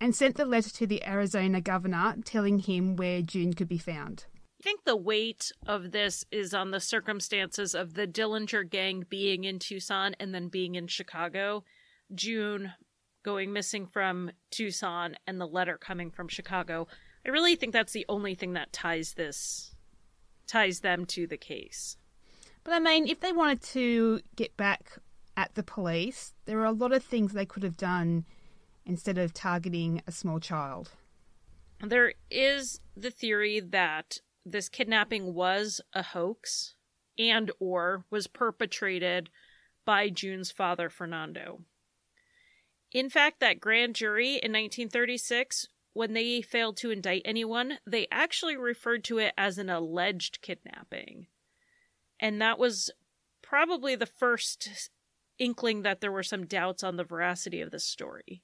and 0.02 0.16
sent 0.16 0.36
the 0.36 0.46
letter 0.46 0.70
to 0.70 0.88
the 0.88 1.06
Arizona 1.08 1.62
governor 1.62 2.16
telling 2.26 2.60
him 2.60 2.96
where 2.96 3.22
June 3.22 3.54
could 3.54 3.68
be 3.68 3.78
found. 3.78 4.26
I 4.60 4.64
think 4.64 4.84
the 4.84 4.98
weight 4.98 5.52
of 5.68 5.92
this 5.92 6.26
is 6.32 6.54
on 6.54 6.72
the 6.72 6.80
circumstances 6.80 7.76
of 7.76 7.94
the 7.94 8.08
Dillinger 8.08 8.68
gang 8.68 9.06
being 9.08 9.44
in 9.44 9.60
Tucson 9.60 10.16
and 10.20 10.34
then 10.34 10.48
being 10.48 10.74
in 10.74 10.88
Chicago. 10.88 11.64
June 12.16 12.74
going 13.24 13.54
missing 13.54 13.86
from 13.86 14.32
Tucson 14.50 15.16
and 15.28 15.40
the 15.40 15.46
letter 15.46 15.78
coming 15.78 16.10
from 16.10 16.28
Chicago. 16.28 16.88
I 17.26 17.30
really 17.30 17.56
think 17.56 17.74
that's 17.74 17.94
the 17.94 18.06
only 18.10 18.34
thing 18.34 18.54
that 18.54 18.74
ties 18.74 19.14
this 19.14 19.76
ties 20.48 20.80
them 20.80 21.06
to 21.06 21.28
the 21.28 21.38
case. 21.38 21.98
But 22.64 22.74
I 22.74 22.80
mean, 22.80 23.08
if 23.08 23.20
they 23.20 23.32
wanted 23.32 23.62
to 23.64 24.22
get 24.36 24.58
back 24.58 25.00
at 25.36 25.56
the 25.56 25.64
police, 25.64 26.34
there 26.46 26.60
are 26.60 26.66
a 26.66 26.72
lot 26.72 26.92
of 26.92 27.04
things 27.04 27.34
they 27.34 27.46
could 27.46 27.64
have 27.64 27.78
done 27.78 28.26
instead 28.86 29.18
of 29.18 29.34
targeting 29.34 30.02
a 30.08 30.12
small 30.12 30.40
child. 30.40 30.92
There 31.82 32.14
is 32.32 32.80
the 32.96 33.12
theory 33.12 33.60
that 33.60 34.20
this 34.46 34.70
kidnapping 34.70 35.34
was 35.34 35.82
a 35.94 36.02
hoax 36.02 36.74
and 37.20 37.52
or 37.60 38.06
was 38.10 38.28
perpetrated 38.28 39.30
by 39.86 40.10
June's 40.10 40.52
father 40.52 40.90
Fernando. 40.90 41.62
In 42.92 43.10
fact, 43.10 43.40
that 43.40 43.60
grand 43.60 43.96
jury 43.96 44.32
in 44.32 44.52
1936 44.52 45.68
when 45.98 46.14
they 46.14 46.44
failed 46.44 46.78
to 46.78 46.92
indict 46.92 47.24
anyone, 47.26 47.80
they 47.88 48.06
actually 48.12 48.56
referred 48.56 49.04
to 49.04 49.18
it 49.18 49.34
as 49.36 49.58
an 49.58 49.68
alleged 49.68 50.44
kidnapping. 50.44 51.26
And 52.20 52.40
that 52.40 52.60
was 52.60 52.92
probably 53.42 53.96
the 53.96 54.06
first 54.06 54.92
inkling 55.40 55.82
that 55.82 56.00
there 56.00 56.12
were 56.12 56.22
some 56.22 56.46
doubts 56.46 56.84
on 56.84 56.98
the 56.98 57.04
veracity 57.04 57.62
of 57.62 57.72
this 57.72 57.84
story. 57.84 58.44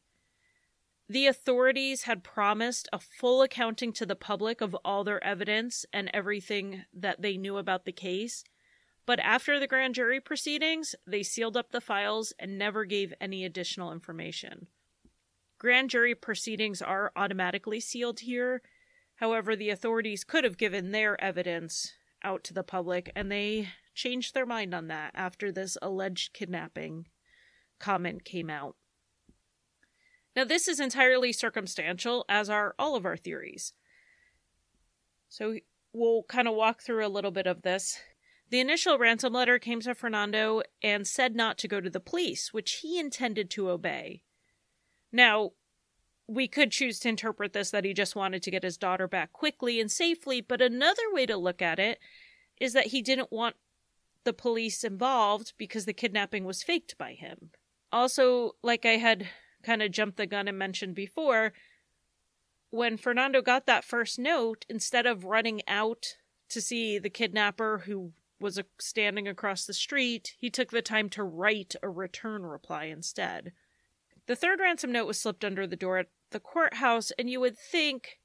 The 1.08 1.28
authorities 1.28 2.04
had 2.04 2.24
promised 2.24 2.90
a 2.92 2.98
full 2.98 3.44
accounting 3.44 3.94
to 3.94 4.06
the 4.08 4.16
public 4.16 4.60
of 4.60 4.76
all 4.84 5.04
their 5.04 5.24
evidence 5.24 5.86
and 5.94 6.10
everything 6.12 6.86
that 6.92 7.22
they 7.22 7.38
knew 7.38 7.58
about 7.58 7.86
the 7.86 7.92
case, 7.92 8.44
but 9.06 9.20
after 9.20 9.60
the 9.60 9.68
grand 9.68 9.94
jury 9.94 10.20
proceedings, 10.20 10.96
they 11.06 11.22
sealed 11.22 11.56
up 11.56 11.72
the 11.72 11.82
files 11.82 12.34
and 12.40 12.58
never 12.58 12.84
gave 12.84 13.14
any 13.22 13.46
additional 13.46 13.92
information. 13.92 14.70
Grand 15.64 15.90
jury 15.90 16.14
proceedings 16.14 16.82
are 16.82 17.14
automatically 17.16 17.80
sealed 17.80 18.20
here. 18.20 18.62
However, 19.16 19.56
the 19.56 19.70
authorities 19.70 20.26
could 20.26 20.44
have 20.44 20.58
given 20.58 20.92
their 20.92 21.20
evidence 21.24 21.94
out 22.22 22.44
to 22.44 22.54
the 22.54 22.64
public, 22.64 23.14
and 23.16 23.32
they 23.32 23.70
changed 23.96 24.34
their 24.34 24.46
mind 24.46 24.74
on 24.74 24.88
that 24.88 25.12
after 25.16 25.54
this 25.54 25.78
alleged 25.82 26.34
kidnapping 26.34 27.08
comment 27.80 28.26
came 28.26 28.50
out. 28.50 28.76
Now, 30.36 30.44
this 30.44 30.68
is 30.68 30.82
entirely 30.82 31.32
circumstantial, 31.32 32.26
as 32.28 32.50
are 32.50 32.76
all 32.78 32.98
of 32.98 33.06
our 33.06 33.16
theories. 33.16 33.72
So, 35.30 35.60
we'll 35.94 36.24
kind 36.24 36.50
of 36.50 36.56
walk 36.56 36.82
through 36.82 37.06
a 37.06 37.08
little 37.08 37.32
bit 37.32 37.48
of 37.48 37.62
this. 37.62 38.00
The 38.50 38.60
initial 38.60 38.98
ransom 38.98 39.32
letter 39.32 39.60
came 39.60 39.80
to 39.80 39.96
Fernando 39.96 40.64
and 40.82 41.08
said 41.08 41.38
not 41.38 41.58
to 41.60 41.70
go 41.70 41.80
to 41.80 41.90
the 41.90 42.02
police, 42.02 42.52
which 42.52 42.80
he 42.82 43.00
intended 43.00 43.50
to 43.52 43.70
obey. 43.70 44.23
Now, 45.14 45.52
we 46.28 46.48
could 46.48 46.72
choose 46.72 47.00
to 47.00 47.10
interpret 47.10 47.54
this 47.54 47.70
that 47.72 47.86
he 47.86 47.94
just 47.94 48.16
wanted 48.16 48.42
to 48.44 48.52
get 48.52 48.64
his 48.64 48.78
daughter 48.78 49.08
back 49.08 49.32
quickly 49.32 49.80
and 49.80 49.92
safely, 49.92 50.42
but 50.42 50.62
another 50.62 51.04
way 51.12 51.26
to 51.28 51.38
look 51.38 51.62
at 51.62 51.80
it 51.80 52.00
is 52.60 52.74
that 52.74 52.88
he 52.88 53.02
didn't 53.02 53.32
want 53.32 53.56
the 54.24 54.34
police 54.34 54.84
involved 54.84 55.54
because 55.58 55.86
the 55.86 55.94
kidnapping 55.94 56.46
was 56.46 56.64
faked 56.64 56.98
by 56.98 57.14
him. 57.14 57.52
Also, 57.92 58.54
like 58.64 58.86
I 58.86 58.98
had 58.98 59.28
kind 59.64 59.84
of 59.84 59.92
jumped 59.92 60.18
the 60.18 60.26
gun 60.26 60.48
and 60.48 60.58
mentioned 60.58 60.96
before, 60.96 61.54
when 62.70 62.98
Fernando 62.98 63.42
got 63.42 63.68
that 63.68 63.84
first 63.84 64.18
note, 64.18 64.66
instead 64.68 65.06
of 65.06 65.26
running 65.26 65.62
out 65.68 66.16
to 66.50 66.60
see 66.60 66.98
the 66.98 67.10
kidnapper 67.10 67.84
who 67.86 68.14
was 68.40 68.60
standing 68.80 69.28
across 69.28 69.66
the 69.66 69.74
street, 69.74 70.36
he 70.40 70.50
took 70.50 70.72
the 70.72 70.82
time 70.82 71.10
to 71.10 71.24
write 71.24 71.76
a 71.84 71.90
return 71.90 72.44
reply 72.44 72.86
instead. 72.86 73.52
The 74.28 74.36
third 74.36 74.60
ransom 74.60 74.92
note 74.92 75.08
was 75.08 75.20
slipped 75.20 75.44
under 75.44 75.68
the 75.68 75.76
door 75.76 75.98
at 75.98 76.08
the 76.32 76.40
courthouse, 76.40 77.12
and 77.12 77.30
you 77.30 77.40
would 77.40 77.58
think 77.58 78.20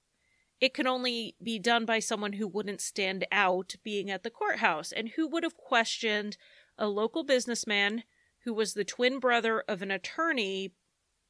it 0.61 0.75
could 0.75 0.87
only 0.87 1.37
be 1.43 1.59
done 1.59 1.85
by 1.85 1.99
someone 1.99 2.35
who 2.35 2.49
wouldn't 2.49 2.81
stand 2.81 3.27
out 3.31 3.75
being 3.85 4.11
at 4.11 4.23
the 4.23 4.31
courthouse 4.31 4.93
and 4.93 5.11
who 5.11 5.29
would 5.29 5.45
have 5.45 5.57
questioned 5.57 6.37
a 6.77 6.89
local 6.89 7.25
businessman 7.25 8.03
who 8.45 8.53
was 8.55 8.75
the 8.75 8.85
twin 8.85 9.19
brother 9.19 9.63
of 9.69 9.83
an 9.83 9.91
attorney 9.91 10.73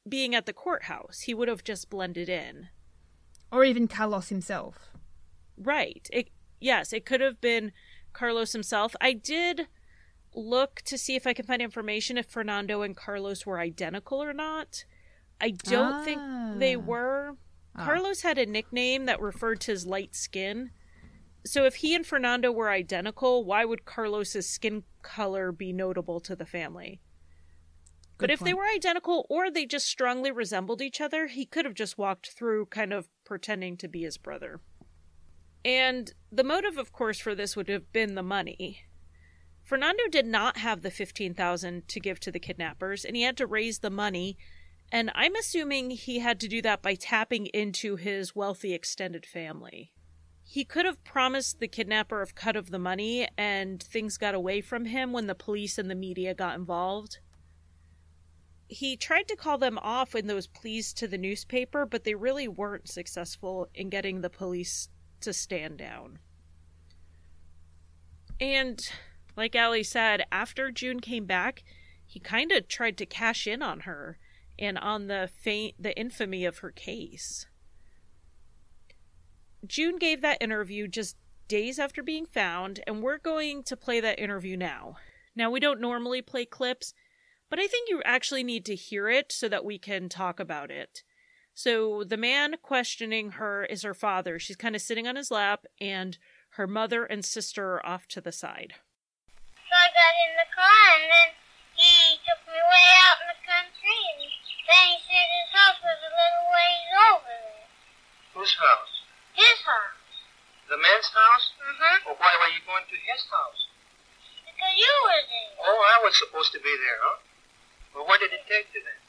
being 0.07 0.33
at 0.33 0.45
the 0.45 0.53
courthouse. 0.53 1.21
He 1.21 1.33
would 1.33 1.47
have 1.47 1.63
just 1.63 1.89
blended 1.89 2.29
in. 2.29 2.69
Or 3.51 3.63
even 3.63 3.87
Carlos 3.87 4.29
himself. 4.29 4.91
Right. 5.57 6.07
It, 6.11 6.29
yes, 6.59 6.93
it 6.93 7.05
could 7.05 7.21
have 7.21 7.41
been 7.41 7.71
Carlos 8.13 8.53
himself. 8.53 8.95
I 9.01 9.13
did 9.13 9.67
look 10.33 10.81
to 10.85 10.97
see 10.97 11.15
if 11.15 11.25
I 11.25 11.33
can 11.33 11.45
find 11.45 11.61
information 11.61 12.17
if 12.17 12.27
Fernando 12.27 12.81
and 12.81 12.95
Carlos 12.95 13.45
were 13.45 13.59
identical 13.59 14.21
or 14.21 14.33
not. 14.33 14.85
I 15.41 15.51
don't 15.51 15.93
ah. 15.93 16.03
think 16.03 16.21
they 16.59 16.75
ah. 16.75 16.79
were. 16.79 17.37
Ah. 17.75 17.85
Carlos 17.85 18.21
had 18.21 18.37
a 18.37 18.45
nickname 18.45 19.05
that 19.05 19.21
referred 19.21 19.61
to 19.61 19.71
his 19.71 19.85
light 19.85 20.15
skin. 20.15 20.71
So 21.45 21.65
if 21.65 21.75
he 21.75 21.95
and 21.95 22.05
Fernando 22.05 22.51
were 22.51 22.69
identical, 22.69 23.45
why 23.45 23.65
would 23.65 23.85
Carlos's 23.85 24.49
skin 24.49 24.83
color 25.01 25.51
be 25.51 25.71
notable 25.71 26.19
to 26.21 26.35
the 26.35 26.45
family? 26.45 26.99
Good 28.17 28.25
but 28.25 28.31
if 28.31 28.39
point. 28.39 28.47
they 28.47 28.53
were 28.53 28.67
identical 28.67 29.25
or 29.29 29.49
they 29.49 29.65
just 29.65 29.87
strongly 29.87 30.31
resembled 30.31 30.81
each 30.81 30.99
other, 30.99 31.27
he 31.27 31.45
could 31.45 31.63
have 31.63 31.73
just 31.73 31.97
walked 31.97 32.31
through 32.31 32.65
kind 32.65 32.91
of 32.91 33.07
pretending 33.23 33.77
to 33.77 33.87
be 33.87 34.01
his 34.01 34.17
brother. 34.17 34.59
And 35.63 36.13
the 36.31 36.43
motive, 36.43 36.77
of 36.77 36.91
course, 36.91 37.19
for 37.19 37.33
this 37.33 37.55
would 37.55 37.69
have 37.69 37.91
been 37.93 38.15
the 38.15 38.23
money. 38.23 38.83
Fernando 39.69 40.07
did 40.09 40.25
not 40.25 40.57
have 40.57 40.81
the 40.81 40.89
15,000 40.89 41.87
to 41.87 41.99
give 41.99 42.19
to 42.21 42.31
the 42.31 42.39
kidnappers 42.39 43.05
and 43.05 43.15
he 43.15 43.21
had 43.21 43.37
to 43.37 43.45
raise 43.45 43.77
the 43.79 43.91
money 43.91 44.35
and 44.91 45.11
I'm 45.13 45.35
assuming 45.35 45.91
he 45.91 46.17
had 46.17 46.39
to 46.39 46.47
do 46.47 46.59
that 46.63 46.81
by 46.81 46.95
tapping 46.95 47.45
into 47.53 47.95
his 47.95 48.35
wealthy 48.35 48.73
extended 48.73 49.27
family. 49.27 49.91
He 50.43 50.65
could 50.65 50.87
have 50.87 51.03
promised 51.03 51.59
the 51.59 51.67
kidnapper 51.67 52.23
a 52.23 52.25
cut 52.25 52.55
of 52.55 52.71
the 52.71 52.79
money 52.79 53.27
and 53.37 53.83
things 53.83 54.17
got 54.17 54.33
away 54.33 54.61
from 54.61 54.85
him 54.85 55.13
when 55.13 55.27
the 55.27 55.35
police 55.35 55.77
and 55.77 55.87
the 55.87 55.93
media 55.93 56.33
got 56.33 56.55
involved. 56.57 57.19
He 58.67 58.97
tried 58.97 59.27
to 59.27 59.35
call 59.35 59.59
them 59.59 59.77
off 59.77 60.15
in 60.15 60.25
those 60.25 60.47
pleas 60.47 60.93
to 60.93 61.07
the 61.07 61.19
newspaper, 61.19 61.85
but 61.85 62.05
they 62.05 62.15
really 62.15 62.47
weren't 62.47 62.89
successful 62.89 63.69
in 63.75 63.91
getting 63.91 64.21
the 64.21 64.31
police 64.31 64.89
to 65.21 65.31
stand 65.31 65.77
down. 65.77 66.17
And 68.41 68.89
like 69.35 69.55
Allie 69.55 69.83
said, 69.83 70.25
after 70.31 70.71
June 70.71 70.99
came 70.99 71.25
back, 71.25 71.63
he 72.05 72.19
kind 72.19 72.51
of 72.51 72.67
tried 72.67 72.97
to 72.97 73.05
cash 73.05 73.45
in 73.47 73.61
on 73.61 73.81
her 73.81 74.17
and 74.57 74.77
on 74.77 75.07
the 75.07 75.29
the 75.79 75.97
infamy 75.97 76.45
of 76.45 76.59
her 76.59 76.71
case. 76.71 77.45
June 79.65 79.97
gave 79.97 80.21
that 80.21 80.41
interview 80.41 80.87
just 80.87 81.17
days 81.47 81.79
after 81.79 82.01
being 82.01 82.25
found, 82.25 82.79
and 82.87 83.01
we're 83.01 83.17
going 83.17 83.63
to 83.63 83.75
play 83.75 83.99
that 83.99 84.19
interview 84.19 84.55
now. 84.55 84.95
Now, 85.35 85.49
we 85.49 85.59
don't 85.59 85.81
normally 85.81 86.21
play 86.21 86.45
clips, 86.45 86.93
but 87.49 87.59
I 87.59 87.67
think 87.67 87.89
you 87.89 88.01
actually 88.05 88.43
need 88.43 88.65
to 88.65 88.75
hear 88.75 89.09
it 89.09 89.31
so 89.31 89.49
that 89.49 89.65
we 89.65 89.77
can 89.77 90.07
talk 90.09 90.39
about 90.39 90.71
it. 90.71 91.03
So, 91.53 92.03
the 92.03 92.17
man 92.17 92.55
questioning 92.61 93.31
her 93.31 93.65
is 93.65 93.81
her 93.81 93.93
father. 93.93 94.39
She's 94.39 94.55
kind 94.55 94.75
of 94.75 94.81
sitting 94.81 95.07
on 95.07 95.15
his 95.15 95.31
lap, 95.31 95.65
and 95.81 96.17
her 96.51 96.67
mother 96.67 97.03
and 97.03 97.25
sister 97.25 97.73
are 97.73 97.85
off 97.85 98.07
to 98.09 98.21
the 98.21 98.31
side. 98.31 98.75
So 99.69 99.77
I 99.77 99.85
got 99.93 100.13
in 100.25 100.33
the 100.33 100.49
car, 100.49 100.85
and 100.97 101.05
then 101.05 101.29
he 101.77 102.17
took 102.25 102.41
me 102.49 102.57
way 102.57 102.87
out 103.05 103.21
in 103.21 103.29
the 103.29 103.41
country, 103.45 104.01
and 104.17 104.25
then 104.65 104.83
he 104.89 104.97
said 105.05 105.29
his 105.29 105.49
house 105.53 105.77
was 105.77 105.99
a 106.01 106.09
little 106.09 106.45
ways 106.49 106.89
over 107.13 107.29
there. 107.29 107.69
Whose 108.33 108.57
house? 108.57 108.93
His 109.37 109.61
house. 109.61 110.01
The 110.73 110.81
man's 110.81 111.13
house? 111.13 111.53
Mm-hmm. 111.61 111.97
Well, 112.01 112.17
why 112.17 112.33
were 112.41 112.49
you 112.49 112.65
going 112.65 112.81
to 112.81 112.97
his 112.97 113.21
house? 113.29 113.69
Because 114.41 114.73
you 114.73 114.93
were 115.05 115.21
there. 115.29 115.53
Oh, 115.61 115.77
I 115.77 116.01
was 116.01 116.17
supposed 116.17 116.49
to 116.57 116.61
be 116.65 116.73
there, 116.73 116.97
huh? 117.05 117.21
Well, 117.93 118.09
what 118.09 118.25
did 118.25 118.33
it 118.33 118.49
take 118.49 118.73
you 118.73 118.81
then? 118.81 119.01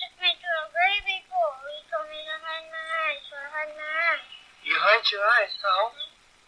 Took 0.00 0.16
me 0.16 0.32
to 0.32 0.48
a 0.64 0.72
very 0.72 0.96
big 1.04 1.28
hole. 1.28 1.60
He 1.68 1.84
told 1.92 2.08
me 2.08 2.24
to 2.24 2.36
hide 2.40 2.72
my 2.72 2.84
eyes, 3.04 3.20
so 3.28 3.36
I 3.36 3.48
hide 3.52 3.72
my 3.76 3.92
eyes. 4.16 4.28
You 4.64 4.80
hide 4.80 5.04
your 5.12 5.24
eyes? 5.44 5.52
How? 5.60 5.92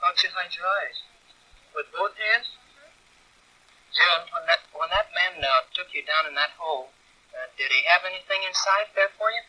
How'd 0.01 0.17
you 0.25 0.33
hide 0.33 0.57
your 0.57 0.65
eyes? 0.65 1.05
With 1.77 1.93
both 1.93 2.17
hands? 2.17 2.49
When 3.95 4.43
that 4.51 4.63
when 4.75 4.91
that 4.91 5.09
man 5.15 5.39
uh, 5.39 5.63
took 5.71 5.95
you 5.95 6.03
down 6.03 6.27
in 6.27 6.35
that 6.35 6.51
hole, 6.59 6.91
uh, 7.31 7.47
did 7.55 7.71
he 7.71 7.87
have 7.87 8.03
anything 8.03 8.43
inside 8.43 8.91
there 8.99 9.15
for 9.15 9.31
you? 9.31 9.43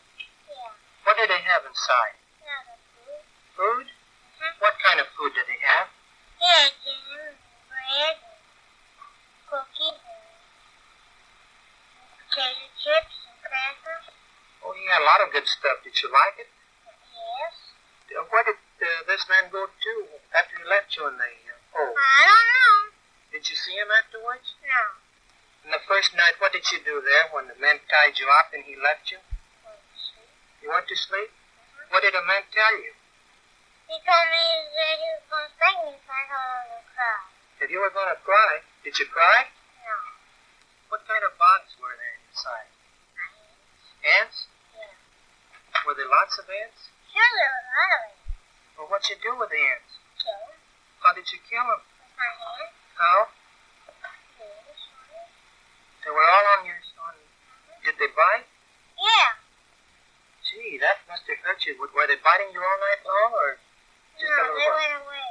Yeah. 0.46 0.70
What 1.02 1.18
did 1.18 1.34
he 1.34 1.40
have 1.42 1.66
inside? 1.66 2.14
Yeah, 2.38 2.62
food. 2.94 3.26
Food? 3.58 3.86
Mm-hmm. 3.90 4.62
What 4.62 4.78
kind 4.78 5.02
of 5.02 5.10
food 5.18 5.34
did 5.34 5.50
he 5.50 5.58
have? 5.66 5.90
Yeah, 6.38 6.70
jam, 6.78 7.34
bread, 7.66 8.16
and 8.22 9.42
cookies, 9.50 9.98
and 9.98 10.30
potato 12.22 12.66
chips 12.78 13.16
and 13.26 13.38
crackers. 13.42 14.06
Oh, 14.62 14.70
he 14.78 14.86
had 14.86 15.02
a 15.02 15.08
lot 15.10 15.26
of 15.26 15.34
good 15.34 15.50
stuff. 15.50 15.82
Did 15.82 15.98
you 15.98 16.08
like 16.14 16.38
it? 16.38 16.50
Yes. 16.86 17.74
Uh, 18.14 18.22
where 18.30 18.46
did 18.46 18.62
uh, 18.78 19.02
this 19.10 19.26
man 19.26 19.50
go 19.50 19.66
to 19.66 19.92
after 20.38 20.54
he 20.54 20.64
left 20.70 20.94
you 20.94 21.02
in 21.10 21.18
the 21.18 21.32
uh, 21.50 21.58
hole? 21.74 21.98
I 21.98 22.22
don't 22.22 22.46
know. 22.54 22.95
Did 23.36 23.52
you 23.52 23.60
see 23.68 23.76
him 23.76 23.92
afterwards? 23.92 24.56
No. 24.64 24.96
And 25.60 25.68
the 25.68 25.84
first 25.84 26.16
night, 26.16 26.40
what 26.40 26.56
did 26.56 26.64
you 26.72 26.80
do 26.80 27.04
there 27.04 27.28
when 27.36 27.52
the 27.52 27.58
man 27.60 27.84
tied 27.84 28.16
you 28.16 28.24
up 28.32 28.48
and 28.56 28.64
he 28.64 28.72
left 28.80 29.12
you? 29.12 29.20
Sleep. 29.92 30.32
You 30.64 30.72
went 30.72 30.88
to 30.88 30.96
sleep? 30.96 31.28
Mm-hmm. 31.28 31.92
What 31.92 32.00
did 32.00 32.16
the 32.16 32.24
man 32.24 32.48
tell 32.48 32.80
you? 32.80 32.96
He 33.92 34.00
told 34.00 34.26
me 34.32 34.46
that 34.72 34.96
he 34.96 35.08
was 35.20 35.24
going 35.28 35.44
to 35.44 35.52
spank 35.52 35.76
me 35.84 35.92
if 36.00 36.08
I 36.08 36.20
told 36.32 36.48
him 36.64 36.80
to 36.80 36.88
cry. 36.96 37.20
If 37.60 37.68
you 37.68 37.84
were 37.84 37.92
going 37.92 38.08
to 38.08 38.16
cry? 38.24 38.64
Did 38.80 38.96
you 38.96 39.04
cry? 39.04 39.52
No. 39.84 39.96
What 40.88 41.04
kind 41.04 41.20
of 41.20 41.36
bugs 41.36 41.76
were 41.76 41.92
there 41.92 42.16
inside? 42.32 42.72
Ants? 43.20 43.68
Ants? 44.00 44.38
Yeah. 44.72 45.84
Were 45.84 45.92
there 45.92 46.08
lots 46.08 46.40
of 46.40 46.48
ants? 46.48 46.88
Sure, 47.12 47.20
there 47.20 47.52
were 47.52 47.60
a 47.60 47.76
lot 47.76 47.92
of 48.00 48.00
ants. 48.00 48.32
Well, 48.80 48.88
what'd 48.88 49.12
you 49.12 49.20
do 49.20 49.36
with 49.36 49.52
the 49.52 49.60
ants? 49.60 50.00
Kill 50.24 50.40
them. 50.40 50.56
How 51.04 51.12
did 51.12 51.28
you 51.28 51.36
kill 51.44 51.68
them? 51.68 51.84
With 51.84 52.16
my 52.16 52.32
hand. 52.32 52.72
How? 52.96 53.28
They 56.04 56.10
were 56.14 56.28
all 56.32 56.46
on 56.56 56.66
your. 56.66 56.78
On, 57.02 57.14
did 57.84 57.96
they 57.98 58.10
bite? 58.14 58.46
Yeah. 58.96 59.28
Gee, 60.46 60.78
that 60.78 61.02
must 61.10 61.26
have 61.28 61.42
hurt 61.42 61.60
you. 61.66 61.76
Were 61.76 62.06
they 62.06 62.16
biting 62.22 62.54
you 62.54 62.62
all 62.62 62.78
night 62.78 63.02
long, 63.04 63.30
or 63.34 63.58
just 64.16 64.30
no, 64.30 64.38
a 64.38 64.42
little 64.42 64.56
they 64.56 64.70
while? 64.70 64.80
went 64.80 64.94
away. 65.02 65.28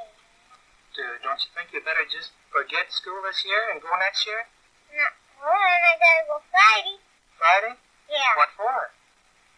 Uh, 0.95 1.15
don't 1.23 1.39
you 1.43 1.51
think 1.51 1.73
you 1.75 1.81
better 1.83 2.07
just 2.07 2.31
forget 2.51 2.87
school 2.91 3.19
this 3.23 3.43
year 3.43 3.71
and 3.71 3.83
go 3.83 3.91
next 3.99 4.23
year? 4.27 4.47
No. 4.95 5.07
Well, 5.43 5.51
then 5.51 5.81
I 5.83 5.93
gotta 5.99 6.23
go 6.27 6.37
Friday. 6.51 6.97
Friday? 7.35 7.75
Yeah. 8.07 8.31
What 8.39 8.51
for? 8.55 8.95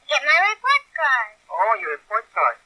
Get 0.09 0.21
my 0.25 0.37
report 0.49 0.83
card. 0.97 1.31
Oh, 1.51 1.73
your 1.77 1.93
report 1.99 2.25
card. 2.33 2.57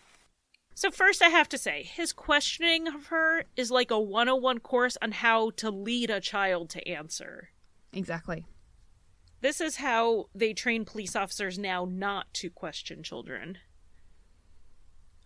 So, 0.74 0.90
first, 0.90 1.22
I 1.22 1.30
have 1.30 1.50
to 1.50 1.58
say, 1.58 1.84
his 1.84 2.14
questioning 2.14 2.88
of 2.88 3.08
her 3.08 3.44
is 3.56 3.72
like 3.72 3.92
a 3.92 4.00
101 4.00 4.60
course 4.60 4.98
on 5.02 5.12
how 5.12 5.52
to 5.58 5.70
lead 5.70 6.10
a 6.10 6.22
child 6.22 6.70
to 6.72 6.88
answer. 6.88 7.50
Exactly. 7.94 8.46
This 9.42 9.60
is 9.60 9.78
how 9.78 10.28
they 10.36 10.54
train 10.54 10.86
police 10.86 11.16
officers 11.16 11.58
now 11.58 11.86
not 11.90 12.34
to 12.36 12.50
question 12.50 13.04
children. 13.04 13.58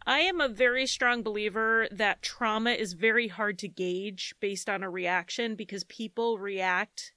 I 0.08 0.20
am 0.20 0.40
a 0.40 0.48
very 0.48 0.86
strong 0.86 1.24
believer 1.24 1.88
that 1.92 2.22
trauma 2.22 2.72
is 2.72 2.94
very 2.94 3.28
hard 3.28 3.58
to 3.60 3.68
gauge 3.68 4.36
based 4.40 4.70
on 4.70 4.84
a 4.84 4.90
reaction 4.90 5.56
because 5.56 5.84
people 5.84 6.38
react 6.38 7.12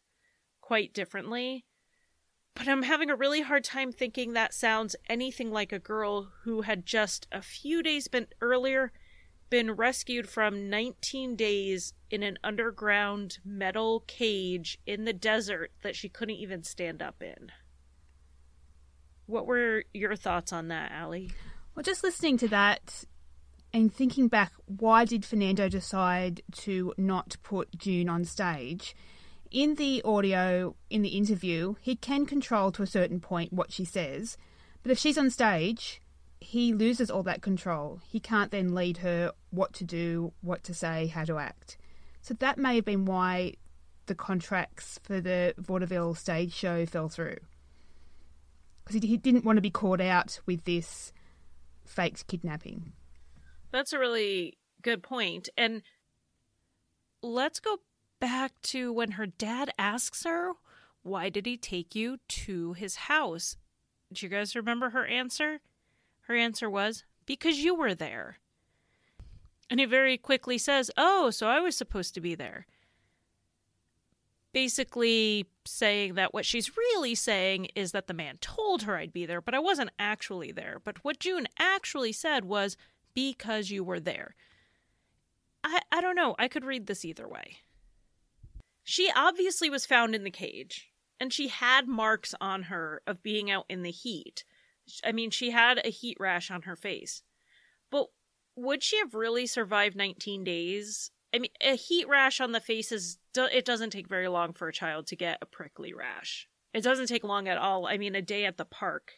quite 0.61 0.93
differently. 0.93 1.67
But 2.59 2.67
I'm 2.67 2.83
having 2.83 3.09
a 3.09 3.15
really 3.15 3.43
hard 3.43 3.63
time 3.63 3.93
thinking 3.93 4.33
that 4.33 4.53
sounds 4.53 4.97
anything 5.09 5.53
like 5.53 5.73
a 5.73 5.79
girl 5.79 6.33
who 6.43 6.63
had 6.63 6.85
just 6.85 7.29
a 7.31 7.41
few 7.41 7.85
days 7.85 8.09
been 8.09 8.27
earlier 8.41 8.91
been 9.49 9.71
rescued 9.71 10.29
from 10.29 10.69
19 10.69 11.37
days 11.37 11.95
in 12.11 12.25
an 12.25 12.37
underground 12.43 13.39
metal 13.45 14.03
cage 14.09 14.79
in 14.87 15.05
the 15.05 15.13
desert 15.13 15.71
that 15.83 15.97
she 15.97 16.09
couldn't 16.09 16.35
even 16.35 16.65
stand 16.65 17.01
up 17.01 17.23
in. 17.23 17.53
What 19.27 19.47
were 19.47 19.85
your 19.95 20.17
thoughts 20.17 20.53
on 20.53 20.69
that, 20.69 20.91
Allie? 20.91 21.31
Well, 21.75 21.85
just 21.85 22.03
listening 22.03 22.39
to 22.39 22.49
that 22.49 23.05
and 23.73 23.95
thinking 23.95 24.29
back, 24.29 24.53
why 24.67 25.05
did 25.05 25.25
Fernando 25.25 25.69
decide 25.69 26.43
to 26.57 26.93
not 26.99 27.37
put 27.43 27.79
June 27.79 28.09
on 28.09 28.25
stage? 28.25 28.97
In 29.51 29.77
the 29.77 30.03
audio, 30.05 30.75
in 30.91 31.03
the 31.03 31.17
interview, 31.17 31.77
he 31.81 31.97
can 31.97 32.27
control 32.27 32.71
to 32.73 32.83
a 32.83 32.87
certain 32.87 33.19
point 33.19 33.53
what 33.53 33.73
she 33.73 33.85
says, 33.85 34.37
but 34.83 34.93
if 34.93 34.99
she's 34.99 35.17
on 35.17 35.31
stage, 35.31 36.03
he 36.41 36.73
loses 36.73 37.11
all 37.11 37.23
that 37.25 37.43
control. 37.43 38.01
He 38.07 38.21
can't 38.21 38.51
then 38.51 38.75
lead 38.75 38.99
her 38.99 39.33
what 39.51 39.73
to 39.75 39.85
do, 39.85 40.33
what 40.41 40.63
to 40.65 40.75
say, 40.75 41.07
how 41.07 41.25
to 41.25 41.39
act. 41.39 41.79
So 42.21 42.35
that 42.35 42.59
may 42.59 42.77
have 42.77 42.85
been 42.85 43.07
why 43.07 43.55
the 44.07 44.15
contracts 44.15 44.99
for 45.03 45.21
the 45.21 45.55
vaudeville 45.57 46.15
stage 46.15 46.53
show 46.53 46.85
fell 46.85 47.09
through. 47.09 47.39
Because 48.85 49.03
he, 49.03 49.17
didn't 49.17 49.45
want 49.45 49.57
to 49.57 49.63
be 49.63 49.71
caught 49.71 50.01
out 50.01 50.41
with 50.47 50.65
this 50.65 51.13
faked 51.85 52.27
kidnapping. 52.27 52.93
That's 53.71 53.93
a 53.93 53.99
really 53.99 54.57
good 54.83 55.03
point. 55.03 55.49
And 55.57 55.83
let's 57.23 57.61
go 57.61 57.79
back 58.21 58.53
to 58.63 58.93
when 58.93 59.13
her 59.13 59.27
dad 59.27 59.73
asks 59.79 60.25
her, 60.25 60.53
Why 61.03 61.29
did 61.29 61.47
he 61.47 61.57
take 61.57 61.95
you 61.95 62.19
to 62.29 62.73
his 62.75 62.97
house? 62.97 63.57
Do 64.13 64.25
you 64.25 64.31
guys 64.31 64.57
remember 64.57 64.91
her 64.91 65.07
answer? 65.07 65.61
Her 66.23 66.35
answer 66.35 66.69
was, 66.69 67.05
Because 67.27 67.59
you 67.59 67.75
were 67.75 67.95
there. 67.95 68.39
And 69.71 69.81
he 69.81 69.87
very 69.87 70.17
quickly 70.17 70.59
says, 70.59 70.91
Oh, 70.97 71.31
so 71.31 71.47
I 71.49 71.61
was 71.61 71.77
supposed 71.77 72.15
to 72.15 72.21
be 72.21 72.35
there. 72.35 72.67
Basically, 74.53 75.47
saying 75.67 76.15
that 76.15 76.33
what 76.33 76.47
she's 76.47 76.77
really 76.77 77.15
saying 77.15 77.67
is 77.75 77.93
that 77.93 78.07
the 78.07 78.15
man 78.15 78.39
told 78.41 78.83
her 78.83 78.97
I'd 78.97 79.13
be 79.13 79.27
there, 79.27 79.43
but 79.43 79.55
I 79.55 79.59
wasn't 79.59 79.91
actually 79.99 80.53
there. 80.53 80.81
But 80.83 81.05
what 81.05 81.21
June 81.21 81.47
actually 81.59 82.13
said 82.13 82.45
was, 82.45 82.77
Because 83.15 83.71
you 83.71 83.85
were 83.85 84.01
there. 84.01 84.35
I, 85.63 85.81
I 85.93 86.01
don't 86.01 86.17
know. 86.17 86.35
I 86.39 86.49
could 86.49 86.65
read 86.65 86.87
this 86.87 87.05
either 87.05 87.29
way. 87.29 87.59
She 88.91 89.11
obviously 89.15 89.69
was 89.69 89.85
found 89.85 90.15
in 90.15 90.25
the 90.25 90.31
cage, 90.31 90.89
and 91.21 91.31
she 91.31 91.49
had 91.49 91.87
marks 91.87 92.35
on 92.41 92.63
her 92.65 93.03
of 93.07 93.23
being 93.23 93.51
out 93.51 93.67
in 93.69 93.83
the 93.83 93.91
heat. 93.91 94.45
I 95.05 95.13
mean, 95.13 95.29
she 95.29 95.51
had 95.51 95.79
a 95.85 95.91
heat 95.91 96.17
rash 96.19 96.51
on 96.51 96.63
her 96.63 96.75
face. 96.75 97.23
But 97.91 98.07
would 98.57 98.83
she 98.83 98.97
have 98.97 99.13
really 99.13 99.47
survived 99.47 99.95
19 99.95 100.43
days? 100.43 101.11
I 101.35 101.39
mean, 101.39 101.51
a 101.61 101.77
heat 101.77 102.09
rash 102.09 102.41
on 102.41 102.53
the 102.53 102.61
face 102.61 102.91
is 102.91 103.19
it 103.37 103.67
doesn't 103.67 103.91
take 103.91 104.09
very 104.09 104.27
long 104.27 104.55
for 104.55 104.69
a 104.69 104.73
child 104.73 105.07
to 105.09 105.17
get 105.17 105.37
a 105.43 105.47
prickly 105.47 105.93
rash. 105.93 106.49
It 106.73 106.83
doesn't 106.83 107.09
take 107.09 107.25
long 107.25 107.47
at 107.47 107.59
all. 107.59 107.87
I 107.87 107.99
mean, 107.99 108.15
a 108.15 108.23
day 108.23 108.47
at 108.47 108.57
the 108.57 108.65
park 108.65 109.13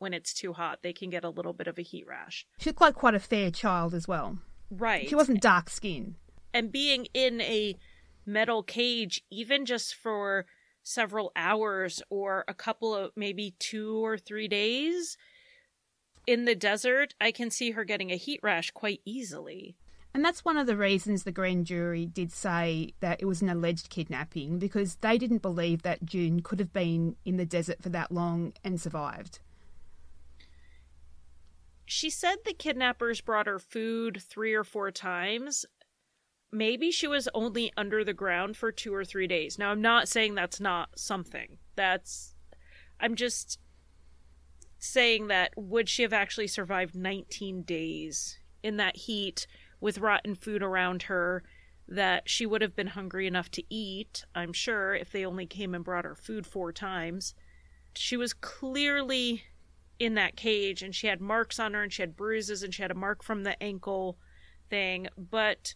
when 0.00 0.12
it's 0.12 0.34
too 0.34 0.52
hot, 0.52 0.80
they 0.82 0.92
can 0.92 1.08
get 1.08 1.24
a 1.24 1.30
little 1.30 1.54
bit 1.54 1.66
of 1.66 1.78
a 1.78 1.82
heat 1.82 2.04
rash. 2.06 2.46
She 2.58 2.68
looked 2.68 2.82
like 2.82 2.94
quite 2.94 3.14
a 3.14 3.20
fair 3.20 3.50
child 3.50 3.94
as 3.94 4.06
well. 4.06 4.36
Right. 4.70 5.08
She 5.08 5.14
wasn't 5.14 5.40
dark 5.40 5.70
skinned. 5.70 6.16
And 6.52 6.70
being 6.70 7.06
in 7.14 7.40
a 7.40 7.74
metal 8.28 8.62
cage, 8.62 9.24
even 9.30 9.66
just 9.66 9.94
for 9.94 10.46
several 10.82 11.32
hours 11.34 12.02
or 12.10 12.44
a 12.46 12.54
couple 12.54 12.94
of 12.94 13.10
maybe 13.16 13.54
two 13.58 14.04
or 14.04 14.16
three 14.16 14.48
days 14.48 15.16
in 16.26 16.44
the 16.44 16.54
desert, 16.54 17.14
I 17.20 17.32
can 17.32 17.50
see 17.50 17.70
her 17.70 17.84
getting 17.84 18.12
a 18.12 18.16
heat 18.16 18.40
rash 18.42 18.70
quite 18.70 19.00
easily. 19.06 19.76
And 20.12 20.24
that's 20.24 20.44
one 20.44 20.58
of 20.58 20.66
the 20.66 20.76
reasons 20.76 21.22
the 21.22 21.32
grand 21.32 21.64
jury 21.66 22.04
did 22.04 22.32
say 22.32 22.92
that 23.00 23.22
it 23.22 23.24
was 23.24 23.40
an 23.40 23.48
alleged 23.48 23.88
kidnapping 23.88 24.58
because 24.58 24.96
they 24.96 25.16
didn't 25.16 25.42
believe 25.42 25.82
that 25.82 26.04
June 26.04 26.40
could 26.40 26.58
have 26.58 26.72
been 26.72 27.16
in 27.24 27.38
the 27.38 27.46
desert 27.46 27.82
for 27.82 27.88
that 27.90 28.12
long 28.12 28.52
and 28.62 28.80
survived. 28.80 29.38
She 31.86 32.10
said 32.10 32.36
the 32.44 32.52
kidnappers 32.52 33.22
brought 33.22 33.46
her 33.46 33.58
food 33.58 34.20
three 34.20 34.52
or 34.52 34.64
four 34.64 34.90
times, 34.90 35.64
maybe 36.52 36.90
she 36.90 37.06
was 37.06 37.28
only 37.34 37.72
under 37.76 38.04
the 38.04 38.14
ground 38.14 38.56
for 38.56 38.72
two 38.72 38.94
or 38.94 39.04
three 39.04 39.26
days. 39.26 39.58
Now, 39.58 39.70
I'm 39.70 39.82
not 39.82 40.08
saying 40.08 40.34
that's 40.34 40.60
not 40.60 40.98
something. 40.98 41.58
That's. 41.76 42.34
I'm 43.00 43.14
just 43.14 43.58
saying 44.78 45.28
that 45.28 45.52
would 45.56 45.88
she 45.88 46.02
have 46.02 46.12
actually 46.12 46.46
survived 46.46 46.94
19 46.94 47.62
days 47.62 48.38
in 48.62 48.76
that 48.76 48.96
heat 48.96 49.46
with 49.80 49.98
rotten 49.98 50.34
food 50.34 50.62
around 50.62 51.04
her? 51.04 51.42
That 51.86 52.28
she 52.28 52.44
would 52.44 52.60
have 52.60 52.76
been 52.76 52.88
hungry 52.88 53.26
enough 53.26 53.50
to 53.52 53.64
eat, 53.70 54.24
I'm 54.34 54.52
sure, 54.52 54.94
if 54.94 55.10
they 55.10 55.24
only 55.24 55.46
came 55.46 55.74
and 55.74 55.84
brought 55.84 56.04
her 56.04 56.14
food 56.14 56.46
four 56.46 56.70
times. 56.70 57.34
She 57.94 58.16
was 58.16 58.34
clearly 58.34 59.44
in 59.98 60.14
that 60.14 60.36
cage 60.36 60.82
and 60.82 60.94
she 60.94 61.06
had 61.06 61.20
marks 61.20 61.58
on 61.58 61.72
her 61.72 61.82
and 61.82 61.92
she 61.92 62.02
had 62.02 62.14
bruises 62.14 62.62
and 62.62 62.74
she 62.74 62.82
had 62.82 62.90
a 62.90 62.94
mark 62.94 63.22
from 63.22 63.42
the 63.42 63.60
ankle 63.62 64.18
thing, 64.68 65.08
but 65.16 65.74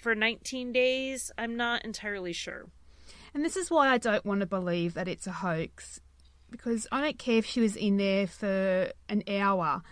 for 0.00 0.14
19 0.14 0.72
days, 0.72 1.30
I'm 1.36 1.56
not 1.56 1.84
entirely 1.84 2.32
sure. 2.32 2.66
And 3.34 3.44
this 3.44 3.56
is 3.56 3.70
why 3.70 3.88
I 3.88 3.98
don't 3.98 4.24
want 4.24 4.40
to 4.40 4.46
believe 4.46 4.94
that 4.94 5.08
it's 5.08 5.26
a 5.26 5.32
hoax. 5.32 6.00
Because 6.50 6.86
I 6.92 7.00
don't 7.00 7.18
care 7.18 7.38
if 7.38 7.46
she 7.46 7.60
was 7.60 7.76
in 7.76 7.96
there 7.96 8.26
for 8.26 8.92
an 9.08 9.22
hour. 9.28 9.82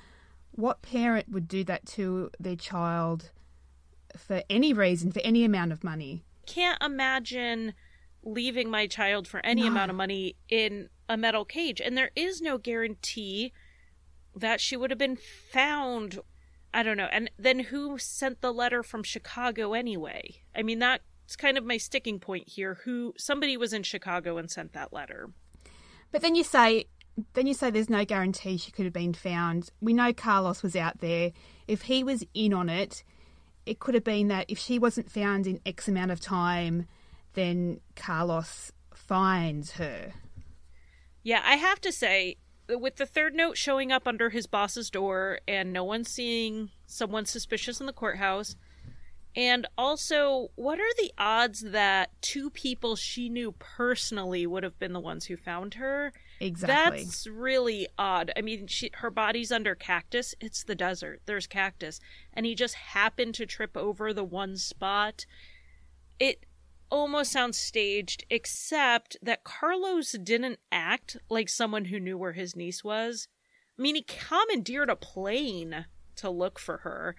What 0.53 0.83
parent 0.83 1.29
would 1.29 1.49
do 1.49 1.65
that 1.65 1.85
to 1.87 2.31
their 2.39 2.57
child 2.57 3.33
for 4.17 4.43
any 4.49 4.73
reason, 4.73 5.11
for 5.13 5.21
any 5.21 5.45
amount 5.45 5.73
of 5.73 5.83
money? 5.83 6.25
Can't 6.47 6.81
imagine 6.83 7.75
leaving 8.23 8.71
my 8.71 8.87
child 8.87 9.29
for 9.29 9.45
any 9.45 9.63
no. 9.63 9.69
amount 9.69 9.91
of 9.91 9.97
money 9.97 10.37
in 10.49 10.89
a 11.09 11.17
metal 11.17 11.45
cage. 11.45 11.81
And 11.81 11.97
there 11.97 12.11
is 12.17 12.41
no 12.41 12.59
guarantee 12.59 13.53
that 14.35 14.61
she 14.61 14.77
would 14.77 14.91
have 14.91 14.99
been 14.99 15.19
found 15.53 16.19
I 16.75 16.83
don't 16.83 16.97
know. 16.97 17.09
And 17.11 17.31
then 17.39 17.61
who 17.61 17.97
sent 17.99 18.41
the 18.41 18.53
letter 18.53 18.83
from 18.83 19.05
Chicago 19.05 19.72
anyway? 19.72 20.43
I 20.55 20.62
mean, 20.62 20.81
that's 20.81 21.37
kind 21.39 21.57
of 21.57 21.64
my 21.64 21.77
sticking 21.77 22.18
point 22.18 22.49
here. 22.49 22.81
Who 22.85 23.14
somebody 23.16 23.57
was 23.57 23.72
in 23.72 23.85
Chicago 23.85 24.37
and 24.37 24.51
sent 24.51 24.72
that 24.72 24.93
letter. 24.93 25.31
But 26.11 26.20
then 26.20 26.35
you 26.35 26.43
say 26.45 26.87
then 27.35 27.47
you 27.47 27.55
say 27.55 27.70
there's 27.70 27.89
no 27.89 28.05
guarantee 28.05 28.57
she 28.57 28.72
could 28.72 28.85
have 28.85 28.93
been 28.93 29.14
found. 29.14 29.70
We 29.81 29.93
know 29.93 30.12
Carlos 30.12 30.62
was 30.62 30.75
out 30.75 30.99
there. 30.99 31.31
If 31.68 31.83
he 31.83 32.03
was 32.03 32.25
in 32.35 32.53
on 32.53 32.68
it, 32.68 33.05
it 33.66 33.79
could 33.79 33.95
have 33.95 34.05
been 34.05 34.29
that 34.29 34.47
if 34.49 34.59
she 34.59 34.79
wasn't 34.79 35.11
found 35.11 35.47
in 35.47 35.61
X 35.64 35.87
amount 35.87 36.11
of 36.11 36.20
time, 36.20 36.87
then 37.35 37.81
Carlos 37.95 38.72
finds 38.93 39.72
her. 39.72 40.12
Yeah, 41.22 41.41
I 41.45 41.55
have 41.57 41.81
to 41.83 41.93
say, 41.93 42.37
with 42.69 42.97
the 42.97 43.07
third 43.07 43.35
note 43.35 43.57
showing 43.57 43.93
up 43.93 44.07
under 44.07 44.31
his 44.31 44.47
boss's 44.47 44.91
door 44.91 45.41
and 45.47 45.73
no 45.73 45.85
one 45.85 46.05
seeing 46.05 46.71
someone 46.87 47.27
suspicious 47.27 47.81
in 47.81 47.87
the 47.87 47.93
courthouse. 47.93 48.57
And 49.37 49.67
also, 49.77 50.51
what 50.55 50.79
are 50.79 50.95
the 50.97 51.12
odds 51.19 51.61
that 51.61 52.11
two 52.21 52.51
people 52.51 52.95
she 52.95 53.29
knew 53.29 53.53
personally 53.53 54.47
would 54.47 54.62
have 54.62 54.79
been 54.79 54.93
the 54.93 55.01
ones 55.01 55.27
who 55.27 55.37
found 55.37 55.75
her? 55.75 56.12
Exactly. 56.39 57.03
That's 57.03 57.27
really 57.27 57.89
odd. 57.99 58.31
I 58.37 58.43
mean, 58.43 58.69
she, 58.69 58.91
her 58.95 59.11
body's 59.11 59.51
under 59.51 59.75
cactus. 59.75 60.37
It's 60.41 60.62
the 60.62 60.77
desert. 60.77 61.21
There's 61.27 61.49
cactus. 61.49 61.99
And 62.33 62.47
he 62.47 62.55
just 62.55 62.75
happened 62.75 63.35
to 63.35 63.47
trip 63.47 63.77
over 63.77 64.12
the 64.12 64.25
one 64.25 64.57
spot. 64.57 65.27
It 66.21 66.47
almost 66.91 67.32
sounds 67.32 67.59
staged, 67.59 68.24
except 68.30 69.16
that 69.22 69.45
Carlos 69.45 70.12
didn't 70.12 70.59
act 70.70 71.16
like 71.28 71.49
someone 71.49 71.87
who 71.87 72.01
knew 72.01 72.16
where 72.16 72.32
his 72.32 72.57
niece 72.57 72.85
was. 72.85 73.28
I 73.78 73.82
mean, 73.82 73.97
he 73.97 74.03
commandeered 74.03 74.91
a 74.91 74.97
plane 74.97 75.87
to 76.16 76.30
look 76.30 76.59
for 76.59 76.78
her. 76.78 77.16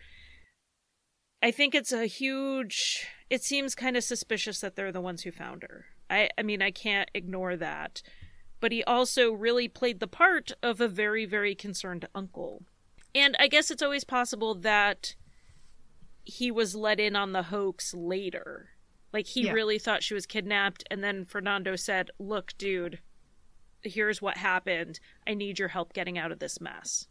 I 1.43 1.51
think 1.51 1.75
it's 1.75 1.91
a 1.91 2.05
huge. 2.05 3.07
It 3.29 3.43
seems 3.43 3.75
kind 3.75 3.97
of 3.97 4.03
suspicious 4.03 4.61
that 4.61 4.75
they're 4.75 4.91
the 4.91 5.01
ones 5.01 5.23
who 5.23 5.31
found 5.31 5.63
her. 5.63 5.85
I, 6.09 6.29
I 6.37 6.43
mean, 6.43 6.61
I 6.61 6.71
can't 6.71 7.11
ignore 7.13 7.55
that. 7.57 8.01
But 8.59 8.71
he 8.71 8.83
also 8.83 9.31
really 9.31 9.67
played 9.67 9.99
the 9.99 10.07
part 10.07 10.53
of 10.63 10.79
a 10.79 10.87
very, 10.87 11.25
very 11.25 11.55
concerned 11.55 12.07
uncle. 12.15 12.63
And 13.13 13.35
I 13.37 13.47
guess 13.47 13.69
it's 13.69 13.83
always 13.83 14.03
possible 14.03 14.55
that 14.55 15.15
he 16.23 16.51
was 16.51 16.75
let 16.75 16.99
in 16.99 17.15
on 17.15 17.33
the 17.33 17.43
hoax 17.43 17.93
later 17.93 18.69
like 19.15 19.27
he 19.27 19.45
yeah. 19.45 19.53
really 19.53 19.79
thought 19.79 20.03
she 20.03 20.13
was 20.13 20.25
kidnapped, 20.25 20.83
and 20.91 21.01
then 21.01 21.23
Fernando 21.23 21.77
said, 21.77 22.11
"Look, 22.19 22.53
dude, 22.57 22.99
here's 23.81 24.21
what 24.21 24.35
happened. 24.35 24.99
I 25.25 25.33
need 25.33 25.57
your 25.57 25.69
help 25.69 25.93
getting 25.93 26.17
out 26.17 26.33
of 26.33 26.39
this 26.39 26.59
mess. 26.59 27.07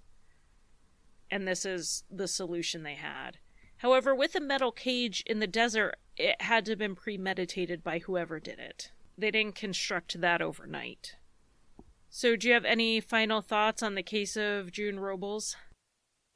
And 1.30 1.48
this 1.48 1.64
is 1.64 2.05
the 2.11 2.28
solution 2.28 2.82
they 2.82 2.94
had. 2.94 3.38
However, 3.78 4.14
with 4.14 4.34
a 4.34 4.40
metal 4.40 4.70
cage 4.70 5.22
in 5.26 5.40
the 5.40 5.46
desert, 5.46 5.96
it 6.18 6.40
had 6.42 6.66
to 6.66 6.72
have 6.72 6.78
been 6.78 6.94
premeditated 6.94 7.82
by 7.82 8.00
whoever 8.00 8.38
did 8.38 8.59
it. 8.59 8.92
They 9.16 9.30
didn't 9.30 9.55
construct 9.55 10.20
that 10.20 10.42
overnight. 10.42 11.16
So, 12.11 12.36
do 12.36 12.48
you 12.48 12.55
have 12.55 12.64
any 12.66 13.00
final 13.00 13.40
thoughts 13.40 13.82
on 13.82 13.94
the 13.94 14.02
case 14.02 14.36
of 14.36 14.70
June 14.70 15.00
Robles? 15.00 15.57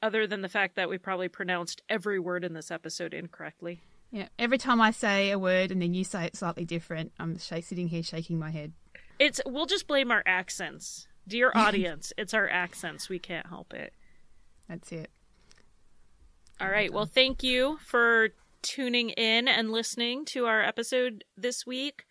Other 0.00 0.26
than 0.26 0.40
the 0.40 0.48
fact 0.48 0.76
that 0.76 0.88
we 0.88 0.96
probably 0.96 1.28
pronounced 1.28 1.82
every 1.90 2.18
word 2.18 2.42
in 2.42 2.54
this 2.54 2.70
episode 2.70 3.12
incorrectly. 3.12 3.82
Yeah, 4.11 4.28
every 4.38 4.59
time 4.59 4.80
I 4.80 4.90
say 4.90 5.30
a 5.30 5.38
word 5.38 5.70
and 5.70 5.82
then 5.82 5.92
you 5.92 6.02
say 6.02 6.24
it 6.24 6.36
slightly 6.36 6.64
different, 6.64 7.12
I'm 7.18 7.38
sh- 7.38 7.62
sitting 7.62 7.88
here 7.88 8.02
shaking 8.02 8.38
my 8.38 8.50
head. 8.50 8.72
It's 9.18 9.40
we'll 9.44 9.66
just 9.66 9.86
blame 9.86 10.11
our 10.11 10.22
accents. 10.24 11.06
Dear 11.26 11.52
audience, 11.54 12.12
it's 12.16 12.32
our 12.32 12.48
accents. 12.48 13.09
We 13.09 13.18
can't 13.18 13.46
help 13.46 13.74
it. 13.74 13.92
That's 14.68 14.92
it. 14.92 15.11
All 16.61 16.68
right. 16.68 16.92
Well, 16.92 17.06
thank 17.06 17.42
you 17.42 17.78
for 17.84 18.30
tuning 18.62 19.11
in 19.11 19.46
and 19.46 19.70
listening 19.70 20.24
to 20.26 20.46
our 20.46 20.62
episode 20.62 21.24
this 21.36 21.66
week. 21.66 22.04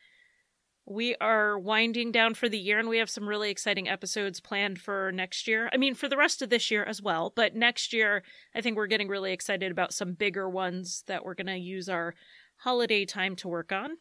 We 0.90 1.16
are 1.20 1.60
winding 1.60 2.14
down 2.14 2.34
for 2.34 2.48
the 2.48 2.58
year 2.58 2.80
and 2.80 2.88
we 2.88 3.00
have 3.00 3.10
some 3.10 3.28
really 3.28 3.50
exciting 3.50 3.90
episodes 3.90 4.40
planned 4.40 4.80
for 4.80 5.12
next 5.12 5.46
year. 5.46 5.70
I 5.74 5.76
mean, 5.76 5.96
for 5.96 6.08
the 6.08 6.16
rest 6.16 6.42
of 6.42 6.50
this 6.50 6.72
year 6.72 6.86
as 6.86 7.02
well, 7.02 7.34
but 7.36 7.54
next 7.54 7.92
year, 7.92 8.24
I 8.56 8.62
think 8.62 8.78
we're 8.78 8.88
getting 8.88 9.10
really 9.10 9.34
excited 9.34 9.70
about 9.70 9.94
some 9.94 10.14
bigger 10.14 10.50
ones 10.50 11.04
that 11.08 11.26
we're 11.26 11.34
going 11.34 11.48
to 11.48 11.58
use 11.58 11.90
our 11.90 12.16
holiday 12.60 13.04
time 13.04 13.36
to 13.36 13.50
work 13.50 13.74
on. 13.74 13.98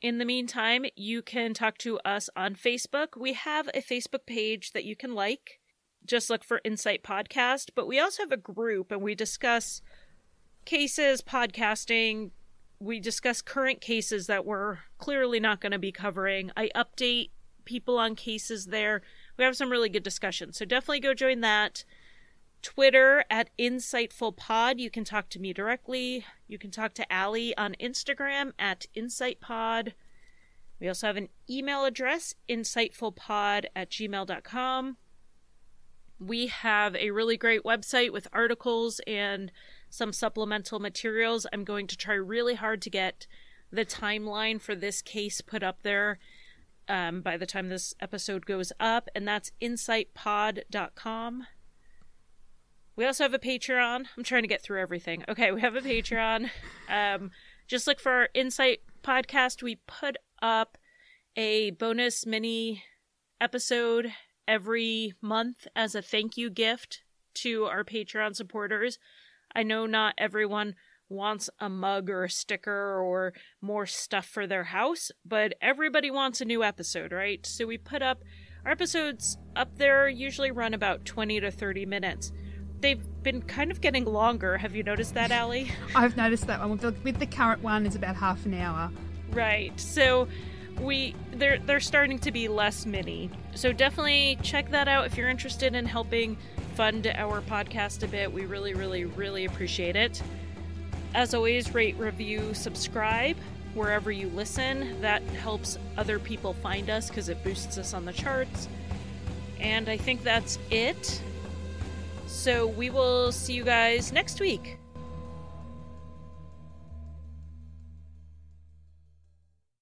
In 0.00 0.16
the 0.16 0.24
meantime, 0.24 0.86
you 0.96 1.20
can 1.20 1.52
talk 1.52 1.76
to 1.78 1.98
us 1.98 2.30
on 2.34 2.54
Facebook. 2.54 3.08
We 3.14 3.34
have 3.34 3.68
a 3.74 3.82
Facebook 3.82 4.24
page 4.26 4.72
that 4.72 4.84
you 4.84 4.96
can 4.96 5.14
like. 5.14 5.60
Just 6.06 6.30
look 6.30 6.42
for 6.42 6.62
Insight 6.64 7.02
Podcast, 7.02 7.70
but 7.74 7.86
we 7.86 8.00
also 8.00 8.22
have 8.22 8.32
a 8.32 8.38
group 8.38 8.90
and 8.90 9.02
we 9.02 9.14
discuss 9.14 9.82
cases, 10.64 11.20
podcasting, 11.20 12.30
we 12.82 12.98
discuss 12.98 13.40
current 13.40 13.80
cases 13.80 14.26
that 14.26 14.44
we're 14.44 14.78
clearly 14.98 15.38
not 15.38 15.60
going 15.60 15.72
to 15.72 15.78
be 15.78 15.92
covering. 15.92 16.50
I 16.56 16.68
update 16.74 17.30
people 17.64 17.96
on 17.96 18.16
cases 18.16 18.66
there. 18.66 19.02
We 19.36 19.44
have 19.44 19.56
some 19.56 19.70
really 19.70 19.88
good 19.88 20.02
discussions. 20.02 20.58
So 20.58 20.64
definitely 20.64 21.00
go 21.00 21.14
join 21.14 21.40
that. 21.42 21.84
Twitter 22.60 23.24
at 23.30 23.50
Insightful 23.56 24.36
Pod. 24.36 24.80
You 24.80 24.90
can 24.90 25.04
talk 25.04 25.28
to 25.30 25.40
me 25.40 25.52
directly. 25.52 26.24
You 26.48 26.58
can 26.58 26.70
talk 26.72 26.94
to 26.94 27.12
Allie 27.12 27.56
on 27.56 27.76
Instagram 27.80 28.52
at 28.58 28.86
InsightPod. 28.96 29.92
We 30.80 30.88
also 30.88 31.06
have 31.06 31.16
an 31.16 31.28
email 31.48 31.84
address, 31.84 32.34
insightfulpod 32.48 33.66
at 33.76 33.90
gmail.com. 33.90 34.96
We 36.18 36.46
have 36.48 36.96
a 36.96 37.10
really 37.12 37.36
great 37.36 37.62
website 37.62 38.12
with 38.12 38.26
articles 38.32 39.00
and 39.06 39.52
some 39.92 40.10
supplemental 40.10 40.78
materials. 40.78 41.46
I'm 41.52 41.64
going 41.64 41.86
to 41.86 41.98
try 41.98 42.14
really 42.14 42.54
hard 42.54 42.80
to 42.80 42.90
get 42.90 43.26
the 43.70 43.84
timeline 43.84 44.58
for 44.58 44.74
this 44.74 45.02
case 45.02 45.42
put 45.42 45.62
up 45.62 45.82
there 45.82 46.18
um, 46.88 47.20
by 47.20 47.36
the 47.36 47.44
time 47.44 47.68
this 47.68 47.92
episode 48.00 48.46
goes 48.46 48.72
up, 48.80 49.10
and 49.14 49.28
that's 49.28 49.52
insightpod.com. 49.60 51.46
We 52.96 53.04
also 53.04 53.24
have 53.24 53.34
a 53.34 53.38
Patreon. 53.38 54.06
I'm 54.16 54.24
trying 54.24 54.44
to 54.44 54.48
get 54.48 54.62
through 54.62 54.80
everything. 54.80 55.24
Okay, 55.28 55.52
we 55.52 55.60
have 55.60 55.76
a 55.76 55.82
Patreon. 55.82 56.50
Um, 56.88 57.30
just 57.68 57.86
look 57.86 58.00
for 58.00 58.12
our 58.12 58.28
Insight 58.34 58.80
podcast. 59.02 59.62
We 59.62 59.76
put 59.86 60.16
up 60.42 60.76
a 61.36 61.70
bonus 61.70 62.26
mini 62.26 62.82
episode 63.40 64.12
every 64.46 65.14
month 65.22 65.66
as 65.74 65.94
a 65.94 66.02
thank 66.02 66.36
you 66.36 66.50
gift 66.50 67.02
to 67.34 67.64
our 67.64 67.82
Patreon 67.82 68.36
supporters. 68.36 68.98
I 69.54 69.62
know 69.62 69.86
not 69.86 70.14
everyone 70.18 70.74
wants 71.08 71.50
a 71.60 71.68
mug 71.68 72.08
or 72.08 72.24
a 72.24 72.30
sticker 72.30 73.00
or 73.00 73.34
more 73.60 73.86
stuff 73.86 74.26
for 74.26 74.46
their 74.46 74.64
house, 74.64 75.10
but 75.24 75.54
everybody 75.60 76.10
wants 76.10 76.40
a 76.40 76.44
new 76.44 76.64
episode, 76.64 77.12
right? 77.12 77.44
So 77.46 77.66
we 77.66 77.78
put 77.78 78.02
up 78.02 78.22
our 78.64 78.70
episodes 78.70 79.38
up 79.56 79.76
there 79.76 80.08
usually 80.08 80.52
run 80.52 80.72
about 80.72 81.04
20 81.04 81.40
to 81.40 81.50
30 81.50 81.84
minutes. 81.84 82.32
They've 82.80 83.02
been 83.22 83.42
kind 83.42 83.70
of 83.70 83.80
getting 83.80 84.04
longer. 84.04 84.56
Have 84.56 84.74
you 84.74 84.82
noticed 84.82 85.14
that, 85.14 85.30
Allie? 85.30 85.70
I've 85.94 86.16
noticed 86.16 86.46
that 86.46 86.60
one. 86.60 86.78
With 87.02 87.18
the 87.18 87.26
current 87.26 87.62
one, 87.62 87.86
is 87.86 87.94
about 87.94 88.16
half 88.16 88.44
an 88.46 88.54
hour. 88.54 88.90
Right. 89.30 89.78
So 89.78 90.28
we 90.80 91.14
they're 91.32 91.58
they're 91.58 91.80
starting 91.80 92.18
to 92.20 92.32
be 92.32 92.48
less 92.48 92.86
mini. 92.86 93.30
So 93.54 93.72
definitely 93.72 94.38
check 94.42 94.70
that 94.70 94.88
out 94.88 95.06
if 95.06 95.16
you're 95.16 95.28
interested 95.28 95.74
in 95.74 95.86
helping 95.86 96.36
fund 96.74 97.06
our 97.06 97.40
podcast 97.42 98.02
a 98.02 98.08
bit. 98.08 98.32
We 98.32 98.46
really, 98.46 98.74
really, 98.74 99.04
really 99.04 99.44
appreciate 99.44 99.96
it. 99.96 100.22
As 101.14 101.34
always, 101.34 101.74
rate, 101.74 101.96
review, 101.96 102.54
subscribe 102.54 103.36
wherever 103.74 104.10
you 104.10 104.28
listen. 104.30 105.00
That 105.00 105.22
helps 105.22 105.78
other 105.96 106.18
people 106.18 106.54
find 106.54 106.90
us 106.90 107.08
because 107.08 107.28
it 107.28 107.42
boosts 107.44 107.78
us 107.78 107.94
on 107.94 108.04
the 108.04 108.12
charts. 108.12 108.68
And 109.60 109.88
I 109.88 109.96
think 109.96 110.22
that's 110.22 110.58
it. 110.70 111.22
So 112.26 112.66
we 112.66 112.90
will 112.90 113.30
see 113.30 113.52
you 113.52 113.64
guys 113.64 114.12
next 114.12 114.40
week. 114.40 114.78